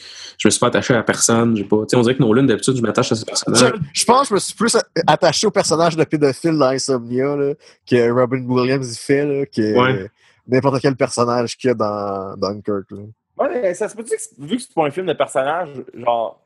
[0.45, 1.57] me suis pas attaché à personne.
[1.57, 1.77] J'ai pas.
[1.95, 3.73] on dirait que Nolan, d'habitude, je m'attache à ces Je, personnages.
[3.93, 7.55] je pense que je me suis plus attaché au personnage de pédophile dans Insomnia là,
[7.89, 10.11] que Robin Williams y fait là, que Ouais.
[10.49, 12.91] n'importe quel personnage qu'il y a dans Dunkirk.
[12.91, 12.99] Là.
[13.39, 16.41] Ouais, ça se peut-tu que, c'est- vu que c'est pas un film de personnage, genre,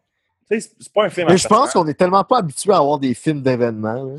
[0.51, 2.79] tu sais, c'est- pas un film Mais je pense qu'on est tellement pas habitué à
[2.79, 4.17] avoir des films d'événements.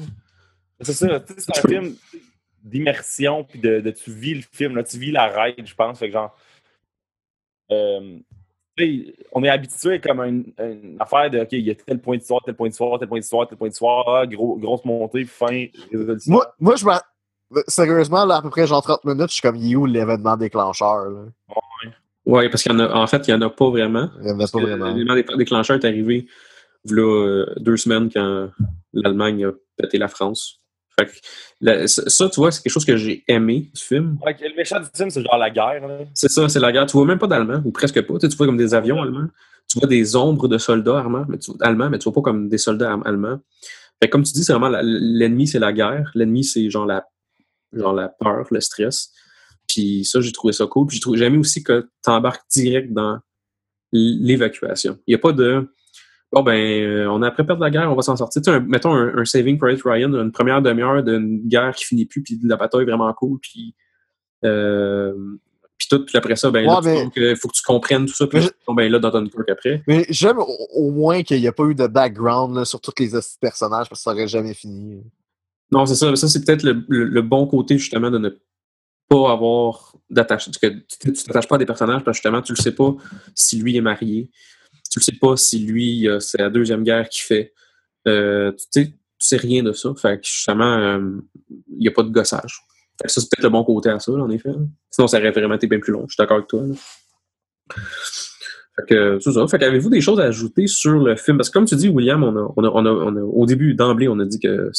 [0.82, 1.94] C'est ça, tu sais, c'est un film
[2.64, 6.00] d'immersion, puis de, de tu vis le film, là, tu vis la ride, je pense.
[6.00, 6.36] Fait que genre,
[7.72, 8.20] euh,
[9.34, 12.42] on est habitué comme une, une affaire de, OK, il y a tel point d'histoire,
[12.46, 16.32] tel point d'histoire, tel point d'histoire, tel point d'histoire, ah, gros, grosse montée, fin, résolution.
[16.32, 16.86] Moi, moi je
[17.68, 20.38] Sérieusement, là, à peu près genre 30 minutes, je suis comme, il est où l'événement
[20.38, 21.10] déclencheur?
[21.10, 21.26] Là?
[22.26, 24.08] Ouais, parce qu'il y en a, en fait, il y en a pas vraiment.
[24.22, 24.94] Il en a Parce pas vraiment.
[24.94, 26.28] L'élément dé- déclencheur est arrivé
[26.86, 28.50] là, euh, deux semaines quand
[28.94, 30.59] l'Allemagne a pété la France.
[31.00, 31.12] Fait que,
[31.62, 34.18] la- ça, tu vois, c'est quelque chose que j'ai aimé du film.
[34.26, 35.82] Ouais, le méchant du film, c'est genre la guerre.
[36.14, 36.86] C'est ça, c'est la guerre.
[36.86, 38.14] Tu vois même pas d'Allemands, ou presque pas.
[38.16, 39.28] Tu, sais, tu vois comme des avions allemands.
[39.70, 42.50] Tu vois des ombres de soldats allemands, mais tu, allemands, mais tu vois pas comme
[42.50, 43.40] des soldats allemands.
[44.02, 46.10] Fait que comme tu dis, c'est vraiment l'ennemi, c'est la guerre.
[46.16, 47.06] L'ennemi, c'est genre la,
[47.74, 49.12] genre la peur, le stress.
[49.68, 50.88] Puis ça, j'ai trouvé ça cool.
[50.88, 53.20] Puis j'ai aimé aussi que tu embarques direct dans
[53.92, 54.98] l'évacuation.
[55.06, 55.70] Il n'y a pas de
[56.32, 58.42] bon ben euh, on a après perdre la guerre, on va s'en sortir.
[58.42, 61.86] Tu sais, un- mettons un, un Saving Private Ryan, une première demi-heure d'une guerre qui
[61.86, 63.74] finit plus, puis de la bataille vraiment cool, puis
[64.46, 65.14] euh,
[65.78, 68.06] puis tout, puis après ça, ben là, Ouais, tu mais- que faut que tu comprennes
[68.06, 69.82] tout ça, puis je- bon, ben là, dans Dunkirk après.
[69.88, 72.94] Mais j'aime au, au moins qu'il n'y a pas eu de background là, sur tous
[73.00, 75.02] les personnages parce que ça aurait jamais fini.
[75.72, 76.14] Non, c'est ça.
[76.16, 78.30] Ça, c'est peut-être le, le- le bon côté, justement, de ne
[79.08, 80.50] pas avoir d'attache.
[80.60, 82.94] que Tu tu t'attaches pas à des personnages parce que, justement, tu ne sais pas
[83.36, 84.30] si lui est marié.
[84.92, 87.54] Tu ne sais pas si lui, c'est la Deuxième Guerre qu'il fait.
[88.08, 89.94] Euh, tu sais, tu sais rien de ça.
[89.96, 91.20] Fait que, justement, euh,
[91.70, 92.62] il n'y a pas de gossage.
[93.02, 94.52] Fait que ça, c'est peut-être le bon côté à ça, en effet.
[94.90, 96.06] Sinon, ça aurait vraiment été bien plus long.
[96.08, 96.64] Je suis d'accord avec toi.
[98.76, 99.48] Fait que, c'est ça.
[99.48, 101.38] Fait qu'avez-vous des choses à ajouter sur le film?
[101.38, 104.08] Parce que, comme tu dis, William, on a, on a, on a, au début, d'emblée,
[104.08, 104.72] on a dit que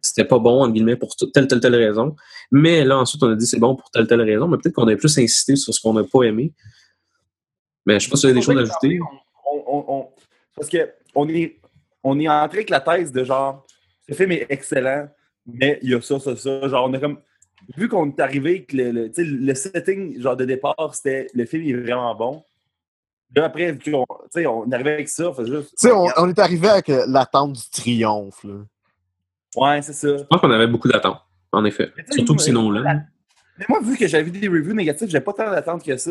[0.00, 2.16] c'était pas bon, entre guillemets, pour telle, telle, telle raison.
[2.50, 4.48] Mais là, ensuite, on a dit c'est bon pour telle, telle raison.
[4.48, 6.52] Mais peut-être qu'on a plus insisté sur ce qu'on n'a pas aimé.
[7.86, 9.00] Mais je sais pas si vous avez des choses à ajouter.
[9.52, 10.08] On- on-
[10.56, 11.58] parce que on est,
[12.02, 13.66] on est entré avec la thèse de genre,
[14.08, 15.08] ce film est excellent,
[15.46, 16.68] mais il y a ça, ça, ça.
[16.68, 17.18] Genre, on a comme.
[17.76, 21.62] Vu qu'on est arrivé que le, le, le setting genre de départ, c'était le film
[21.68, 22.42] est vraiment bon.
[23.36, 25.70] Là, après, vu qu'on- tu sais, on est arrivé avec ça, fait juste.
[25.70, 28.42] Tu sais, on, on est arrivé avec euh, l'attente du triomphe.
[28.44, 28.54] Là.
[29.56, 30.16] Ouais, c'est ça.
[30.16, 31.20] Je pense qu'on avait beaucoup d'attentes,
[31.52, 31.90] en effet.
[32.10, 32.94] Surtout que c'est moi, non là.
[33.58, 36.10] Mais moi, vu que j'avais vu des reviews négatifs, j'ai pas tant d'attente que ça.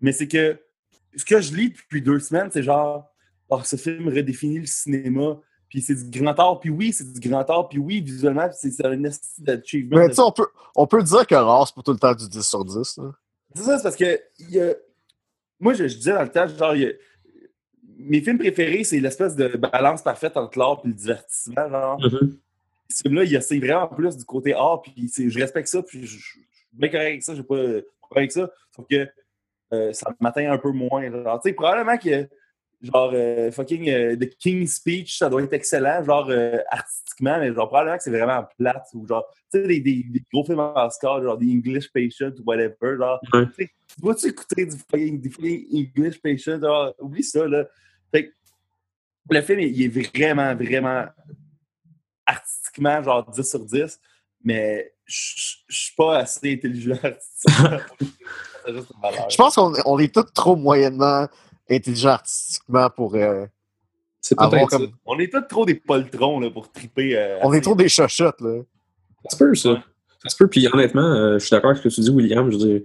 [0.00, 0.58] Mais c'est que
[1.16, 3.10] ce que je lis depuis deux semaines, c'est genre,
[3.48, 5.38] oh, ce film redéfinit le cinéma,
[5.68, 8.56] puis c'est du grand art, puis oui, c'est du grand art, puis oui, visuellement, puis
[8.60, 9.98] c'est c'est un esti d'achievement.
[9.98, 12.14] Mais tu sais, on peut, on peut dire que Rare, c'est pas tout le temps
[12.14, 12.96] du 10 sur 10.
[12.98, 13.12] là.
[13.54, 14.74] C'est ça, c'est parce que il y a-
[15.58, 16.92] moi, je, je disais dans le temps, genre, il y a-
[17.98, 21.68] mes films préférés, c'est l'espèce de balance parfaite entre l'art et le divertissement.
[21.68, 22.00] Genre.
[22.00, 22.36] Mhm.
[22.88, 26.06] Ce film-là, il essaie vraiment plus du côté art, puis c'est- je respecte ça, puis
[26.06, 28.50] je, je- je suis bien correct avec ça, j'ai pas de problème avec ça.
[28.74, 29.06] Sauf que
[29.72, 31.10] euh, ça m'atteint un peu moins.
[31.10, 32.28] Genre, tu sais, probablement que
[32.82, 36.30] genre euh, fucking euh, The King's Speech, ça doit être excellent, genre
[36.70, 40.22] artistiquement, mais genre probablement que c'est vraiment plate ou genre, tu sais, des, des, des
[40.32, 43.46] gros films en Oscar, genre des English Patient ou whatever, genre, Ouais.
[43.46, 45.66] tu sais, tu vas-tu écouter du fucking, du fucking
[45.96, 47.66] English Patient, genre, oublie ça, là.
[48.12, 48.32] Fait que
[49.30, 51.04] le film, il il est vraiment, vraiment
[52.26, 54.00] artistiquement, genre 10 sur 10,
[54.44, 54.92] mais
[55.68, 56.98] je suis pas assez intelligent.
[59.30, 61.26] Je pense qu'on on est tous trop moyennement
[61.70, 63.46] intelligents artistiquement pour euh,
[64.36, 64.76] avoir ça.
[64.78, 64.90] comme.
[65.06, 67.16] On est tous trop des poltrons là, pour triper.
[67.16, 68.60] euh, On est trop des chochottes, là.
[69.24, 69.72] Ça se peut, ça.
[69.72, 69.78] Ouais.
[70.22, 70.48] Ça se peut.
[70.48, 72.50] Puis honnêtement, euh, je suis d'accord avec ce que tu dis, William.
[72.50, 72.80] Je veux dire,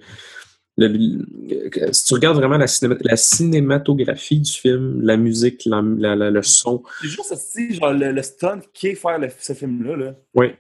[0.78, 5.82] le- le- si tu regardes vraiment la, cinéma- la cinématographie du film, la musique, la-
[5.82, 9.30] la- la- le son, C'est juste aussi, genre, le, le stunt qui est faire le-
[9.40, 9.96] ce film-là.
[9.98, 10.16] Là.
[10.36, 10.54] oui,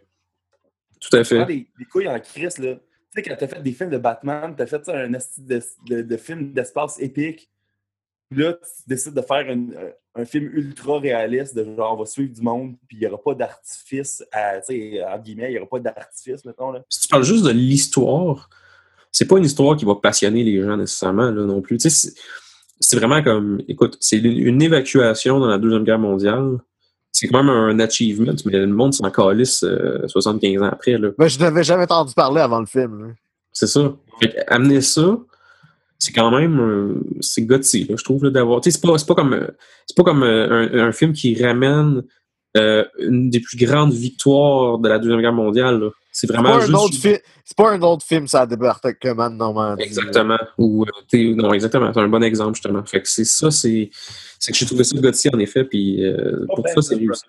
[0.99, 1.45] tout à Prends fait.
[1.45, 2.75] des, des couilles en crise, là.
[2.75, 2.81] Tu
[3.13, 6.17] sais, quand t'as fait des films de Batman, t'as fait ça, un de, de, de
[6.17, 7.49] film d'espace épique.
[8.29, 9.75] Puis là, tu décides de faire une-
[10.15, 13.21] un, film ultra réaliste, de genre, on va suivre du monde, puis il n'y aura
[13.21, 16.83] pas d'artifice, tu sais, entre guillemets, il n'y aura pas d'artifice, mettons, là.
[16.89, 18.49] Si tu parles juste de l'histoire,
[19.11, 21.77] c'est pas une histoire qui va passionner les gens nécessairement là, non plus.
[21.77, 22.11] Tu sais,
[22.79, 26.57] c'est- vraiment comme, écoute, c'est une évacuation dans la Deuxième Guerre mondiale.
[27.16, 30.97] C'est quand même un achievement, mais le monde s'en calisse euh, 75 ans après.
[30.97, 31.11] Là.
[31.18, 33.07] Ben, je n'avais jamais entendu parler avant le film.
[33.07, 33.13] là.
[33.53, 33.93] C'est ça.
[34.20, 35.18] Fait amener ça,
[35.97, 38.59] c'est quand même euh, c'est là, je trouve, là, d'avoir.
[38.61, 39.47] C'est pas, c'est pas comme euh,
[39.86, 42.03] c'est pas comme euh, un, un film qui ramène
[42.57, 45.80] euh, une des plus grandes victoires de la Deuxième Guerre mondiale.
[45.80, 45.89] là.
[46.18, 47.22] C'est vraiment pas, un juste.
[47.43, 49.84] c'est pas un autre film, ça débarquement de Normandie.
[49.84, 50.38] Exactement.
[50.57, 51.91] Ou, euh, non, exactement.
[51.93, 52.86] C'est un bon exemple, justement.
[52.86, 53.89] Fait que c'est ça, c'est.
[54.39, 57.24] C'est que j'ai trouvé ça gutsy, en effet, puis euh, pour ça, c'est réussi.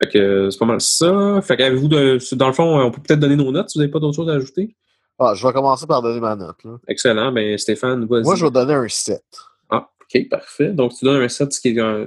[0.00, 1.40] Fait que euh, c'est pas mal ça.
[1.42, 2.18] Fait qu'avez-vous de.
[2.36, 4.30] Dans le fond, on peut peut-être donner nos notes si vous n'avez pas d'autres choses
[4.30, 4.76] à ajouter?
[5.18, 6.62] Ah, je vais commencer par donner ma note.
[6.62, 6.78] Là.
[6.86, 7.32] Excellent.
[7.32, 8.22] Ben, Stéphane, vas-y.
[8.22, 9.20] Moi, je vais donner un 7.
[9.68, 10.68] Ah, ok, parfait.
[10.70, 12.06] Donc, tu donnes un 7, ce qui est un.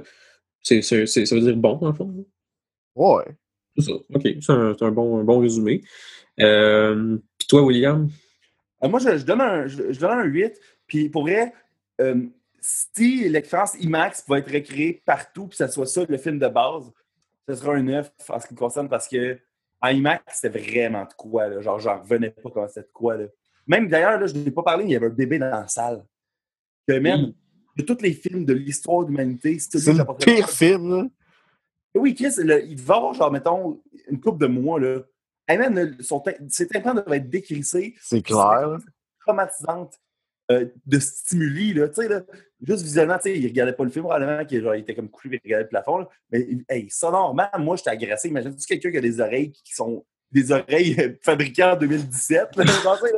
[0.62, 2.24] c'est- c'est- c'est- ça veut dire bon, dans le fond.
[2.94, 3.36] Ouais.
[3.76, 3.92] C'est ça.
[3.92, 5.82] Ok, c'est un, bon, un bon résumé.
[6.40, 8.08] Euh, Puis toi, William?
[8.82, 10.58] Euh, moi, je, je donne un, je, je donne un 8.
[10.86, 11.52] Puis pour vrai,
[12.00, 12.26] euh,
[12.60, 16.48] si l'expérience IMAX pouvait être recréée partout, puis que ça soit ça le film de
[16.48, 16.92] base,
[17.48, 19.38] ce sera un 9 en ce qui me concerne parce que
[19.80, 21.48] en IMAX, c'était vraiment de quoi.
[21.48, 21.60] Là.
[21.60, 23.16] Genre, j'en revenais pas comment c'était de quoi.
[23.16, 23.24] Là.
[23.66, 25.66] Même d'ailleurs, là, je n'ai pas parlé, mais il y avait un bébé dans la
[25.66, 26.04] salle.
[26.86, 27.32] Que même,
[27.76, 31.10] de tous les films de l'histoire de l'humanité, c'est le pire film.
[31.94, 32.00] Là.
[32.00, 35.00] oui, Chris, le- il devait avoir, genre, mettons, une couple de mois, là.
[35.48, 38.78] Hey, man, son ses tympans devaient être décrissés, C'est clair.
[39.20, 39.98] traumatisante
[40.50, 41.88] euh, de stimuli, là.
[41.88, 42.22] Tu sais, là,
[42.60, 45.08] juste visuellement, tu sais, il regardait pas le film, probablement, qu'il genre, il était comme
[45.10, 46.08] couché, il regardait le plafond, là.
[46.30, 48.28] Mais, hey, sonorement, moi, j'étais agressé.
[48.28, 52.64] Imagine-tu quelqu'un qui a des oreilles qui sont des oreilles euh, fabriquées en 2017, là.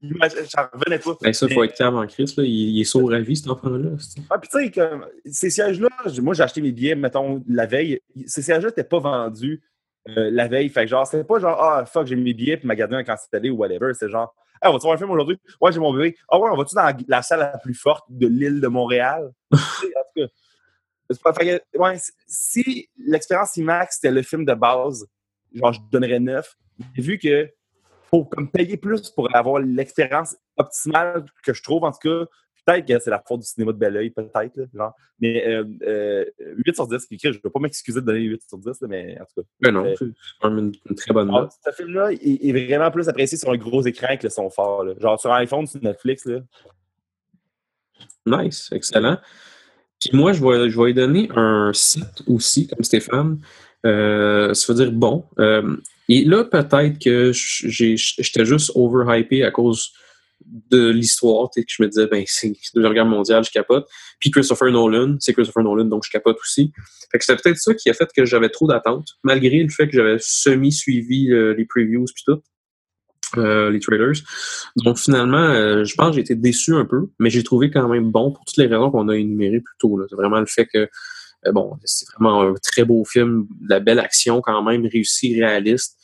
[0.00, 1.16] J'en revenais pas.
[1.20, 2.38] Ben, ça, il faut être calme en Christ.
[2.38, 2.44] Là.
[2.44, 3.90] Il, il est sourd à vie, cet enfant-là.
[4.30, 4.90] Ah, puis tu sais,
[5.24, 5.88] ces sièges-là,
[6.22, 8.00] moi j'ai acheté mes billets, mettons, la veille.
[8.26, 9.60] Ces sièges-là n'étaient pas vendus
[10.08, 10.68] euh, la veille.
[10.68, 13.02] Fait que genre, c'était pas genre, ah, fuck, j'ai mis mes billets, puis ma gardien
[13.02, 13.92] quand c'est allé ou whatever.
[13.92, 15.38] C'est genre, ah, on va-tu voir un film aujourd'hui?
[15.60, 16.16] Ouais, j'ai mon bébé.
[16.28, 19.30] Ah, ouais, on va-tu dans la, salle la plus forte de l'île de Montréal?
[19.52, 19.56] En
[21.16, 21.32] tout cas.
[21.32, 21.96] fait que, ouais,
[22.26, 25.06] si- l'expérience IMAX c'était le film de base,
[25.52, 26.56] genre, je donnerais 9.
[26.78, 27.50] Mais vu que
[28.10, 32.24] faut comme payer plus pour avoir l'expérience optimale que je trouve, en tout cas,
[32.66, 34.54] peut-être que c'est la faute du cinéma de bel oeil, peut-être.
[35.20, 36.24] Mais euh, euh,
[36.66, 38.88] 8 sur 10, puis, je ne vais pas m'excuser de donner 8 sur 10, là,
[38.88, 39.48] mais en tout cas.
[39.60, 40.04] Ben non, Euh, c'est
[40.48, 41.52] une, une très bonne Ah, note.
[41.64, 44.84] ce film-là est, est vraiment plus apprécié sur un gros écran que le son fort.
[44.84, 44.94] là.
[45.00, 46.24] Genre sur iPhone, sur Netflix.
[46.26, 46.40] Là.
[48.26, 49.18] Nice, excellent.
[50.00, 53.38] Puis moi, je vais, je vais lui donner un 7 aussi, comme Stéphane.
[53.86, 55.24] Euh, ça veut dire bon.
[55.38, 55.76] Euh,
[56.08, 59.92] et là, peut-être que j'étais juste overhypé à cause
[60.70, 61.50] de l'histoire.
[61.54, 63.86] que Je me disais, ben, c'est la Guerre mondiale, je capote.
[64.18, 66.72] Puis Christopher Nolan, c'est Christopher Nolan, donc je capote aussi.
[67.10, 69.88] Fait que c'était peut-être ça qui a fait que j'avais trop d'attentes, malgré le fait
[69.88, 72.40] que j'avais semi-suivi euh, les previews puis tout.
[73.36, 74.22] euh, les trailers.
[74.76, 77.88] Donc finalement, euh, je pense que j'ai été déçu un peu, mais j'ai trouvé quand
[77.88, 80.00] même bon pour toutes les raisons qu'on a énumérées plus tôt.
[80.08, 80.88] C'est vraiment le fait que
[81.52, 85.97] bon, c'est vraiment un très beau film, de la belle action quand même, réussi, réaliste.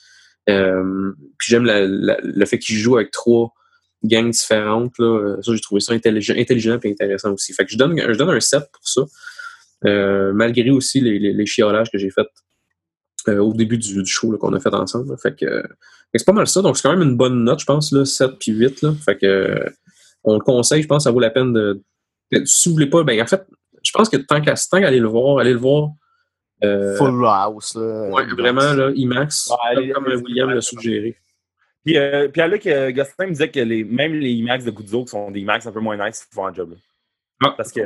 [0.51, 3.55] Euh, puis j'aime le fait qu'il joue avec trois
[4.03, 4.99] gangs différentes.
[4.99, 5.37] Là.
[5.43, 7.53] Ça, j'ai trouvé ça intelligent, et intéressant aussi.
[7.53, 9.03] Fait que je donne, un 7 pour ça.
[9.87, 12.27] Euh, malgré aussi les, chiolages que j'ai fait
[13.29, 15.17] euh, au début du, show qu'on a fait ensemble.
[15.19, 15.63] Fait que,
[16.15, 16.63] c'est pas mal ça.
[16.63, 18.83] Donc, c'est quand même une bonne note, je pense, là, 7 puis 8.
[18.83, 18.95] Là.
[19.05, 19.65] Fait que,
[20.23, 21.83] on le conseille, je pense, ça vaut la peine de.
[22.45, 23.47] si vous voulez pas, ben, en fait,
[23.83, 25.91] je pense que tant qu'à qu'à aller le voir, allez le voir.
[26.65, 27.77] Euh, Full house.
[27.77, 31.17] Là, ouais, vraiment, là, IMAX, Ouais, comme, William l'a suggéré.
[31.85, 34.71] Puis, euh, puis à Luc, euh, Gosselin me disait que les, même les IMAX de
[34.71, 36.71] Guzzo qui sont des IMAX un peu moins nice, ils font un job.
[36.71, 36.77] là.
[37.45, 37.55] Ah.
[37.57, 37.81] Parce que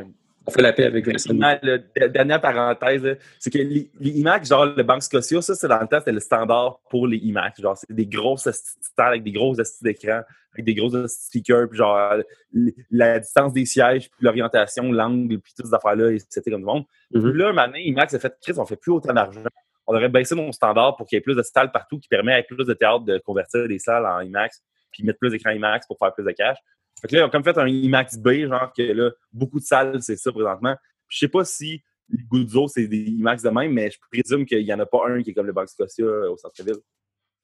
[0.49, 1.35] On fait la paix avec Vincent.
[1.35, 5.79] Dernière parenthèse, là, c'est que les, les IMAX, genre le Banque Scotia, ça, c'est dans
[5.79, 7.61] le temps, c'était le standard pour les IMAX.
[7.61, 8.49] Genre, c'est des grosses
[8.97, 10.23] salles avec des grosses esti d'écran,
[10.55, 12.15] avec des de speakers, puis genre,
[12.55, 16.61] l- la distance des sièges, puis l'orientation, l'angle, puis toutes ces affaires-là, et c'était comme
[16.61, 16.85] du monde.
[17.13, 17.31] Mhm.
[17.31, 19.43] Puis là, maintenant, IMAX a fait, Chris, on fait plus autant d'argent.
[19.87, 22.33] On aurait baissé nos standards pour qu'il y ait plus de salles partout qui permet
[22.33, 25.87] avec plus de théâtre de convertir des salles en IMAX, puis mettre plus d'écrans IMAX
[25.87, 26.57] pour faire plus de cash.
[27.01, 29.65] Fait que là, ils ont comme fait un IMAX B, genre que là, beaucoup de
[29.65, 30.77] salles, c'est ça présentement.
[31.09, 34.65] Je sais pas si les Guzzo, c'est des IMAX de même, mais je présume qu'il
[34.65, 36.79] n'y en a pas un qui est comme le Banque Scotia euh, au centre-ville.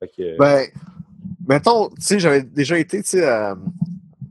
[0.01, 0.67] Fait que, Ben,
[1.47, 3.55] mettons, tu sais, j'avais déjà été, tu sais, euh,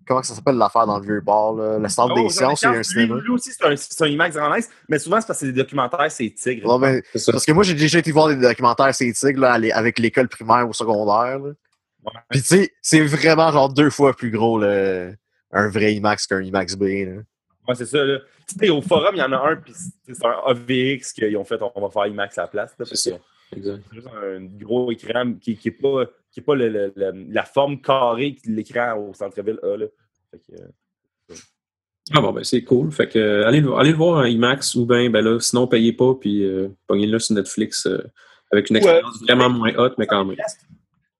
[0.07, 2.65] comment ça s'appelle l'affaire dans le vieux port, là, le centre Oh, des sciences, il
[2.65, 3.15] y a un cinéma.
[3.15, 5.45] Lui, lui aussi, c'est un, c'est un IMAX grand nice, mais souvent, c'est parce que
[5.45, 6.67] c'est des documentaires, c'est Tigre.
[6.67, 7.31] Non, ça.
[7.31, 10.67] parce que moi, j'ai déjà été voir des documentaires c'est tigres, là, avec l'école primaire
[10.67, 11.39] ou secondaire.
[11.39, 11.51] là.
[12.05, 12.19] Ouais.
[12.29, 15.13] Puis, tu sais, c'est vraiment genre deux fois plus gros, le,
[15.51, 16.83] un vrai IMAX qu'un IMAX B.
[16.83, 17.21] Là.
[17.67, 18.03] Ouais, c'est ça.
[18.03, 18.19] Là.
[18.47, 21.45] Tu sais, au forum, il y en a un, puis c'est un AVX qu'ils ont
[21.45, 22.75] fait, on va faire IMAX à la place.
[22.85, 23.11] C'est ça.
[23.51, 23.81] que Exact.
[23.89, 27.43] C'est juste un gros écran qui n'est pas qui est pas le- le- le- la
[27.43, 29.77] forme carrée de l'écran au centre-ville a.
[29.77, 29.85] Là.
[30.31, 31.35] Fait que, euh,
[32.13, 32.91] Ah bon, ben c'est cool.
[32.91, 35.67] Fait que euh, allez, le- allez le voir en IMAX ou bien, ben là, sinon,
[35.67, 37.99] payez pas, puis euh, pognez-le sur Netflix euh,
[38.51, 38.81] avec une Ouais.
[38.81, 40.35] expérience vraiment moins haute, mais quand même.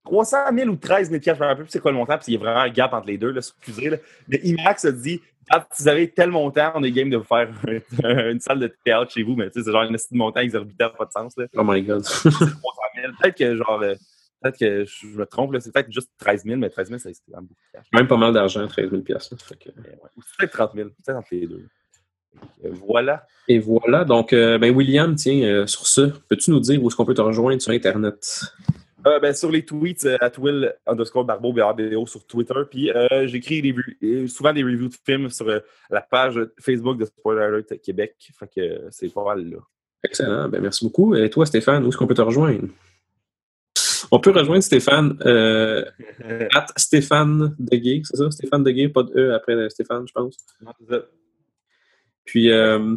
[0.06, 2.34] 300 000 ou 13 000 je me rappelle plus c'est quoi le montant, puis il
[2.34, 3.90] y a vraiment un gap entre les deux, là, excusez.
[3.90, 3.98] Là.
[4.28, 7.50] Mais IMAX a dit, quand vous avez tel montant, on est game de vous faire
[8.30, 10.90] une salle de théâtre chez vous, mais tu sais, c'est genre une de montant exorbitant,
[10.98, 11.38] pas de sens.
[11.38, 11.46] Là.
[11.56, 12.04] Oh my god.
[12.04, 13.14] 300 000.
[13.22, 13.96] Peut-être que genre, euh,
[14.42, 17.12] peut-être que je me trompe, là, c'est peut-être juste 13 000, mais 13 000, c'est
[17.32, 17.88] quand même beaucoup de cash.
[17.94, 19.38] même pas mal d'argent, 13 000 piastres, là.
[19.46, 19.98] Fait que- ouais.
[20.18, 21.66] Ou peut-être 30 000, peut-être entre les deux.
[22.64, 23.26] Voilà.
[23.48, 24.06] Et voilà.
[24.06, 27.14] Donc, euh, ben William, tiens, euh, sur ça, peux-tu nous dire où est-ce qu'on peut
[27.14, 28.42] te rejoindre sur Internet?
[29.06, 32.54] Euh, ben, sur les tweets, euh, at Will underscore Barbeau, BRBO sur Twitter.
[32.70, 36.98] Puis euh, j'écris des euh, souvent des reviews de films sur euh, la page Facebook
[36.98, 38.16] de Spoiler Alert Québec.
[38.40, 39.58] Fait que euh, c'est pas mal là.
[40.04, 40.48] Excellent.
[40.50, 41.16] Ben, merci beaucoup.
[41.16, 42.68] Et toi, Stéphane, où est-ce qu'on peut te rejoindre?
[44.12, 45.84] On peut rejoindre Stéphane euh,
[46.56, 48.30] at Stéphane Deguay, c'est ça?
[48.32, 50.38] Stéphane Deguay, pas de E après Stéphane, je pense.
[50.62, 51.06] Non, c'est ça.
[52.26, 52.96] Puis, euh,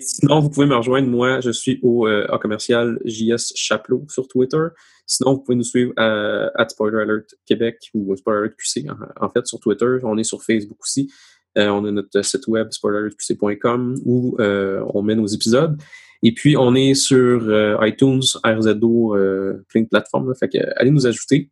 [0.00, 1.08] sinon, vous pouvez me rejoindre.
[1.08, 4.66] Moi, je suis au euh, A commercial JS Chaplot sur Twitter.
[5.08, 9.24] Sinon, vous pouvez nous suivre à, at Spoiler Alert Québec ou Spoiler Alert QC, en,
[9.24, 9.96] en fait, sur Twitter.
[10.02, 11.10] On est sur Facebook aussi.
[11.56, 15.76] Euh, on a notre site web spoileralertqc.com où euh, on met nos épisodes.
[16.22, 20.28] Et puis, on est sur euh, iTunes, RZO, euh, plein de plateformes.
[20.28, 20.34] là.
[20.34, 21.50] fait que, allez nous ajouter,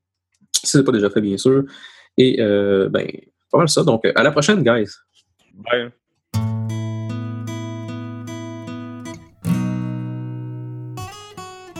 [0.53, 1.65] si ce n'est pas déjà fait, bien sûr.
[2.19, 3.07] Et, euh, ben,
[3.51, 3.83] pas mal ça.
[3.85, 4.91] Donc, à la prochaine, guys.
[5.55, 5.93] Bye.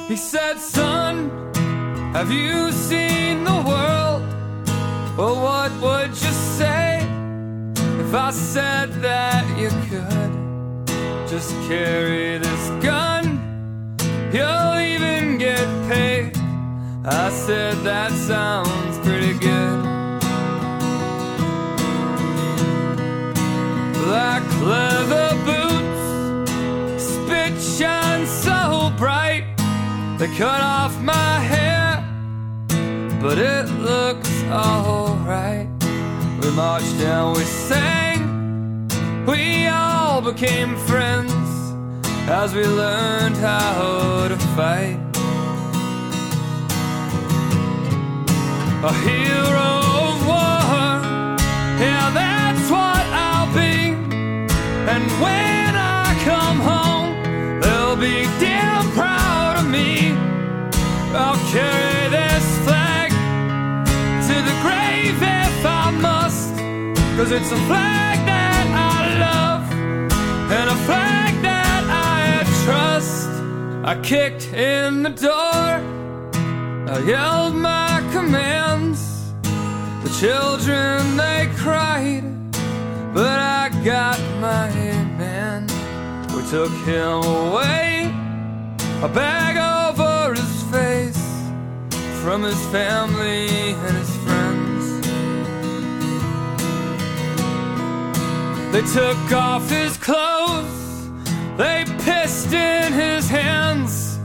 [0.09, 0.76] He said, Son,
[2.17, 4.23] have you seen the world?
[5.19, 7.01] Well, what would you say
[8.05, 10.33] if I said that you could
[11.29, 13.25] just carry this gun?
[14.33, 16.33] You'll even get paid.
[17.05, 19.79] I said, That sounds pretty good.
[24.05, 29.45] Black leather boots, spit shine so bright.
[30.19, 31.26] They cut off my
[33.27, 35.67] but it looks alright.
[36.41, 38.87] We marched and we sang,
[39.27, 41.33] we all became friends
[42.29, 45.01] as we learned how to fight.
[48.85, 49.86] A hero
[67.27, 69.73] Cause it's a flag that I love
[70.53, 73.29] and a flag that I trust.
[73.83, 75.83] I kicked in the door,
[76.89, 79.33] I yelled my commands.
[79.43, 82.23] The children they cried,
[83.13, 84.71] but I got my
[85.19, 85.67] man.
[86.33, 88.15] We took him away,
[89.03, 91.27] a bag over his face
[92.23, 94.16] from his family and his
[98.77, 101.09] They took off his clothes,
[101.57, 104.19] they pissed in his hands.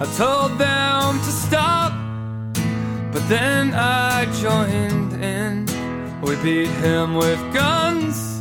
[0.00, 1.92] I told them to stop,
[3.12, 5.66] but then I joined in.
[6.22, 8.40] We beat him with guns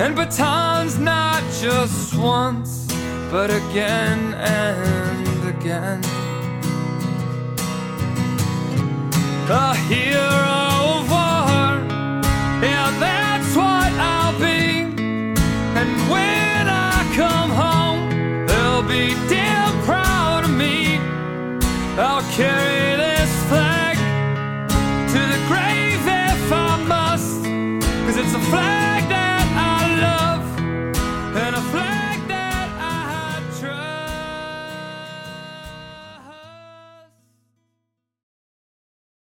[0.00, 2.92] and batons, not just once,
[3.30, 6.02] but again and again.
[9.48, 10.71] A hero
[22.32, 22.71] carry